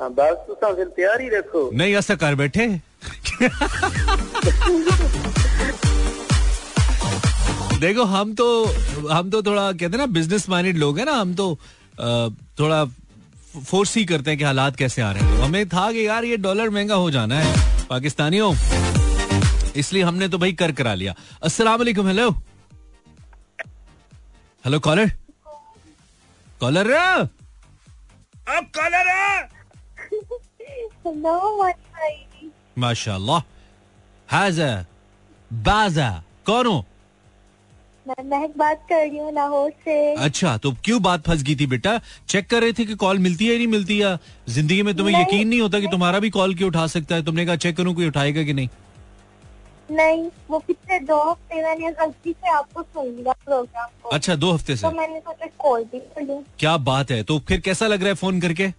बस 0.00 0.36
तो 0.48 0.74
फिर 0.76 0.86
तैयार 0.96 1.20
ही 1.20 1.28
रखो। 1.28 1.70
नहीं 1.74 1.94
ऐसा 1.96 2.14
कर 2.14 2.34
बैठे। 2.34 2.66
देखो 7.80 8.04
हम 8.04 8.34
तो 8.34 8.46
हम 9.08 9.30
तो 9.30 9.42
थोड़ा 9.42 9.70
कहते 9.72 9.84
हैं 9.86 9.98
ना 9.98 10.06
बिज़नेस 10.12 10.48
माइंडेड 10.48 10.76
लोग 10.78 10.98
हैं 10.98 11.04
ना 11.06 11.12
हम 11.12 11.34
तो 11.34 11.54
थोड़ा 12.60 12.84
फोर्स 13.64 13.96
ही 13.96 14.04
करते 14.04 14.30
हैं 14.30 14.38
कि 14.38 14.44
हालात 14.44 14.76
कैसे 14.76 15.02
आ 15.02 15.10
रहे 15.12 15.22
हैं। 15.22 15.36
तो 15.36 15.42
हमें 15.44 15.68
था 15.68 15.90
कि 15.92 16.06
यार 16.06 16.24
ये 16.24 16.36
डॉलर 16.36 16.70
महँगा 16.70 16.94
हो 16.94 17.10
जाना 17.10 17.40
है 17.40 17.86
पाकिस्तानियों। 17.88 18.52
इसलिए 19.76 20.02
हमने 20.02 20.28
तो 20.28 20.38
भाई 20.38 20.52
कर 20.54 20.72
करा 20.72 20.94
लिया। 20.94 21.14
अस्सलाम 21.42 21.78
वालेकुम 21.78 22.06
हेलो 22.06 22.30
हेलो 24.64 24.78
कॉलर 24.80 25.10
कॉलर 26.60 26.92
अब 26.92 28.64
कॉलर 28.76 29.06
माशाल्लाह 32.78 33.40
हाजा 34.28 34.84
बाजा 35.50 36.10
कौन 36.46 36.66
हो 36.66 36.84
मैं 38.06 38.24
महक 38.24 38.52
बात 38.56 38.84
कर 38.88 39.00
रही 39.08 39.18
हूँ 39.18 39.32
लाहौर 39.34 39.70
से। 39.84 40.14
अच्छा 40.14 40.56
तो 40.56 40.72
क्यों 40.84 41.00
बात 41.02 41.22
फंस 41.26 41.42
गई 41.42 41.54
थी 41.56 41.66
बेटा? 41.66 41.98
चेक 42.28 42.48
कर 42.50 42.60
रहे 42.62 42.72
थे 42.72 42.84
कि 42.84 42.94
कॉल 42.94 43.18
मिलती 43.18 43.46
है 43.46 43.56
नहीं 43.56 43.66
मिलती 43.66 43.98
है? 43.98 44.18
ज़िंदगी 44.48 44.82
में 44.82 44.94
तुम्हें 44.96 45.20
यकीन 45.20 45.48
नहीं 45.48 45.60
होता 45.60 45.80
कि 45.80 45.86
तुम्हारा 45.86 46.18
भी 46.18 46.30
कॉल 46.30 46.54
क्यों 46.54 46.68
उठा 46.68 46.86
सकता 46.86 47.14
है? 47.14 47.24
तुमने 47.24 47.46
कहा 47.46 47.56
चेक 47.56 47.76
करूँ 47.76 47.94
कोई 47.94 48.06
उठाएगा 48.06 48.42
कि 48.42 48.52
नहीं? 48.52 48.68
नहीं 49.90 50.30
वो 50.50 50.58
पिछले 50.58 50.98
दो 51.00 51.18
हफ़्ते 51.30 51.62
मैंने 51.62 51.90
गलती 51.92 52.32
से 52.32 52.50
आपको 52.50 52.82
सुन 52.82 53.06
लिया 53.06 53.32
प्रोग्राम 53.44 53.88
को। 54.02 54.08
अच्छा 54.08 54.34
दो 54.36 54.52
हफ़्ते 54.52 54.76
से? 54.76 54.88
तो 54.88 54.96
मैंने 54.96 55.20
सोचा 55.20 55.46
कॉल 55.58 55.84
भी 55.84 55.98
कर 55.98 56.22
लूँ। 56.22 56.42
क्या 56.58 56.76
बात 56.76 57.10
है? 57.10 57.22
तो 57.22 57.38
फिर 57.38 57.60
कैसा 57.60 57.86
लग 57.86 58.00
रहा 58.00 58.08
है 58.08 58.14
फ़ोन 58.14 58.40
करके? 58.40 58.72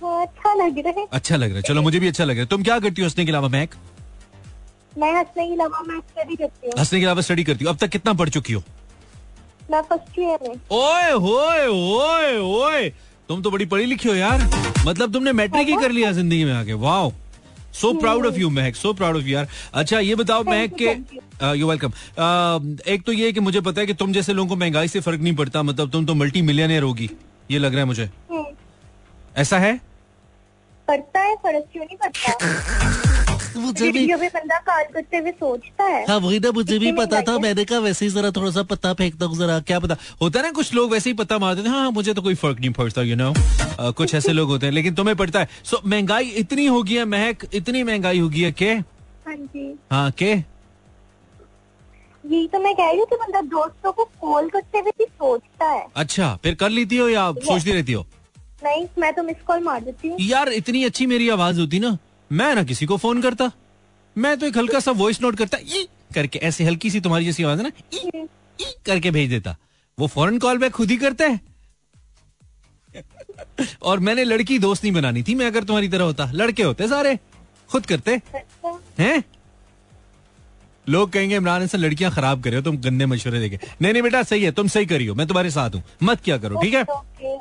अच्छा 0.00 0.54
लग 0.54 0.78
रहा 0.78 1.00
है। 1.00 1.06
अच्छा 1.12 1.36
लग 1.36 1.48
रहा 1.48 1.56
है। 1.56 1.62
चलो 1.62 1.82
मुझे 1.82 1.98
भी 2.00 2.08
अच्छा 2.08 2.24
लग 2.24 2.34
रहा 2.34 2.42
है। 2.42 2.46
तुम 2.48 2.62
क्या 2.62 2.78
करती 2.80 3.02
हो 3.02 3.06
हंसने 3.06 3.24
के 3.24 3.30
अलावा 3.30 3.48
महक 3.48 3.74
मैं 4.98 5.12
हंसने 5.14 5.46
के 5.46 5.52
अलावा 5.52 5.82
मैं 5.88 5.98
स्टडी 6.00 6.36
करती 6.36 6.66
हूँ। 6.66 6.74
हंसने 6.78 6.98
के 6.98 7.04
अलावा 7.04 7.20
स्टडी 7.22 7.44
करती 7.44 7.64
हूँ? 7.64 7.72
अब 7.72 7.78
तक 7.78 7.88
कितना 7.88 8.12
पढ़ 8.14 8.28
चुकी 8.28 8.52
हो? 8.52 8.62
मैं 9.70 9.80
फ़र्स्ट 9.82 10.18
ईयर 10.18 10.48
में। 10.48 10.54
ओए 10.72 11.10
होए 11.12 11.66
ओए 11.68 12.36
ओए 12.38 12.88
तुम 13.28 13.42
तो 13.42 13.50
बड़ी 13.50 13.66
पढ़ी 13.66 13.84
लिखी 13.86 14.08
हो 14.08 14.14
यार। 14.14 14.50
मतलब 14.86 15.12
तुमने 15.12 15.32
मैट्रिक 15.32 15.68
ही 15.68 15.76
कर 15.76 15.90
लिया 15.90 16.12
ज़िंदगी 16.12 16.44
में 16.44 16.52
आके। 16.52 16.72
Wow 16.74 17.12
so 17.74 17.92
proud 17.94 18.26
of 18.26 18.34
you 18.34 18.50
Mehak 18.50 18.76
so 18.76 18.92
proud 18.92 19.16
of 19.16 19.24
you 19.24 19.34
यार। 19.34 19.48
अच्छा 19.74 19.98
ये 20.00 20.14
बताओ 20.14 20.44
महक 20.44 20.74
के 20.82 21.58
यू 21.58 21.68
वेलकम 21.68 21.92
एक 22.88 23.02
तो 23.06 23.12
ये 23.12 23.32
कि 23.32 23.40
मुझे 23.40 23.60
पता 23.60 23.80
है 23.80 23.86
कि 23.86 23.94
तुम 23.94 24.12
जैसे 24.12 24.32
लोगों 24.32 24.48
को 24.48 24.56
महँगाई 24.56 24.88
से 24.88 25.00
फ़र्क 25.00 25.20
नहीं 25.20 25.34
पड़ता। 25.36 25.62
मतलब 25.62 25.90
तुम 25.90 26.06
तो 26.06 26.14
मल्टी 26.14 26.42
मिलियनियर 26.42 26.82
होगी। 26.82 27.10
ये 27.50 27.58
लग 27.58 27.72
रहा 27.72 27.80
है 27.80 27.86
मुझे। 27.86 28.08
ऐसा 29.36 29.58
है? 29.58 29.80
पड़ता 30.88 31.20
है 31.20 31.34
फ़र्क 31.36 31.64
क्यों 31.72 31.84
नहीं 31.84 31.96
पड़ता? 31.96 33.36
मुझे 33.58 33.90
भी 33.92 34.06
बंदा 34.28 34.58
कॉल 34.66 34.82
करते 34.94 35.16
हुए 35.16 35.30
सोचता 35.30 35.84
है। 35.84 36.04
हाँ 36.08 36.16
वही 36.18 36.38
ना 36.38 36.50
मुझे 36.52 36.78
भी 36.78 36.90
पता 36.92 37.20
था 37.22 37.32
है। 37.32 37.38
मैंने 37.38 37.64
कहा 37.64 37.78
वैसे 37.78 38.04
ही 38.04 38.10
जरा 38.10 38.30
थोड़ा 38.30 38.50
सा 38.50 38.62
पत्ता 38.62 38.92
फेंकता 38.94 39.26
हूँ 39.26 39.36
जरा 39.38 39.58
क्या 39.60 39.78
पता। 39.80 39.96
होता 40.22 40.38
है 40.38 40.44
ना 40.44 40.50
कुछ 40.52 40.72
लोग 40.74 40.90
वैसे 40.92 41.10
ही 41.10 41.14
पता 41.16 41.38
मारते 41.38 41.62
हैं 41.62 41.68
हाँ 41.68 41.90
मुझे 41.90 42.14
तो 42.14 42.22
कोई 42.22 42.34
फ़र्क 42.34 42.60
नहीं 42.60 42.70
पड़ता 42.72 43.02
यू 43.02 43.16
नो 43.16 43.32
कुछ 43.92 44.14
ऐसे 44.14 44.32
लोग 44.32 44.48
होते 44.48 44.66
हैं 44.66 44.72
लेकिन 44.72 44.94
तुम्हें 44.94 45.16
पड़ता 45.16 45.40
है। 45.40 45.48
सो 45.64 45.80
महँगाई 45.86 46.28
इतनी 46.42 46.66
होगी 46.66 46.96
है 46.96 47.04
महक 47.04 47.46
इतनी 47.54 47.82
महँगाई 47.82 48.18
होगी 48.18 48.42
है 48.42 48.52
के? 48.52 48.70
हाँ 48.72 49.36
जी। 49.36 49.74
हाँ 49.90 50.10
के? 50.12 50.32
यही 52.24 52.46
तो 52.48 52.58
मैं 52.60 52.74
कह 52.74 52.88
रही 52.90 52.98
हूँ 52.98 53.06
कि 53.06 53.16
बंदा 53.16 53.40
दोस्तों 53.50 53.92
को 53.92 54.04
कॉल 54.20 54.48
करते 54.50 54.78
हुए 54.78 54.90
भी 54.98 55.04
सोचता 55.04 55.70
है। 55.70 55.86
अच्छा 55.96 56.34
फिर 56.42 56.54
कर 56.54 56.70
लेती 56.70 56.96
हो 56.96 57.08
या 57.08 57.30
सोचती 57.32 57.72
रहती 57.72 57.92
हो? 57.92 58.06
नहीं 58.64 58.86
मैं 58.98 59.12
तो 59.14 59.22
मिस 59.22 59.42
कॉल 59.46 59.60
मार 59.64 59.80
देती 59.80 60.08
हूँ। 60.08 60.16
यार 60.20 60.48
इतनी 60.52 60.84
अच्छी 60.84 61.06
मेरी 61.06 61.28
आवाज़ 61.30 61.60
होती 61.60 61.78
ना 61.80 61.96
मैं 62.30 62.54
ना 62.54 62.62
किसी 62.64 62.86
को 62.86 62.96
फ़ोन 62.96 63.20
करता। 63.22 63.50
मैं 64.16 64.36
तो 64.38 64.46
एक 64.46 64.56
हल्का 64.58 64.80
सा 64.80 64.90
वॉइस 64.92 65.20
नोट 65.22 65.36
करता 65.36 65.58
ई 65.58 65.86
करके 66.14 66.38
ऐसे 66.48 66.64
हल्की 66.64 66.90
सी 66.90 67.00
तुम्हारी 67.00 67.24
जैसी 67.24 67.42
आवाज़ 67.42 67.58
है 67.58 67.64
ना 67.64 67.70
ई, 67.94 68.26
ई 68.58 68.72
करके 68.86 69.10
भेज 69.10 69.30
देता। 69.30 69.56
वो 69.98 70.06
फ़ौरन 70.06 70.38
कॉल 70.38 70.58
बैक 70.58 70.72
खुद 70.72 70.90
ही 70.90 70.96
करता 70.96 71.24
है। 71.24 71.40
और 73.82 73.98
मैंने 74.00 74.24
लड़की 74.24 74.58
दोस्त 74.58 74.84
नहीं 74.84 74.92
बनानी 74.94 75.22
थी 75.22 75.34
मैं 75.34 75.46
अगर 75.46 75.64
तुम्हारी 75.64 75.88
तरह 75.88 76.04
होता। 76.04 76.30
लड़के 76.34 76.62
होते 76.62 76.88
सारे 76.88 77.18
खुद 77.70 77.86
करते। 77.86 78.14
अच्छा। 78.34 78.78
हैं? 78.98 79.22
लोग 80.86 81.10
कहेंगे 81.12 81.36
इमरान 81.36 81.62
हसन 81.62 81.78
लड़कियाँ 81.78 82.10
खराब 82.12 82.42
करे 82.42 82.56
हो 82.56 82.62
तुम 82.62 82.76
गंदे 82.82 83.06
मशवरे 83.06 83.40
देके 83.40 83.58
नहीं 83.82 83.92
नहीं 83.92 84.02
बेटा 84.02 84.22
सही 84.22 84.42
है 84.42 84.52
तुम 84.52 84.68
सही 84.68 84.86
करियो 84.86 85.14
मैं 85.14 85.26
तुम्हारे 85.26 85.50
साथ 85.50 85.74
हूँ। 85.74 85.82
मत 86.02 86.20
क्या 86.24 86.38
करो 86.38 86.60
ठीक 86.62 86.74
है? 86.74 86.82
ओके। 86.82 87.36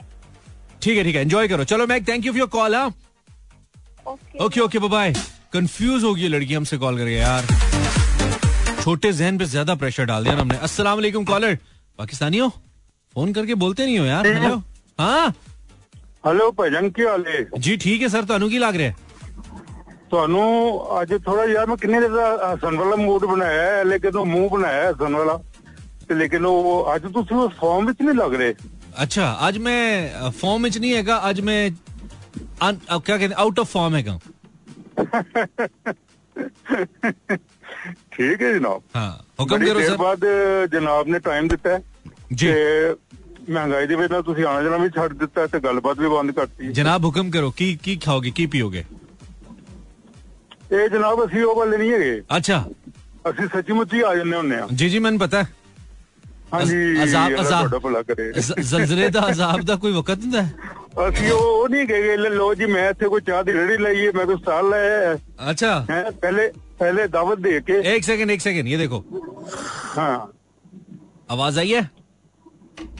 ठीक 0.86 0.96
है 0.98 1.04
ठीक 1.04 1.16
है 1.16 1.22
एंजॉय 1.22 1.48
करो 1.48 1.64
चलो 1.72 1.86
मैं 1.86 2.02
thank 2.04 2.26
you 2.26 2.32
for 2.32 2.38
your 2.40 2.48
call 2.50 2.74
हाँ 2.74 2.86
okay 4.06 4.38
okay 4.44 4.60
okay 4.60 4.78
bye 4.88 5.12
confuse 5.52 6.04
हो 6.04 6.14
गई 6.14 6.28
लड़की 6.28 6.54
हमसे 6.54 6.78
कॉल 6.78 6.96
करके 6.98 7.16
यार 7.16 7.46
छोटे 8.82 9.12
जहन 9.14 9.38
पे 9.38 9.46
ज्यादा 9.48 9.74
प्रेशर 9.80 10.04
डाल 10.06 10.24
दिया 10.24 10.34
ना 10.34 10.40
हमने 10.40 10.58
अस्सलाम 10.68 10.96
वालेकुम 10.96 11.24
कॉलर 11.26 11.56
पाकिस्तानी 11.98 12.38
हो 12.38 12.48
फोन 13.16 13.32
करके 13.32 13.54
बोलते 13.62 13.86
नहीं 13.86 13.98
हो 13.98 14.04
यार 14.06 14.26
हेलो 14.28 14.56
हाँ 14.98 15.32
हेलो 16.26 16.50
ਭਜਨ 16.58 16.88
ਕੀ 16.96 17.04
ਹਾਲ 17.06 17.24
ਹੈ 17.26 17.38
जी 17.62 17.72
ठीक 17.84 18.02
है 18.02 18.08
सर 18.10 18.26
ਤੁਹਾਨੂੰ 18.26 18.48
ਕੀ 18.50 18.58
ਲੱਗ 18.58 18.76
ਰਿਹਾ 18.76 18.90
ਹੈ? 18.90 18.94
ਤੁਹਾਨੂੰ 20.10 20.44
ਅੱਜ 21.00 21.14
ਥੋੜਾ 21.24 21.44
ਯਾਰ 21.46 21.66
ਮੈਂ 21.66 21.76
ਕਿੰਨੇ 21.76 22.00
ਦਿਨ 22.00 22.12
ਦਾ 22.12 22.26
ਹਸਨ 22.52 22.76
ਵਾਲਾ 22.78 22.96
ਮੂਡ 22.96 23.24
ਬਣਾਇਆ 23.24 23.62
ਹੈ 23.62 23.82
ਲੇਕਿਨ 23.84 24.16
ਉਹ 24.16 24.26
ਮੂੰਹ 24.26 24.48
ਬਣਾਇਆ 24.50 24.82
ਹੈ 24.82 24.90
ਹਸਨ 24.90 25.16
ਵਾਲਾ 25.16 25.36
ਤੇ 26.08 26.14
ਲੇਕਿਨ 26.14 26.46
ਉਹ 26.46 26.94
ਅੱਜ 26.94 27.06
ਤੁਸੀਂ 27.12 27.36
ਉਸ 27.36 27.52
ਫਾਰਮ 27.60 27.86
ਵਿੱਚ 27.86 28.02
ਨਹੀਂ 28.02 28.14
ਲੱਗ 28.16 28.34
ਰਹੇ 28.34 28.54
अच्छा 28.96 29.26
आज 29.44 29.58
मैं 29.58 30.30
फॉर्म 30.32 30.62
में 30.62 30.70
नहीं 30.72 30.92
हैगा 30.92 31.16
आज 31.28 31.40
मैं 31.42 31.60
अन- 32.62 32.80
अ, 32.88 32.98
क्या 33.00 33.16
कहते 33.16 33.34
आउट 33.44 33.58
ऑफ 33.58 33.72
फॉर्म 33.72 33.94
हैगा 33.96 34.18
ਠੀਕ 38.12 38.42
ਹੈ 38.42 38.52
ਜਨਾਬ 38.52 38.80
हाँ 38.96 39.10
हुक्म 39.40 39.50
ਬੜੀ 39.52 39.66
करो 39.66 39.78
ਦੇਰ 39.78 39.88
सर 39.88 39.96
ਬਾਅਦ 39.98 40.24
ਜਨਾਬ 40.72 41.08
ਨੇ 41.08 41.18
ਟਾਈਮ 41.20 41.48
ਦਿੱਤਾ 41.48 41.70
ਹੈ 41.70 41.78
जी 42.34 42.46
ਤੇ 42.46 42.94
ਮਹਿੰਗਾਈ 43.48 43.86
ਦੇ 43.86 43.94
ਵਿੱਚ 43.96 44.12
ਨਾਲ 44.12 44.22
ਤੁਸੀਂ 44.22 44.44
ਆਣਾ 44.46 44.62
ਜਾਣਾ 44.62 44.76
ਵੀ 44.76 44.88
ਛੱਡ 44.96 45.12
ਦਿੱਤਾ 45.18 45.40
ਹੈ 45.40 45.46
ਤੇ 45.46 45.60
ਗੱਲਬਾਤ 45.60 45.98
ਵੀ 46.00 46.08
ਬੰਦ 46.08 46.30
ਕਰਤੀ 46.32 46.72
जनाब 46.72 47.06
हुक्म 47.08 47.32
करो 47.36 47.48
की 47.60 47.68
की 47.86 47.94
खाओगे 48.04 48.32
की 48.36 48.46
पियोगे 48.52 48.84
ਇਹ 50.72 50.88
ਜਨਾਬ 50.90 51.24
ਅਸੀਂ 51.24 51.42
ਉਹ 51.44 51.54
ਵਾਲੇ 51.56 51.76
ਨਹੀਂ 51.76 51.90
ਹੈਗੇ 51.92 52.12
अच्छा 52.36 52.60
ਅਸੀਂ 53.30 53.48
ਸੱਚੀ 53.48 53.72
ਮੁੱਚੀ 53.72 54.00
ਆ 54.02 54.14
ਜੰਨੇ 54.16 54.36
ਹੁੰਨੇ 54.36 54.56
ਆ 54.56 54.68
जी 54.74 54.90
जी 54.94 55.00
मैंने 55.06 55.20
पता 55.24 55.42
है 55.42 55.48
ਹਾਂਜੀ 56.52 56.78
ਅਜ਼ਾਬ- 57.02 57.30
ਅੱਲਾ 57.30 57.42
ਅਜ਼ਾਬ- 57.42 57.68
ਤੁਹਾਡਾ 57.68 57.78
ਭਲਾ 57.80 58.02
ਕਰੇ 58.04 58.30
ज- 58.32 58.62
जलजले 58.70 59.08
ਦਾ 59.10 59.20
अजाब 59.28 59.64
ਦਾ 59.64 59.76
ਕੋਈ 59.76 59.92
ਵਕਤ 59.92 60.18
ਹੁੰਦਾ 60.22 60.42
ਹੈ 60.42 61.08
ਅਸੀਂ 61.08 61.30
ਉਹ 61.32 61.38
ਉਹ 61.52 61.68
ਨਹੀਂ 61.68 61.86
ਗਏ 61.86 62.16
ਲੈ 62.16 62.28
ਲੋ 62.30 62.52
ਜੀ 62.54 62.66
ਮੈਂ 62.68 62.88
ਇੱਥੇ 62.90 63.08
ਕੋਈ 63.08 63.20
ਚਾਹ 63.26 63.42
ਦੀ 63.44 63.52
ਰੇੜੀ 63.52 63.76
ਲਈ 63.78 64.06
ਹੈ 64.06 64.10
ਮੈਂ 64.14 64.26
ਕੋਈ 64.26 64.36
ਸਟਾਲ 64.36 64.68
ਲਾਇਆ 64.70 64.98
ਹੈ 65.00 65.14
अच्छा 65.44 65.70
हैं 65.86 66.02
पहले 66.20 66.42
पहले 66.80 67.06
दावत 67.10 67.40
दे 67.40 67.54
के 67.62 67.78
एक 67.90 68.04
सेकंड 68.04 68.32
एक 68.32 68.42
सेकंड 68.42 68.68
ये 68.68 68.76
देखो 68.78 68.98
हाँ 69.94 70.12
आवाज 71.30 71.58
आई 71.58 71.72
है 71.72 71.82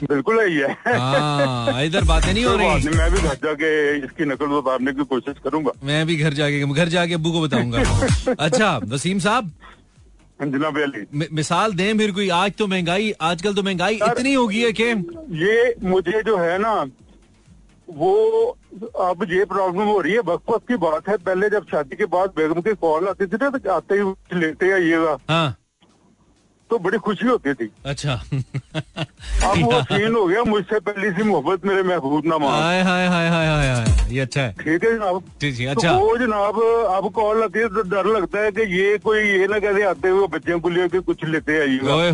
बिल्कुल 0.03 0.39
है 0.39 0.47
ये 0.51 0.67
हाँ 0.87 1.83
इधर 1.83 2.03
बातें 2.05 2.27
नहीं 2.29 2.45
हो 2.45 2.51
कोई 2.53 2.63
बात 2.63 2.75
रही 2.75 2.85
नहीं, 2.85 2.97
मैं 2.97 3.09
भी 3.11 3.21
घर 3.23 3.37
जाके 3.43 3.69
इसकी 3.99 4.27
नकल 4.27 4.55
उतारने 4.57 4.93
की 4.93 5.05
कोशिश 5.07 5.39
करूंगा 5.43 5.75
मैं 5.83 6.01
भी 6.07 6.15
घर 6.21 6.33
जाके 6.35 6.61
घर 6.75 6.91
जाके 6.91 7.13
अब्बू 7.13 7.31
को 7.31 7.41
बताऊंगा 7.41 8.35
अच्छा 8.39 8.69
वसीम 8.89 9.19
साहब 9.21 9.51
जनाब 10.40 10.78
अली 10.78 11.26
मिसाल 11.32 11.72
दें 11.72 11.98
फिर 11.98 12.12
कोई 12.12 12.28
आज 12.28 12.52
तो 12.58 12.66
महँगाई 12.66 13.12
आजकल 13.20 13.54
तो 13.54 13.62
महँगाई 13.62 13.94
इतनी 13.96 14.34
हो 14.34 14.46
गई 14.48 14.60
है 14.60 14.72
कि 14.72 14.84
ये 15.38 15.74
मुझे 15.84 16.22
जो 16.22 16.36
है 16.36 16.58
ना 16.58 16.74
वो 17.88 18.14
अब 19.00 19.26
ये 19.30 19.44
प्रॉब्लम 19.44 19.82
हो 19.82 20.00
रही 20.00 20.12
है। 20.12 20.20
वक्त 20.20 20.50
वक्त 20.50 20.66
की 20.68 20.76
बात 20.76 21.08
है 21.08 21.16
पहले 21.18 21.48
जब 21.50 21.66
शादी 21.70 21.96
के 21.96 22.06
बाद 22.06 22.32
बेगम 22.36 22.60
के 22.60 22.74
कॉल 22.74 23.08
आती 23.08 23.26
थी 23.26 23.36
ना 23.42 23.48
तो 23.50 23.70
आते 23.72 23.94
ही 23.94 24.38
लेते 24.40 24.70
आइएगा। 24.72 25.16
हाँ। 25.28 25.56
तो 26.70 26.78
बड़ी 26.78 26.98
खुशी 26.98 27.26
होती 27.26 27.52
थी। 27.54 27.68
अच्छा। 27.86 28.12
अब 28.12 29.58
वो 29.62 29.80
सीन 29.82 30.14
हो 30.14 30.24
गया 30.26 30.42
मुझसे 30.44 30.78
पहली 30.88 31.10
सी 31.16 31.22
मोहब्बत 31.28 31.64
मेरे 31.66 31.82
महबूब 31.82 32.26
ना 32.26 32.38
मान 32.38 32.62
हाय 32.62 32.80
हाय 32.82 33.06
हाय 33.08 33.28
हाय 33.28 33.46
हाय 33.46 33.84
ये 34.14 34.20
अच्छा 34.20 34.40
है। 34.42 34.50
ठीक 34.60 34.84
है 34.84 34.92
जनाब? 34.96 35.22
जी 35.40 35.50
जी 35.52 35.64
अच्छा 35.64 35.74
तो 35.74 35.94
अच्छा। 35.94 36.04
वो 36.04 36.16
जनाब 36.18 36.60
अब 36.96 37.10
कॉल 37.14 37.42
आती 37.42 37.58
है 37.58 37.68
तो 37.74 37.82
डर 37.90 38.06
लगता 38.16 38.40
है 38.44 38.50
कि 38.52 38.62
ये 38.76 38.98
कोई 39.04 39.20
ये 39.22 39.46
ना 39.46 39.58
कहते 39.58 39.82
आते 39.84 40.08
हुए 40.08 40.26
बच्चों 40.36 40.58
को 40.60 40.68
लेके 40.68 41.00
कुछ 41.08 41.24
लेते 41.24 41.52
होए 41.52 42.10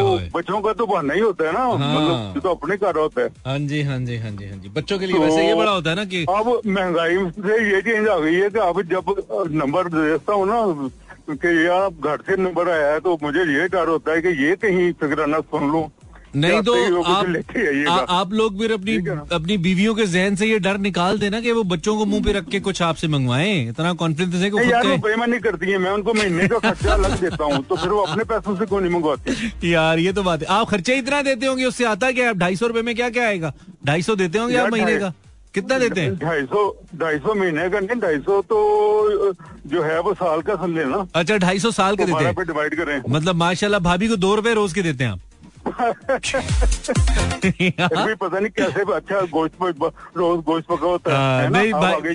होए 0.00 0.30
बच्चों 0.34 0.60
का 0.62 0.72
तो 0.72 0.86
बहाना 0.86 1.14
ही 1.14 1.20
होता 1.20 1.46
है 1.46 1.52
ना। 1.52 1.60
हाँ। 1.60 1.94
मतलब 1.94 2.40
तो 2.42 2.54
अपने 2.54 2.76
घर 2.76 2.98
होता 2.98 3.22
है। 3.22 3.28
हाँ 3.46 3.58
जी 3.68 3.82
हाँ 3.82 3.98
जी 4.06 4.16
हाँ 4.18 4.30
जी 4.30 4.48
हाँ 4.48 4.58
जी। 4.58 4.68
बच्चों 4.76 4.98
के 4.98 5.06
लिए 5.06 5.16
तो- 5.16 5.24
वैसे 5.24 5.46
ये 5.46 5.54
बड़ा 5.54 5.70
होता 5.72 5.90
है 5.90 5.96
ना 5.96 6.04
कि 6.04 6.24
अब 6.30 6.60
महँगाई 6.66 7.16
से 7.38 7.62
ये 7.74 7.80
चेंज 7.82 8.08
आ 8.08 8.18
गई 8.18 8.34
है 8.34 8.50
कि 8.50 8.58
अब 8.58 8.82
जब 8.92 9.14
नंबर 9.62 9.88
देता 9.96 10.32
हूँ 10.32 10.46
ना 10.48 10.60
कि 11.30 11.66
यार 11.66 11.82
अब 11.82 12.00
घर 12.04 12.22
से 12.26 12.42
नंबर 12.42 12.70
आया 12.70 12.92
है 12.92 13.00
तो 13.00 13.18
मुझे 13.22 13.40
ये 13.52 13.66
डर 13.68 13.88
होता 13.88 14.12
है 14.12 14.22
कि 14.22 14.28
ये 14.44 14.54
कहीं 14.56 14.92
फिक्राना 15.00 15.40
सुन 15.40 15.70
लूँ। 15.72 15.90
नहीं 16.34 16.60
तो 16.62 16.74
आप 17.02 17.26
आ, 17.88 17.94
आप 18.10 18.32
लोग 18.32 18.58
फिर 18.58 18.72
अपनी? 18.72 18.96
अपनी 19.32 19.56
बीवियों 19.58 19.94
के 19.94 20.06
जहन 20.06 20.36
से 20.36 20.46
ये 20.46 20.58
डर 20.58 20.78
निकाल 20.78 21.18
देना 21.18 21.40
कि 21.40 21.52
वो 21.52 21.62
बच्चों 21.72 21.96
को 21.96 22.04
मुँह 22.06 22.22
पे 22.24 22.32
रख 22.32 22.48
के 22.48 22.60
कुछ 22.60 22.80
आपसे 22.82 23.08
मंगवाए। 23.08 23.50
इतना 23.62 23.92
कॉन्फिडेंस 24.02 24.42
है 24.42 24.50
कि 24.50 24.70
यार 24.70 24.86
वो 24.86 24.96
बेईमानी 24.98 25.38
करती 25.38 25.70
है 25.70 25.78
मैं 25.78 25.90
उनको 25.90 26.14
महीने 26.14 26.48
का 26.48 26.58
खर्चा 26.60 26.92
अलग 26.94 27.20
देता 27.20 27.44
हूँ 27.44 27.62
तो 27.64 27.76
फिर 27.76 27.88
वो 27.88 28.02
अपने 28.02 28.24
पैसों 28.24 28.56
से 28.56 28.66
क्यों 28.66 28.80
नहीं 28.80 28.92
मंगवाती? 28.92 29.52
यार 29.72 29.98
ये 29.98 30.12
तो 30.12 30.22
बात 30.22 30.42
है। 30.42 30.46
आप 30.50 30.68
खर्चा 30.70 30.94
इतना 30.94 31.20
देते 31.22 31.46
होंगे 31.46 31.64
उससे 31.64 31.84
आता 31.86 32.10
क्या 32.12 32.26
है? 32.26 32.34
ढाई 32.34 32.56
सौ 32.56 32.66
रुपए 32.66 32.82
में 32.82 32.94
क्या 32.94 33.10
क्या 33.10 33.26
आएगा? 33.26 33.52
ढाई 33.86 34.02
सौ 34.02 34.14
देते 34.16 34.38
होंगे 34.38 34.56
आप 34.56 34.72
महीने 34.72 34.96
का? 34.98 35.12
कितना 35.54 35.78
देते 35.78 36.00
हैं? 36.00 36.14
ढाई 36.18 36.42
सौ 36.44 36.60
ढाई 37.00 37.18
सौ 37.18 37.34
महीने 37.34 37.68
का 37.70 37.80
नहीं 37.80 38.00
ढाई 38.00 38.18
सौ 38.20 38.40
तो 38.42 39.32
जो 39.66 39.82
है 39.82 40.00
वो 40.00 40.14
साल 40.14 40.42
का 40.42 40.54
समझे 40.56 40.84
ना। 40.84 41.06
अच्छा 41.14 41.36
ढाई 41.38 41.58
सौ 41.58 41.70
साल 41.72 41.96
के 41.96 42.04
देते 42.04 42.24
हैं। 42.24 42.34
डिवाइड 42.46 42.76
करें। 42.76 43.02
मतलब 43.08 43.34
माशाल्लाह 43.36 43.80
भाभी 43.80 44.08
को 44.08 44.16
दो 44.18 44.34
रुपए 44.34 44.54
रोज 44.54 44.72
के 44.72 44.82
देते 44.82 45.04
हैं 45.04 45.10
आप। 45.10 45.20
पता 48.22 48.38
नहीं 48.38 48.50
कैसे 48.50 48.92
अच्छा 48.92 49.20
गोश्त 49.20 49.52
रोज 50.16 50.40
गोश्त 50.40 50.68
पका 50.68 50.86
होता 50.86 51.16
हाँ, 51.16 51.40
है, 51.40 51.44
है 51.44 51.50
नहीं 51.52 51.72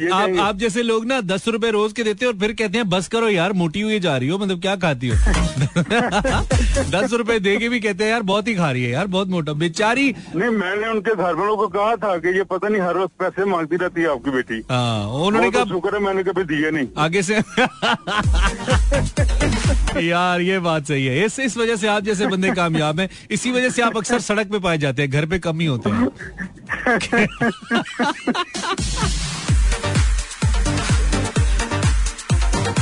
आप 0.09 0.39
आप 0.39 0.57
जैसे 0.57 0.83
लोग 0.83 1.05
ना 1.05 1.21
दस 1.21 1.47
रुपए 1.47 1.71
रोज 1.71 1.93
के 1.93 2.03
देते 2.03 2.25
हैं 2.25 2.33
और 2.33 2.39
फिर 2.39 2.53
कहते 2.53 2.77
हैं 2.77 2.89
बस 2.89 3.07
करो 3.07 3.29
यार 3.29 3.53
मोटी 3.53 3.81
हुई 3.81 3.99
जा 3.99 4.17
रही 4.17 4.29
हो 4.29 4.37
मतलब 4.37 4.61
क्या 4.61 4.75
खाती 4.75 5.07
हो? 5.07 5.15
दस 6.91 7.13
रुपए 7.13 7.39
दे 7.39 7.57
के 7.57 7.69
भी 7.69 7.79
कहते 7.79 8.03
हैं 8.03 8.11
यार 8.11 8.21
बहुत 8.21 8.47
ही 8.47 8.55
खा 8.55 8.71
रही 8.71 8.83
है 8.83 8.91
यार 8.91 9.07
बहुत 9.07 9.27
मोटा 9.27 9.53
बेचारी 9.53 10.15
नहीं 10.35 10.49
मैंने 10.49 10.87
उनके 10.87 11.15
घर 11.15 11.35
वालों 11.35 11.57
को 11.57 11.67
कहा 11.67 11.95
था 11.95 12.17
कि 12.17 12.37
ये 12.37 12.43
पता 12.43 12.67
नहीं 12.67 12.81
हर 12.81 12.97
वक्त 12.97 13.13
पैसे 13.19 13.45
मांगती 13.45 13.75
रहती 13.75 14.01
है 14.01 14.11
आपकी 14.11 14.31
बेटी। 14.31 14.63
हाँ 14.71 15.07
उन्होंने 15.07 15.51
तो 15.51 15.51
कहा 15.51 15.65
शुक्र 15.65 15.95
है 15.95 16.01
मैंने 16.01 16.23
कभी 16.23 16.43
दिए 16.43 16.71
नहीं। 16.71 16.87
आगे 16.97 17.21
से 17.21 17.33
यार 20.07 20.41
ये 20.41 20.59
बात 20.59 20.85
सही 20.85 21.05
है। 21.05 21.25
इस 21.25 21.39
इस 21.39 21.57
वजह 21.57 21.75
से 21.75 21.87
आप 21.87 22.03
जैसे 22.03 22.27
बंदे 22.27 22.51
कामयाब 22.51 22.99
हैं। 22.99 23.09
इसी 23.37 23.51
वजह 23.51 23.69
से 23.69 23.81
आप 23.81 23.97
अक्सर 23.97 24.19
सड़क 24.21 24.47
पे 24.51 24.59
पाए 24.59 24.77
जाते 24.77 25.01
हैं 25.01 25.11
घर 25.11 25.25
पे 25.31 25.37
कम 25.39 25.59
ही 25.59 25.65
होते 25.65 25.89
हैं। 25.89 26.05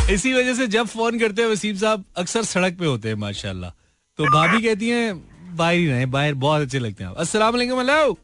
इसी 0.09 0.33
वजह 0.33 0.53
से 0.53 0.67
जब 0.67 0.87
फ़ोन 0.87 1.19
करते 1.19 1.41
हैं 1.41 1.49
वसीम 1.49 1.75
साहब 1.77 2.03
अक्सर 2.17 2.43
सड़क 2.45 2.77
पे 2.79 2.85
होते 2.85 3.09
हैं 3.09 3.15
माशाल्लाह। 3.17 3.69
तो 4.19 4.25
भाभी 4.35 4.61
कहती 4.61 4.89
हैं 4.89 5.07
बाहर 5.57 5.73
ही 5.73 5.87
रहे 5.87 6.05
बाहर 6.15 6.33
बहुत 6.45 6.61
अच्छे 6.61 6.79
लगते 6.79 7.03
हैं 7.03 7.09
आप। 7.11 7.17
अस्सलाम 7.17 7.53
वालेकुम 7.53 7.79
हेलो। 7.79 8.17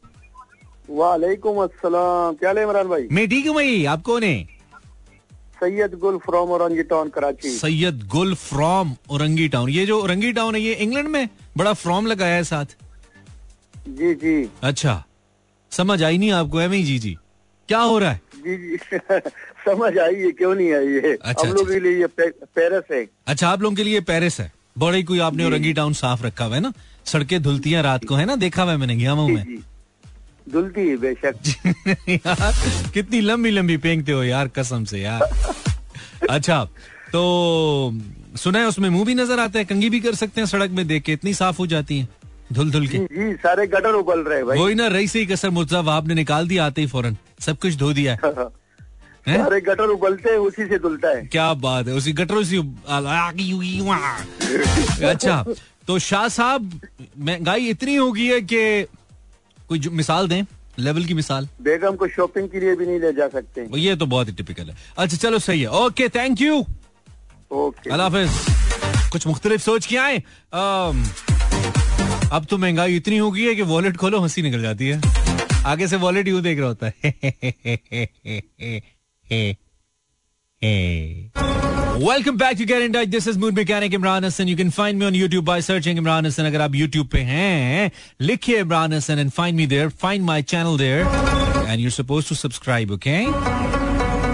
वालेकुम 0.97 1.57
अस्सलाम। 1.63 2.35
क्या 2.35 2.49
हाल 2.49 2.57
है 2.57 2.63
इमरान 2.63 2.87
भाई? 2.87 3.07
मैं 3.11 3.27
ठीक 3.29 3.47
हूँ 3.47 3.55
भाई 3.55 3.83
आप 3.85 4.01
कौन 4.03 4.23
है? 4.23 4.47
Syed 5.63 5.93
Gul 5.99 6.17
from 6.17 6.51
Orangi 6.51 6.83
town 6.83 7.09
Karachi. 7.09 7.49
Syed 7.49 8.07
Gul 8.07 8.35
from 8.35 8.95
Orangi 9.09 9.47
town. 9.47 9.69
ये 9.69 9.85
जो 9.85 10.01
औरंगी 10.01 10.33
टाउन 10.33 10.55
है 10.55 10.61
ये 10.61 10.73
इंग्लैंड 10.73 11.07
में 11.07 11.29
बड़ा 11.57 11.73
फ्रॉम 11.73 12.07
लगाया 12.07 12.35
है 12.35 12.43
साथ? 12.43 12.65
जी 13.87 14.13
जी। 14.13 14.49
अच्छा। 14.63 15.03
समझ 15.71 16.03
आई 16.03 16.17
नहीं 16.17 16.31
आपको 16.31 16.61
एम 16.61 16.71
जी 16.71 16.99
जी। 16.99 17.17
क्या 17.67 17.79
हो 17.79 17.99
रहा 17.99 18.11
है? 18.11 18.21
जी 18.37 18.57
जी। 18.57 18.97
समझ 19.65 19.97
आई 19.97 20.15
है 20.15 20.31
क्यों 20.31 20.55
नहीं 20.55 20.73
आई 20.73 20.87
है? 20.87 21.17
अच्छा, 21.21 21.47
हम 21.47 21.53
लोग 21.53 21.67
अच्छा। 21.67 21.73
के 21.73 21.79
लिए 21.79 21.99
ये 21.99 22.07
पेरिस 22.55 22.91
है। 22.91 23.07
अच्छा 23.27 23.49
आप 23.49 23.61
लोगों 23.61 23.75
के 23.75 23.83
लिए 23.83 24.01
पेरिस 24.01 24.39
है। 24.39 24.51
बड़ा 24.77 25.01
कोई 25.01 25.19
आपने 25.19 25.45
औरंगी 25.45 25.73
टाउन 25.73 25.93
साफ़ 25.93 26.23
रखा 26.23 26.45
हुआ 26.45 26.55
है 26.55 26.61
ना? 26.61 26.73
सड़कें 27.05 27.41
धुलती 27.41 27.71
हैं 27.71 27.81
रात 27.81 28.05
को 28.05 28.15
है 28.15 28.25
ना? 28.25 28.35
देखा 28.35 28.63
हुआ 28.63 28.71
है 28.71 28.77
मैंने 28.77 28.95
गया 28.95 29.11
हूँ 29.11 29.29
मैं। 29.29 29.45
जी 30.47 30.51
धुलती 30.51 30.87
है 30.87 30.97
बेशक। 30.97 31.35
यार 32.09 32.53
कितनी 32.93 33.21
लंबी 33.21 33.51
लंबी 33.51 33.77
फेंकते 33.77 34.11
हो 34.11 34.23
यार 34.23 34.47
कसम 34.47 34.83
से 34.83 35.01
यार। 35.01 35.21
अच्छा 36.29 36.63
तो 37.11 37.21
सुना 38.37 38.59
है 38.59 38.65
उसमें 38.67 38.89
मुँह 38.89 39.05
भी 39.05 39.15
नज़र 39.15 39.39
आता 39.39 39.59
है 39.59 39.65
कंगी 39.65 39.89
भी 39.89 39.99
कर 39.99 40.15
सकते 40.15 40.41
हैं 40.41 40.47
सड़क 40.47 40.71
में 40.71 40.87
देख 40.87 41.03
के 41.03 41.13
इतनी 41.13 41.33
साफ़ 41.33 41.57
हो 41.57 41.67
जाती 41.67 41.99
है 41.99 42.07
धुल 42.53 42.71
धुल 42.71 42.87
के। 42.87 42.97
जी 42.97 43.05
जी 43.05 43.33
सारे 43.33 43.67
गटर 43.67 43.93
उबल 43.95 44.19
रहे 44.19 44.43
भाई। 44.43 44.59
वही 44.59 44.75
ना 44.75 44.87
रही 44.87 45.07
से 45.07 45.25
कसर 45.25 45.49
मुर्जा 45.49 45.79
आपने 45.91 46.13
निकाल 46.13 46.47
दिया 46.47 46.65
आते 46.65 46.81
ही 46.81 46.87
फ़ौरन 46.87 47.17
सब 47.39 47.57
कुछ 47.57 47.75
धो 47.75 47.93
दिया 47.93 48.13
है। 48.13 48.19
हैं? 49.27 49.37
सारे 49.37 49.59
गटर 49.61 49.89
उबलते 49.89 50.29
हैं 50.29 50.37
उसी 50.37 50.65
से 50.67 50.77
धुलता 50.79 51.09
है। 51.09 51.25
क्या 51.25 51.53
बात 51.53 51.87
है 51.87 51.93
उसी 51.93 52.13
गटरों 52.13 52.43
से 52.43 52.57
अच्छा 55.07 55.43
तो 55.87 55.99
शाह 55.99 56.27
साहब 56.27 56.79
महँगाई 57.19 57.67
इतनी 57.69 57.95
हो 57.95 58.11
गई 58.11 58.25
है 58.25 58.41
कि 58.41 58.85
कोई 59.71 59.79
मिसाल 59.91 60.27
दें? 60.27 60.43
लेवल 60.79 61.05
की 61.05 61.13
मिसाल। 61.13 61.47
बेगम 61.61 61.95
को 61.95 62.07
शॉपिंग 62.07 62.47
के 62.49 62.59
लिए 62.59 62.75
भी 62.75 62.85
नहीं 62.85 62.99
ले 62.99 63.11
जा 63.13 63.27
सकते। 63.29 63.61
वो 63.61 63.77
ये 63.77 63.95
तो 63.95 64.05
बहुत 64.05 64.27
ही 64.27 64.33
टिपिकल 64.33 64.69
है। 64.69 64.75
अच्छा 64.97 65.17
चलो 65.17 65.39
सही 65.39 65.61
है। 65.61 65.69
ओके 65.79 66.07
थैंक 66.09 66.41
यू 66.41 66.59
ओके 67.51 67.89
अल्लाह 67.89 68.09
कुछ 69.11 69.27
मुख्तलिफ़ 69.27 69.61
सोच 69.61 69.85
के 69.85 69.97
आए। 69.97 70.17
अब 72.33 72.45
तो 72.49 72.57
महँगाई 72.57 72.95
इतनी 72.95 73.17
हो 73.17 73.31
गई 73.31 73.43
है 73.43 73.55
कि 73.55 73.61
वॉलेट 73.71 73.97
खोलो 73.97 74.19
हँसी 74.19 74.41
निकल 74.41 74.61
जाती 74.61 74.87
है। 74.87 75.01
आगे 75.65 75.87
से 75.87 75.95
वॉलेट 75.97 76.27
यू 76.27 76.41
देख 76.41 76.59
रहा 76.59 76.67
होता 76.67 76.91
है। 76.95 77.11
Welcome 80.63 82.35
back 82.37 82.57
to 82.57 82.65
get 82.65 82.91
touch 82.95 83.07
this 83.09 83.27
is 83.27 83.37
mood 83.39 83.53
mechanic 83.57 83.93
Imran 83.93 84.25
Hasan 84.25 84.47
you 84.47 84.57
can 84.57 84.69
find 84.69 84.99
me 84.99 85.05
on 85.05 85.13
YouTube 85.13 85.43
by 85.45 85.61
searching 85.61 85.97
Imran 85.97 86.25
Hasan 86.25 86.45
अगर 86.45 86.61
आप 86.61 86.71
YouTube 86.71 87.07
पे 87.11 87.19
हैं 87.29 87.91
लिखिए 88.21 88.59
Imran 88.59 88.93
Hasan 88.93 89.19
and 89.19 89.31
find 89.31 89.57
me 89.57 89.65
there 89.67 89.89
find 90.01 90.25
my 90.25 90.41
channel 90.51 90.77
there 90.77 91.65
and 91.67 91.79
you 91.79 91.89
suppose 91.89 92.29
to 92.29 92.35
subscribe 92.35 92.91
okay 92.91 93.17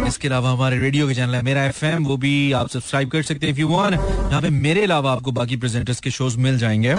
इसके 0.07 0.27
अलावा 0.27 0.51
हमारे 0.51 0.79
radio 0.79 1.07
के 1.07 1.13
channel 1.15 1.35
है 1.35 1.41
मेरा 1.43 1.63
एफएम 1.65 2.05
वो 2.05 2.17
भी 2.17 2.51
आप 2.59 2.69
सब्सक्राइब 2.69 3.09
कर 3.11 3.21
सकते 3.23 3.45
हैं 3.45 3.53
इफ़ 3.53 3.59
यू 3.59 3.67
वांट 3.69 3.93
यहाँ 3.93 4.41
पे 4.41 4.49
मेरे 4.49 4.83
अलावा 4.83 5.11
आपको 5.11 5.31
बाकी 5.39 5.57
प्रेजेंटर्स 5.57 5.99
के 5.99 6.11
शोज़ 6.19 6.37
मिल 6.47 6.57
जाएँगे 6.57 6.91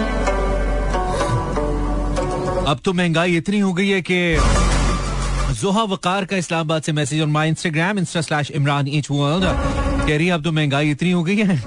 अब 2.65 2.79
तो 2.85 2.93
महँगाई 2.93 3.37
इतनी 3.37 3.59
हो 3.59 3.73
गई 3.73 3.89
है 3.89 4.01
कि 4.01 4.17
जोहा 5.53 5.83
वकार 5.83 6.25
का 6.25 6.37
इस्लामाबाद 6.37 6.83
से 6.83 6.91
message 6.91 7.21
on 7.21 7.29
my 7.29 7.49
Instagram 7.49 7.99
insta 7.99 8.21
slash 8.21 8.51
Imran 8.51 8.87
H 8.87 9.07
world 9.11 9.45
कह 10.07 10.17
रही 10.17 10.27
है, 10.27 10.33
अब 10.33 10.43
तो 10.43 10.51
महँगाई 10.51 10.91
इतनी 10.91 11.11
हो 11.11 11.23
गई 11.23 11.35
है 11.37 11.63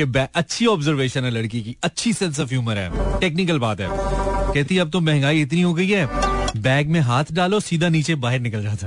कि 0.00 0.26
अच्छी 0.34 0.66
ऑब्जर्वेशन 0.66 1.24
है 1.24 1.30
लड़की 1.30 1.60
की। 1.60 1.76
अच्छी 1.84 2.12
सेंस 2.12 2.40
ऑफ़ 2.40 2.48
ह्यूमर 2.48 2.78
है। 2.78 3.20
टेक्निकल 3.20 3.58
बात 3.58 3.80
है। 3.80 3.88
कहती 3.90 4.78
अब 4.78 4.90
तो 4.90 5.00
महँगाई 5.00 5.40
इतनी 5.40 5.62
हो 5.62 5.74
गई 5.74 5.88
है। 5.88 6.08
बैग 6.56 6.88
में 6.88 7.00
हाथ 7.00 7.24
डालो, 7.32 7.60
सीधा 7.60 7.88
नीचे 7.88 8.14
बाहर 8.14 8.40
निकल 8.40 8.62
जाता 8.62 8.86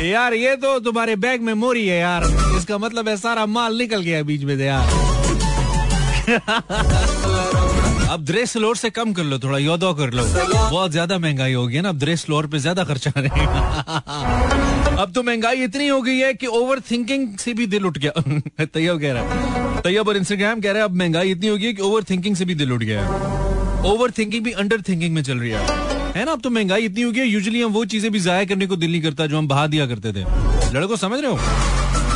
यार, 0.06 0.34
ये 0.34 0.56
तो 0.56 0.78
तुम्हारे 0.80 1.16
बैग 1.16 1.42
में 1.42 1.54
मोरी 1.54 1.86
है 1.86 1.98
यार। 1.98 2.24
इसका 2.56 2.78
मतलब 2.78 3.08
है 3.08 3.16
सारा 3.16 3.46
माल 3.46 3.76
निकल 3.78 4.00
गया 4.00 4.22
बीच 4.22 4.42
में 4.42 4.56
से 4.56 4.66
यार। 4.66 4.88
अब 8.10 8.24
ड्रेस 8.26 8.52
फ्लोर 8.52 8.76
से 8.76 8.88
कम 8.90 9.12
कर 9.12 9.22
लो, 9.22 9.38
थोड़ा 9.38 9.58
योदो 9.58 9.92
कर 9.94 10.10
लो। 10.10 10.22
बहुत 10.24 10.90
ज़्यादा 10.90 11.18
महँगाई 11.18 11.52
हो 11.52 11.66
गई 11.66 11.74
है 11.74 11.82
ना, 11.82 11.88
अब 11.88 11.98
ड्रेस 11.98 12.24
फ्लोर 12.24 12.46
पे 12.46 12.58
ज़्यादा 12.58 12.84
खर्चा 12.84 13.12
रहेगा 13.16 14.96
अब 15.00 15.12
तो 15.14 15.22
महँगाई 15.22 15.62
इतनी 15.64 15.86
हो 15.88 16.00
गई 16.02 16.16
है 16.18 16.32
कि 16.34 16.46
ओवर 16.46 16.80
थिंकिंग 16.90 17.36
से 17.38 17.54
भी 17.54 17.66
दिल 17.66 17.86
उठ 17.86 17.98
गया। 17.98 18.64
तैयब 18.64 19.00
कह 19.00 19.12
रहा 19.12 19.22
है। 19.22 19.82
तैयब 19.82 20.08
और 20.08 20.16
इंस्टाग्राम 20.16 20.60
कह 20.60 20.72
रहा 20.72 20.78
है, 20.78 20.84
अब 20.84 20.96
महँगाई 20.96 21.30
इतनी 21.30 21.48
हो 21.48 21.56
गई 21.56 21.66
है 21.66 21.72
कि 21.72 21.82
ओवर 21.82 22.04
थिंकिंग 22.10 22.36
से 22.36 22.44
भी 22.44 22.54
दिल 22.54 22.72
उठ 22.72 22.82
गया 22.82 23.02
है। 23.02 23.08
ओवर 23.92 24.10
थिंकिंग 24.10 24.44
भी 24.44 24.52
अंडर 24.52 24.80
थिंकिंग 24.88 25.14
में 25.14 25.22
चल 25.22 25.38
रही 25.38 25.50
है। 25.50 25.60
है 26.16 26.24
ना, 26.24 26.32
अब 26.32 26.40
तो 26.40 26.50
महँगाई 26.50 26.84
इतनी 26.84 27.02
हो 27.02 27.12
गई 27.12 27.24
यूजुअली 27.24 27.62
हम 27.62 27.72
वो 27.72 27.84
चीज़ें 27.84 28.10
भी 28.12 28.20
जाया 28.20 28.44
करने 28.44 28.66
को 28.66 28.76
दिल 28.76 28.90
नहीं 28.90 29.02
करता 29.02 29.26
जो 29.26 29.38
हम 29.38 29.48
बहा 29.48 29.66
दिया 29.66 29.86
करते 29.86 30.12
थे। 30.12 30.24
लड़को, 30.74 30.96
समझ 30.96 31.20
रहे 31.20 31.30
हो? 31.30 31.38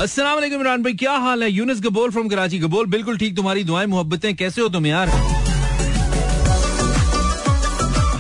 अस्सलाम 0.02 0.44
इमरान 0.44 0.82
भाई, 0.82 0.92
क्या 0.94 1.12
हाल 1.18 1.42
है? 1.42 1.50
यूनिस 1.50 1.80
गबोल 1.80 2.10
फ्रॉम 2.10 2.28
कराची। 2.28 2.58
गबोल, 2.58 2.86
बिल्कुल 2.88 3.18
ठीक, 3.18 3.36
तुम्हारी 3.36 3.64
दुआएँ, 3.64 3.86
मोहब्बतें 3.86 4.34
कैसे 4.36 4.60
हो 4.60 4.68
तुम 4.68 4.86
यार? 4.86 5.08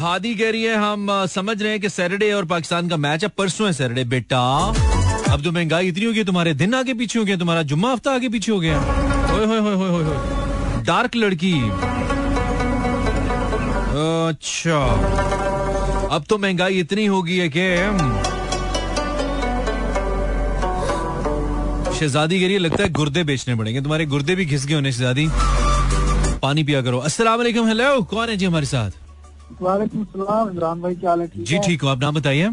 हादी 0.04 0.34
कह 0.34 0.50
रही 0.50 0.62
है, 0.62 0.74
हम 0.76 1.06
समझ 1.26 1.60
रहे 1.62 1.70
हैं 1.72 1.80
कि 1.80 1.88
सैटरडे 1.88 2.32
और 2.32 2.44
पाकिस्तान 2.44 2.88
का 2.88 2.96
मैच 2.98 3.22
है, 3.24 3.28
परसों 3.38 3.66
है 3.66 3.72
सैटरडे, 3.72 4.04
बेटा। 4.06 4.40
अब 5.32 5.42
तो 5.44 5.52
महँगाई 5.52 5.88
इतनी 5.88 6.04
हो 6.04 6.12
गई 6.12 6.24
तुम्हारे 6.24 6.54
दिन 6.54 6.74
आगे 6.74 6.94
पीछे 6.94 7.18
हो 7.18 7.24
गए 7.24 7.36
तुम्हारा 7.36 7.62
जुम्मा 7.64 7.92
हफ़्ता 7.92 8.14
आगे 8.14 8.28
पीछे 8.28 8.52
हो 8.52 8.58
गया। 8.60 8.80
डार्क 10.86 11.16
लड़की। 11.16 11.52
अच्छा। 14.28 14.78
अब 16.10 16.24
तो 16.28 16.38
महँगाई 16.38 16.78
इतनी 16.80 17.06
हो 17.06 17.22
गई 17.22 17.36
है 17.36 17.48
कि 17.48 17.64
शहजादी 21.94 22.44
रही 22.44 22.52
है, 22.52 22.58
लगता 22.58 22.82
है 22.82 22.88
गुर्दे 22.90 23.24
बेचने 23.24 23.54
पड़ेंगे। 23.54 23.80
तुम्हारे 23.80 24.06
गुर्दे 24.06 24.34
भी 24.34 24.44
घिस 24.44 24.66
गए 24.66 24.74
होने, 24.74 24.92
शहजादी। 24.92 25.28
पानी 26.42 26.64
पिया 26.64 26.82
करो। 26.82 26.98
अस्सलाम 27.00 27.42
हेलो, 27.42 28.02
कौन 28.02 28.28
है 28.28 28.36
जी 28.36 28.44
हमारे 28.44 28.66
साथ? 28.66 28.90
वालेकुम 29.62 30.00
इमरान 30.50 30.80
भाई 30.82 30.94
क्या 30.94 31.10
हाल 31.10 31.20
है? 31.20 31.30
जी 31.36 31.58
ठीक 31.66 31.82
हो। 31.82 31.88
आप 31.88 31.98
नाम 32.00 32.14
बताइए। 32.14 32.50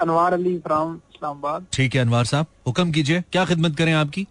अनवार 0.00 0.32
अली 0.32 0.56
फ्रॉम 0.58 0.94
इस्लामाबाद। 1.14 1.66
ठीक 1.72 1.94
है 1.94 2.00
अनवार 2.00 2.24
साहब। 2.24 2.46
हुक्म 2.66 2.90
कीजिए 2.92 3.22
क्या 3.32 3.44
खिदमत 3.44 3.76
करें 3.76 3.92
आपकी? 3.94 4.26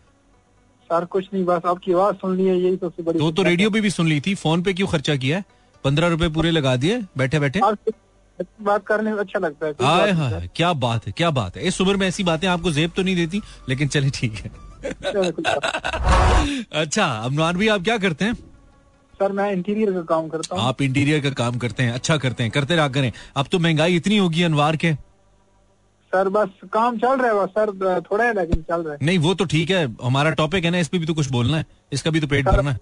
सर 0.90 1.06
कुछ 1.06 1.28
नहीं 1.34 1.44
बस 1.46 1.66
आपकी 1.66 1.94
आवाज़ 1.94 2.16
सुन 2.16 2.36
ली 2.38 2.46
है 2.46 2.58
यही 2.60 2.76
सबसे 2.76 3.04
बड़ी 3.04 3.20
तो 3.20 3.32
तो 3.32 3.44
रेडियो 3.44 3.70
पे 3.70 3.82
भी 3.82 3.90
सुन 3.90 4.08
ली 4.08 4.20
थी 4.28 4.34
फ़ोन 4.36 4.62
पे 4.64 4.74
क्यों 4.74 4.88
खर्चा 4.88 5.16
किया 5.16 5.38
है? 5.38 5.46
पंद्रह 5.84 6.08
रुपए 6.08 6.30
पूरे 6.30 6.52
लगा 6.52 6.76
दिए 6.76 7.02
बैठे 7.18 7.40
बैठे 7.40 7.60
बात 8.64 8.86
करने 8.88 9.12
में 9.12 9.20
अच्छा 9.20 9.40
लगता 9.40 9.68
है 9.68 10.12
हाय 10.14 10.50
क्या 10.56 10.72
बात 10.84 11.06
है 11.08 11.12
क्या 11.18 11.30
बात 11.38 11.58
है। 11.58 11.64
इस 11.68 11.80
उम्र 11.82 11.96
में 11.98 12.08
ऐसी 12.08 12.24
बातें 12.24 12.48
आपको 12.48 12.72
जेब 12.72 12.92
तो 12.96 13.04
नहीं 13.04 13.16
देती 13.16 13.42
लेकिन 13.70 13.88
चले 13.88 14.10
ठीक 14.10 14.34
है। 14.34 14.52
अच्छा 16.82 17.06
अमरान 17.06 17.58
भी 17.58 17.68
आप 17.68 17.82
क्या 17.84 17.98
करते 17.98 18.26
हैं। 18.26 18.36
सर 19.20 19.32
मैं 19.32 19.52
इंटीरियर 19.52 19.92
का 19.92 20.02
काम 20.10 20.28
करता 20.30 20.56
हूँ। 20.56 20.64
आप 20.64 20.82
इंटीरियर 20.82 21.20
का 21.22 21.30
काम 21.38 21.58
करते 21.60 21.84
हैं 21.84 21.94
अच्छा 21.94 22.18
करते 22.18 22.44
हैं 22.44 22.52
करते 22.52 22.76
रहा 22.76 22.88
करें। 22.90 23.12
अब 23.38 23.48
तो 23.52 23.60
महँगाई 23.60 23.96
इतनी 23.96 24.18
होगी 24.18 24.44
अनवार 24.44 24.76
के। 24.76 24.94
सर 26.14 26.30
बस 26.30 26.50
काम 26.74 26.98
चल 26.98 27.18
रहा 27.18 27.32
है 27.32 27.48
सर 27.48 28.02
थोड़ा 28.02 28.24
है 28.24 28.34
लेकिन 28.36 28.62
चल 28.70 28.82
रहा 28.82 28.94
है। 28.94 29.00
नहीं 29.02 29.18
वो 29.20 29.34
तो 29.34 29.46
ठीक 29.46 29.72
है 29.72 29.84
हमारा 30.04 30.30
टॉपिक 30.40 30.66
है 30.66 30.72
ना 30.72 30.80
इस 30.80 30.88
पे 30.88 30.98
भी 30.98 31.06
तो 31.06 31.14
कुछ 31.14 31.30
बोलना 31.32 31.58
है 31.58 31.66
इसका 31.94 32.12
भी 32.12 32.20
तो 32.20 32.28
पेट 32.28 32.46
भरना 32.46 32.72
है। 32.72 32.80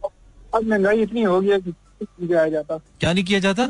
अब 0.55 0.63
महँगाई 0.63 1.01
इतनी 1.01 1.23
हो 1.23 1.39
गई 1.41 1.49
है 1.49 1.59
कि 1.59 1.73
जाया 2.23 2.47
जाता? 2.49 2.77
क्या 2.99 3.13
नहीं 3.13 3.23
किया 3.23 3.39
जाता? 3.39 3.67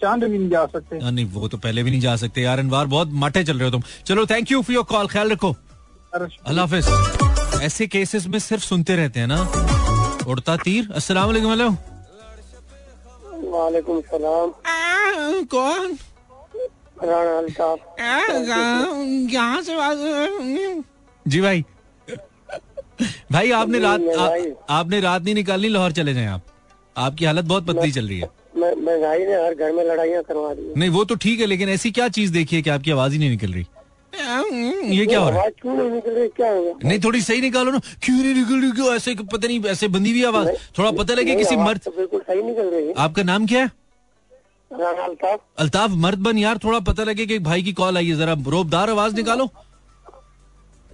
चाँद 0.00 0.24
भी 0.24 0.38
नहीं 0.38 0.50
जा 0.50 0.64
सकते। 0.66 0.98
हाँ, 0.98 1.12
नहीं 1.12 1.24
वो 1.26 1.48
तो 1.48 1.58
पहले 1.58 1.82
भी 1.82 1.90
नहीं 1.90 2.00
जा 2.00 2.14
सकते 2.16 2.40
यार 2.42 2.58
अनवार 2.58 2.86
बहुत 2.86 3.08
माटे 3.14 3.44
चल 3.44 3.58
रहे 3.58 3.64
हो 3.64 3.70
तुम। 3.70 3.82
चलो 4.06 4.26
thank 4.26 4.52
you 4.52 4.60
for 4.62 4.74
your 4.74 4.84
call 4.84 5.08
ख्याल 5.08 5.30
रखो। 5.32 5.54
अल्लाह 6.14 6.64
हाफिज। 6.66 7.62
ऐसे 7.62 7.86
केसेस 7.86 8.26
में 8.26 8.38
सिर्फ़ 8.40 8.64
सुनते 8.64 8.96
रहते 8.96 9.20
हैं 9.20 9.26
ना 9.26 9.40
उड़ता 10.28 10.56
तीर। 10.56 10.90
अस्सलाम 10.92 11.26
वालेकुम 11.26 11.50
हेलो। 11.50 11.74
वालेकुम 13.54 14.00
सलाम। 14.10 14.52
कौन? 15.54 15.96
राणा 17.04 17.36
अल्ताफ। 17.38 17.78
यहाँ 19.32 19.62
से 19.62 19.76
बात 19.76 20.84
जी 21.26 21.40
भाई। 21.40 21.64
भाई 23.32 23.50
आपने 23.50 23.78
रात 23.78 24.00
आ, 24.08 24.28
आपने 24.70 25.00
रात 25.00 25.22
नहीं 25.22 25.34
निकालनी 25.34 25.68
लाहौर 25.68 25.92
चले 25.92 26.14
जाएँ 26.14 26.26
आप। 26.28 26.42
आपकी 26.96 27.24
हालत 27.24 27.44
बहुत 27.44 27.66
पतली 27.66 27.90
चल 27.92 28.08
रही 28.08 28.18
है। 28.20 28.28
महँगाई 28.56 29.24
ने 29.26 29.34
हर 29.44 29.54
घर 29.54 29.72
में 29.72 29.84
लड़ाइयाँ 29.84 30.22
करवा 30.22 30.52
दी। 30.54 30.72
नहीं 30.76 30.90
वो 30.90 31.04
तो 31.04 31.14
ठीक 31.14 31.40
है 31.40 31.46
लेकिन 31.46 31.68
ऐसी 31.68 31.90
क्या 31.90 32.08
चीज़ 32.08 32.32
देखी 32.32 32.56
है 32.56 32.62
कि 32.62 32.70
आपकी 32.70 32.90
आवाज़ 32.90 33.12
ही 33.12 33.18
नहीं 33.18 33.30
निकल 33.30 33.52
रही? 33.52 33.66
ये 34.90 35.06
क्या 35.06 35.20
हो 35.20 35.30
रहा 35.30 35.42
है? 35.42 35.50
नहीं 35.66 36.28
क्या 36.28 36.50
होगा 36.52 36.88
नहीं 36.88 36.98
थोड़ी 37.04 37.20
सही 37.20 37.40
निकालो 37.40 37.70
ना। 37.70 37.78
क्यों 37.78 38.16
नहीं 38.16 38.34
निकल 38.34 38.60
रही? 38.60 38.70
क्यों 38.70 38.94
ऐसे 38.96 39.14
पता 39.14 39.48
नहीं 39.48 39.64
ऐसे 39.64 39.88
बंदी 39.88 40.10
हुई 40.10 40.24
आवाज़? 40.24 40.48
थोड़ा 40.78 40.90
पता 40.90 41.14
लगे 41.14 41.34
किसी 41.36 41.56
मर्द 41.56 41.80
तो 41.84 41.90
बिल्कुल 41.90 42.20
सही 42.20 42.42
निकल 42.42 42.70
रही 42.70 42.86
है। 42.86 42.94
आपका 42.98 43.22
नाम 43.22 43.46
क्या 43.46 43.60
है? 43.60 43.70
अल्ताफ। 44.72 45.40
अल्ताफ 45.58 45.90
मर्द 45.90 46.18
बन 46.18 46.38
यार 46.38 46.58
थोड़ा 46.58 46.78
पता 46.80 47.04
लगे 47.04 47.26
कि 47.26 47.38
भाई 47.38 47.62
की 47.62 47.72
कॉल 47.72 47.96
आई 47.96 48.08
है। 48.08 48.16
जरा 48.16 48.36
रोबदार 48.48 48.90
आवाज़ 48.90 49.14
निकालो। 49.14 49.46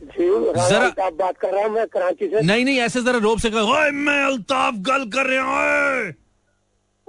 जी 0.03 0.29
जरा- 0.71 1.13
बात 1.13 1.37
कर 1.39 1.49
रहा 1.49 1.65
हूँ 1.65 1.71
मैं 1.71 1.87
कराची 1.87 2.27
से। 2.27 2.41
नहीं 2.41 2.65
नहीं 2.65 2.79
ऐसे 2.79 3.03
जरा 3.03 3.19
रोब 3.19 3.39
से 3.39 3.51
कहो 3.51 3.75
"ओए, 3.75 3.91
मैं 3.91 4.25
अल्ताफ 4.25 4.75
गल 4.75 5.05
कर 5.05 5.27
रहा 5.27 5.45
हूँ 5.45 6.13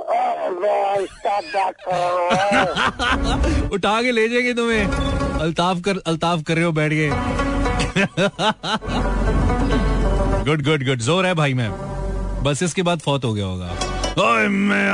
उठा 3.74 4.02
के 4.02 4.12
ले 4.12 4.28
जाएँगे 4.30 4.54
तुम्हें। 4.54 4.88
अल्ताफ 5.42 5.80
कर 5.86 5.98
अल्ताफ 6.08 6.42
कर 6.48 6.56
रहे 6.56 6.66
हो 6.66 6.72
बैठ 6.72 6.94
गए 6.94 7.10
गुड 10.46 10.62
गुड 10.66 10.84
गुड 10.86 11.00
ज़ोर 11.02 11.26
है 11.26 11.34
भाई 11.36 11.54
मैं 11.54 11.72
बस 12.44 12.64
इसके 12.64 12.82
बाद 12.84 13.00
फौत 13.00 13.26
हो 13.26 13.34
गया 13.34 13.46
होगा। 13.46 13.76
मैं 14.50 14.88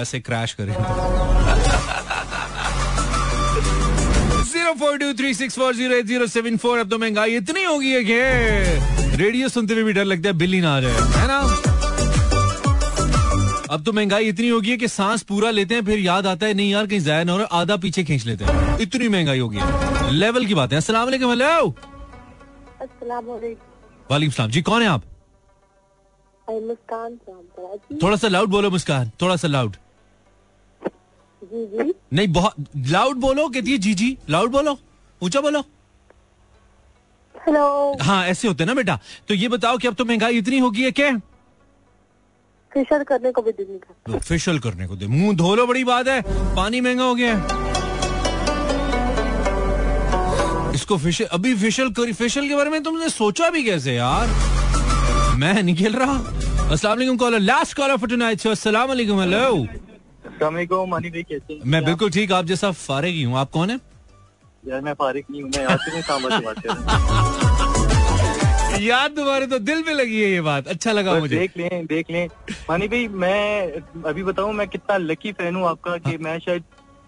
ऐसे 0.00 0.20
क्रैश 0.20 0.52
करेंगे 0.54 0.82
zero 4.44 4.72
four 4.80 4.96
two 4.98 5.12
three 5.18 5.34
six 5.34 5.58
four 5.58 5.74
zero 5.74 5.94
eight 5.94 6.06
zero 6.06 6.26
seven 6.26 6.56
four 6.56 6.78
अब 6.78 6.90
तो 6.90 6.98
महँगाई 6.98 7.36
इतनी 7.36 7.64
होगी 7.64 7.92
है 7.92 8.04
कि 8.04 9.16
रेडियो 9.16 9.48
सुनते 9.48 9.74
हुए 9.74 9.82
भी 9.82 9.92
डर 9.92 10.04
लगता 10.04 10.28
है, 10.28 10.34
बिल्ली 10.38 10.60
ना 10.60 10.76
आ 10.76 10.80
जाए। 10.80 10.92
है 10.92 11.26
ना? 11.28 11.40
अब 13.70 13.84
तो 13.84 13.92
महँगाई 13.92 14.28
इतनी 14.28 14.48
हो 14.48 14.60
गई 14.60 14.70
है 14.70 14.76
कि 14.76 14.88
सांस 14.88 15.22
पूरा 15.22 15.50
लेते 15.50 15.74
हैं 15.74 15.84
फिर 15.84 15.98
याद 15.98 16.26
आता 16.26 16.46
है 16.46 16.54
नहीं 16.54 16.70
यार 16.70 16.86
कहीं 16.86 17.00
जाया 17.00 17.24
ना 17.24 17.32
हो 17.32 17.38
रहा 17.38 17.60
आधा 17.60 17.76
पीछे 17.76 18.04
खींच 18.04 18.26
लेते 18.26 18.44
हैं। 18.44 18.78
इतनी 18.80 19.08
महँगाई 19.08 19.38
हो 19.38 19.48
गई 19.48 19.58
है। 19.58 20.12
लेवल 20.12 20.46
की 20.46 20.54
बात 20.54 20.72
है। 20.72 20.78
असला 20.78 21.02
वालेकुम 21.04 21.30
हेलो 21.30 21.74
वालेकुम। 24.10 24.32
सलाम। 24.32 24.50
जी 24.50 24.62
कौन 24.62 24.82
है 24.82 24.88
आप? 24.88 25.02
मुस्कान 26.48 27.16
थोड़ा 28.02 28.16
सा 28.16 28.28
लाउड 28.28 28.48
बोलो 28.48 28.70
मुस्कान 28.70 29.10
थोड़ा 29.22 29.36
सा 29.36 29.48
लाउड 29.48 29.76
जी 31.42 31.66
जी। 31.66 31.92
नहीं 32.12 32.28
बहुत 32.32 32.54
लाउड 32.88 33.16
बोलो 33.20 33.48
कहती 33.48 33.72
है 33.72 33.78
जी 33.78 33.94
जी 33.94 34.16
लाउड 34.30 34.50
बोलो 34.50 34.78
ऊँचा 35.22 35.40
बोलो। 35.40 35.60
हेलो 37.34 37.96
हाँ 38.02 38.24
ऐसे 38.26 38.48
होते 38.48 38.62
हैं 38.62 38.68
ना 38.68 38.74
बेटा। 38.74 38.98
तो 39.28 39.34
ये 39.34 39.48
बताओ 39.48 39.78
कि 39.78 39.88
अब 39.88 39.94
तो 39.94 40.04
महँगाई 40.04 40.38
इतनी 40.38 40.58
होगी 40.58 40.82
है 40.84 40.90
क्या? 40.90 41.10
फेशियल 42.76 43.02
करने 43.08 43.30
को 43.32 43.42
भी 43.42 43.52
दिल 43.52 43.66
नहीं 43.68 43.78
करता। 43.78 44.18
फेशियल 44.18 44.58
करने 44.58 44.86
को 44.86 44.96
दे। 44.96 45.06
मुँह 45.06 45.36
धो 45.36 45.54
लो 45.56 45.66
बड़ी 45.66 45.84
बात 45.84 46.08
है। 46.08 46.20
पानी 46.56 46.80
महँगा 46.80 47.04
हो 47.04 47.14
गया 47.14 47.36
है। 47.36 47.64
इसको 50.74 50.96
फेशियल 50.98 51.28
अभी 51.32 51.54
फेशियल 51.56 51.90
करी 51.98 52.12
फेशियल 52.12 52.48
के 52.48 52.56
बारे 52.56 52.70
में 52.70 52.82
तुमने 52.82 53.08
सोचा 53.08 53.48
भी 53.50 53.62
कैसे 53.64 53.94
यार? 53.94 54.26
मैं 55.38 55.62
नहीं 55.62 55.74
खेल 55.76 55.96
रहा। 55.96 56.16
अस्सलाम 56.72 56.96
वालेकुम 56.98 57.16
caller 57.16 57.40
last 57.40 57.76
caller 57.76 57.96
for 57.96 58.08
tonight 58.08 58.40
so 58.40 58.50
अस्सलाम 58.50 58.88
वालेकुम 58.88 59.20
हेलो 59.20 60.86
मानी 60.86 61.10
भाई 61.10 61.22
कैसे 61.22 61.52
हैं? 61.52 61.60
मैं 61.64 61.84
बिल्कुल 61.84 62.10
ठीक 62.10 62.32
आप 62.32 62.44
जैसा 62.44 62.70
फारिग 62.84 63.14
ही 63.14 63.22
हूँ। 63.22 63.36
आप 63.38 63.50
कौन 63.50 63.70
है? 63.70 63.78
यार 64.64 64.80
मैं 64.80 64.94
फारिक 64.94 65.26
नहीं 65.30 65.42
हूँ 65.42 65.50
मैं 65.56 65.76
से 65.76 66.38
बात 66.38 66.58
कर 66.58 66.68
रहा 66.68 66.96
हूँ। 66.96 67.40
यार 68.80 69.08
तुम्हारे 69.16 69.46
तो 69.46 69.58
दिल 69.60 69.82
में 69.86 69.92
लगी 69.94 70.20
है 70.20 70.30
ये 70.30 70.40
बात। 70.40 70.66
अच्छा 70.68 70.92
लगा 70.92 71.14
मुझे। 71.14 71.36
देख 71.38 71.56
लें 71.56 71.86
देख 71.86 72.10
लें। 72.10 72.26
मानी 72.68 72.88
भाई 72.88 73.06
मैं 73.08 73.72
अभी 74.06 74.22
बताऊँ 74.22 74.52
मैं 74.54 74.66
कितना 74.68 74.96
लकी 74.96 75.32
फ़ैन 75.32 75.56
हूँ 75.56 75.68
आपका 75.68 75.96
कि 75.98 76.16
मैं 76.18 76.38
शायद 76.38 76.62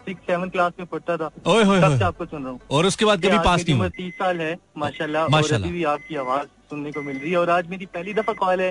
सिक्स 0.07 0.21
सेवन 0.27 0.49
क्लास 0.49 0.73
में 0.79 0.87
पढ़ता 0.89 1.17
था। 1.17 1.31
ओए 1.47 1.65
होए 1.65 1.81
तब 1.81 1.99
से 1.99 2.05
आपको 2.05 2.27
सुन 2.27 2.43
रहा 2.43 2.53
हूँ। 2.53 2.61
और 2.71 2.87
उसके 2.87 3.05
बाद 3.05 3.25
कभी 3.25 3.39
पास 3.39 3.65
नहीं 3.65 3.77
हुआ। 3.77 3.89
तीस 3.97 4.13
साल 4.15 4.41
है 4.41 4.57
माशाल्लाह 4.79 5.25
और। 5.25 5.53
अभी 5.55 5.71
भी 5.71 5.85
आपकी 5.85 6.17
आवाज़ 6.17 6.47
सुनने 6.71 6.93
को 6.93 7.03
मिल 7.03 7.17
रही 7.17 7.31
है। 7.31 7.37
और 7.39 7.51
आज 7.51 7.69
मेरी 7.71 7.87
पहली 7.89 8.15
दफ़ा 8.15 8.33
कॉल 8.35 8.61
है 8.61 8.71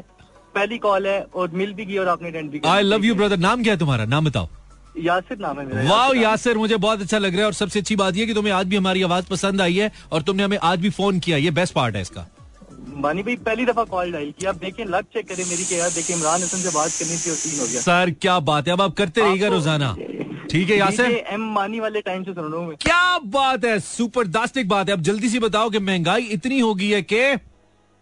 पहली 0.56 0.78
कॉल 0.78 1.08
है 1.08 1.20
और 1.36 1.52
मिल 1.54 1.74
भी 1.74 1.86
गई 1.86 1.98
और 1.98 2.08
आपने 2.08 2.30
अटेंड 2.30 2.50
भी 2.52 2.62
आई 2.66 2.84
लव 2.84 3.06
यू 3.06 3.16
ब्रदर 3.16 3.38
नाम 3.40 3.64
क्या 3.64 3.74
है 3.74 3.80
तुम्हारा? 3.80 4.06
नाम 4.06 4.26
बताओ। 4.26 4.48
यासिर 4.98 5.38
नाम 5.38 5.60
है 5.60 5.66
मेरा 5.66 5.82
वाह 5.84 6.06
यासिर 6.06 6.22
यासिर 6.22 6.58
मुझे 6.58 6.78
बहुत 6.78 7.02
अच्छा 7.02 7.18
लग 7.18 7.32
रहा 7.32 7.40
है 7.40 7.46
और 7.46 7.54
सबसे 7.54 7.80
अच्छी 7.80 7.96
बात 7.96 8.16
यह 8.16 8.26
कि 8.26 8.34
तुम्हें 8.34 8.54
आज 8.54 8.66
भी 8.66 8.76
हमारी 8.76 9.02
आवाज़ 9.04 9.26
पसंद 9.26 9.62
आई 9.62 9.76
है 9.76 9.92
और 10.12 10.22
तुमने 10.22 10.44
हमें 10.44 10.58
आज 10.64 10.80
भी 10.80 10.90
फ़ोन 10.92 11.20
किया। 11.20 11.38
ये 11.38 11.52
बेस्ट 11.52 11.74
पार्ट 11.74 11.96
है 11.96 12.02
इसका। 12.02 12.26
मानी 12.98 13.24
भाई 13.24 13.36
पहली 13.46 13.66
दफ़ा 13.66 13.84
कॉल 13.86 14.12
डायल 14.12 14.32
की 14.40 14.46
आप 14.48 14.56
देखें 14.58 14.84
लक 14.86 15.06
चेक 15.14 15.28
करें 15.30 15.44
मेरी 15.46 15.80
यार 15.80 15.90
देखिए 15.92 16.16
इमरान 16.16 16.42
हसन 16.42 16.58
से 16.58 16.70
बात 16.76 16.92
करनी 16.92 17.18
थी 17.18 17.30
और 17.30 17.36
सीन 17.38 17.60
हो 17.60 17.66
गया। 17.68 17.82
सर 17.82 18.12
क्या 18.22 18.40
बात 18.48 18.68
है? 18.68 18.74
अब 18.74 18.82
आप 18.82 18.94
करते 18.98 19.22
रहिएगा 19.22 19.48
रोज़ाना। 19.48 19.96
ठीक 20.52 20.70
है 20.70 20.78
यासिर? 20.78 21.12
एम 21.32 21.42
मानी 21.54 21.80
वाले 21.80 22.02
टाइम 22.02 22.24
से 22.24 22.34
सुन 22.34 22.52
रहा 22.52 22.62
हूँ 22.62 22.76
क्या 22.82 23.18
बात 23.36 23.66
है? 23.66 23.80
सुपर 23.82 24.28
दास्टिक 24.30 24.68
बात 24.70 24.90
है। 24.90 24.94
अब 24.94 25.02
जल्दी 25.10 25.30
से 25.30 25.40
बताओ 25.40 25.70
कि 25.70 25.80
महँगाई 25.82 26.26
इतनी 26.38 26.60
हो 26.60 26.74
गई 26.76 26.90
है 26.90 27.02
कि 27.04 27.22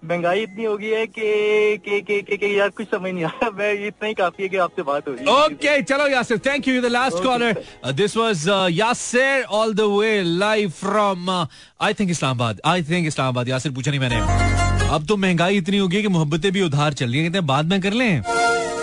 महँगाई 0.03 0.41
इतनी 0.43 0.63
हो 0.63 0.75
गई 0.77 0.89
है 0.89 1.05
कि 1.07 1.77
कि 1.85 2.01
कि 2.01 2.21
कि, 2.21 2.37
कि 2.37 2.59
यार 2.59 2.69
कुछ 2.69 2.87
समझ 2.87 3.11
नहीं 3.11 3.23
आ 3.23 3.29
रहा। 3.41 3.49
मैं 3.57 3.71
इतना 3.87 4.07
ही 4.07 4.13
काफ़ी 4.13 4.43
है 4.43 4.49
कि 4.49 4.57
आपसे 4.65 4.83
बात 4.83 5.07
हो 5.07 5.13
रही 5.13 5.25
ओके 5.35 5.81
चलो 5.81 6.07
Yasir 6.07 6.37
thank 6.45 6.67
you 6.67 6.81
the 6.81 6.91
last 6.91 7.23
caller 7.23 7.63
this 7.93 8.17
was 8.17 8.47
Yasir 8.71 9.43
all 9.59 9.73
the 9.73 9.89
way 9.97 10.21
live 10.23 10.69
from 10.79 11.29
I 11.29 11.93
think 11.93 12.11
Islamabad 12.11 12.61
I 12.65 12.83
think 12.89 13.07
Islamabad 13.07 13.49
Yasir 13.49 13.71
पूछा 13.71 13.91
नहीं 13.91 13.99
मैंने। 13.99 14.74
अब 14.89 15.05
तो 15.05 15.15
महँगाई 15.17 15.57
इतनी 15.57 15.77
हो 15.77 15.87
गई 15.87 16.01
कि 16.01 16.07
मोहब्बतें 16.07 16.51
भी 16.51 16.61
उधार 16.61 16.93
चल 16.93 17.09
रही 17.09 17.19
हैं। 17.19 17.27
कहते 17.27 17.37
हैं, 17.37 17.47
बाद 17.47 17.65
में 17.65 17.81
कर 17.81 17.93
लें। 17.93 18.21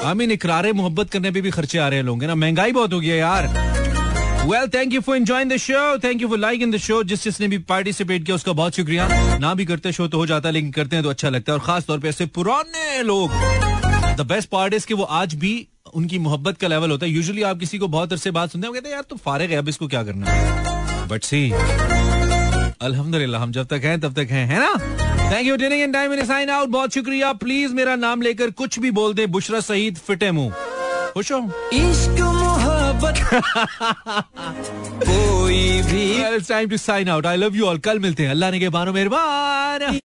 आई 0.05 0.15
मीन 0.15 0.31
इकरार 0.31 0.73
मोहब्बत 0.73 1.11
करने 1.11 1.31
पे 1.31 1.41
भी 1.41 1.51
खर्चे 1.51 1.79
आ 1.79 1.89
रहे 1.89 1.99
हैं 1.99 2.05
लोगों 2.07 2.27
ना? 2.27 2.35
महँगाई 2.35 2.73
बहुत 2.73 2.93
हो 2.93 3.01
गई 3.01 3.07
है 3.07 3.19
यार। 3.19 3.47
Well 4.47 4.69
thank 4.69 4.93
you 4.93 5.01
for 5.01 5.17
enjoying 5.17 5.53
the 5.53 5.57
show 5.57 5.99
thank 5.99 6.23
you 6.23 6.29
for 6.29 6.39
liking 6.39 6.75
the 6.75 6.77
show 6.77 7.03
जिस 7.03 7.25
जिसने 7.25 7.49
भी 7.49 7.59
पार्टिसिपेट 7.59 8.25
किया, 8.25 8.37
उसका 8.37 8.53
बहुत 8.53 8.77
शुक्रिया। 8.77 9.09
ना 9.39 9.55
भी 9.55 9.65
करते 9.65 9.93
शो 9.93 10.09
तो 10.09 10.19
हो 10.19 10.27
जाता 10.27 10.49
है 10.49 10.53
लेकिन 10.53 10.71
करते 10.71 10.97
हैं 10.97 11.03
तो 11.03 11.11
अच्छा 11.11 11.29
लगता 11.29 11.53
है। 11.53 11.59
और 11.59 11.65
खास 11.65 11.85
तौर 11.85 11.99
पे 11.99 12.09
ऐसे 12.09 12.27
पुराने 12.27 13.03
लोग। 13.03 13.31
द 14.17 14.27
बेस्ट 14.29 14.49
पार्ट 14.49 14.75
इज़ 14.75 14.87
कि 14.87 14.95
वो 14.95 15.05
आज 15.05 15.35
भी 15.35 15.69
उनकी 15.95 16.19
मोहब्बत 16.19 16.59
का 16.59 16.69
लेवल 16.69 16.91
होता 16.91 17.07
है। 17.07 17.13
यूजुअली 17.13 17.43
आप 17.43 17.59
किसी 17.59 17.79
को 17.79 17.89
बहुत 17.89 18.13
अरसे 18.13 18.31
बात 18.31 18.51
सुनते 18.51 18.67
हैं 18.67 18.75
कहते 18.75 18.89
हैं, 18.89 18.95
यार 18.95 19.05
तो 19.11 19.17
फारिग 19.17 19.51
है, 19.51 19.57
अब 19.57 19.69
इसको 19.69 19.89
क्या 19.89 20.03
करना 20.03 20.31
है? 20.31 21.09
बट 21.09 21.25
सी 21.25 21.51
अल्हम्दुलिल्लाह 22.83 23.43
हम 23.43 23.53
जब 23.53 23.67
तक 23.67 23.81
हैं, 23.85 24.01
तब 24.01 24.15
तक 24.15 24.31
हैं, 24.31 24.47
है 24.47 24.59
ना? 24.59 25.02
Thank 25.33 25.47
you 25.47 25.57
training 25.57 25.83
in 25.83 25.93
time 25.93 26.25
sign 26.25 26.51
out 26.51 26.69
बहुत 26.69 26.95
शुक्रिया। 26.95 27.33
प्लीज़ 27.33 27.73
मेरा 27.73 27.97
नाम 27.97 28.23
लेकर 28.23 28.51
कुछ 28.51 28.79
भी 28.79 28.91
बोल 28.91 29.15
दे। 29.15 29.27
बुशरा 29.27 29.61
सईद 29.61 29.99
फिटे 29.99 30.31
मुँह। 30.31 30.55
खुश 31.15 31.33
हो? 31.33 31.39
इश्क 31.73 32.21
मोहब्बत। 32.21 33.15
कोई 35.05 35.83
भी 35.83 36.23
time 36.41 36.69
to 36.69 36.77
sign 36.77 37.09
out 37.09 37.27
I 37.27 37.37
love 37.37 37.57
you 37.57 37.67
all 37.67 37.79
कल 37.79 37.99
मिलते 37.99 38.23
हैं। 38.23 38.31
अल्लाह 38.31 38.51
ने 38.51 38.61
के 38.61 38.69
बानो 38.69 38.93
मेहरबान। 38.93 40.01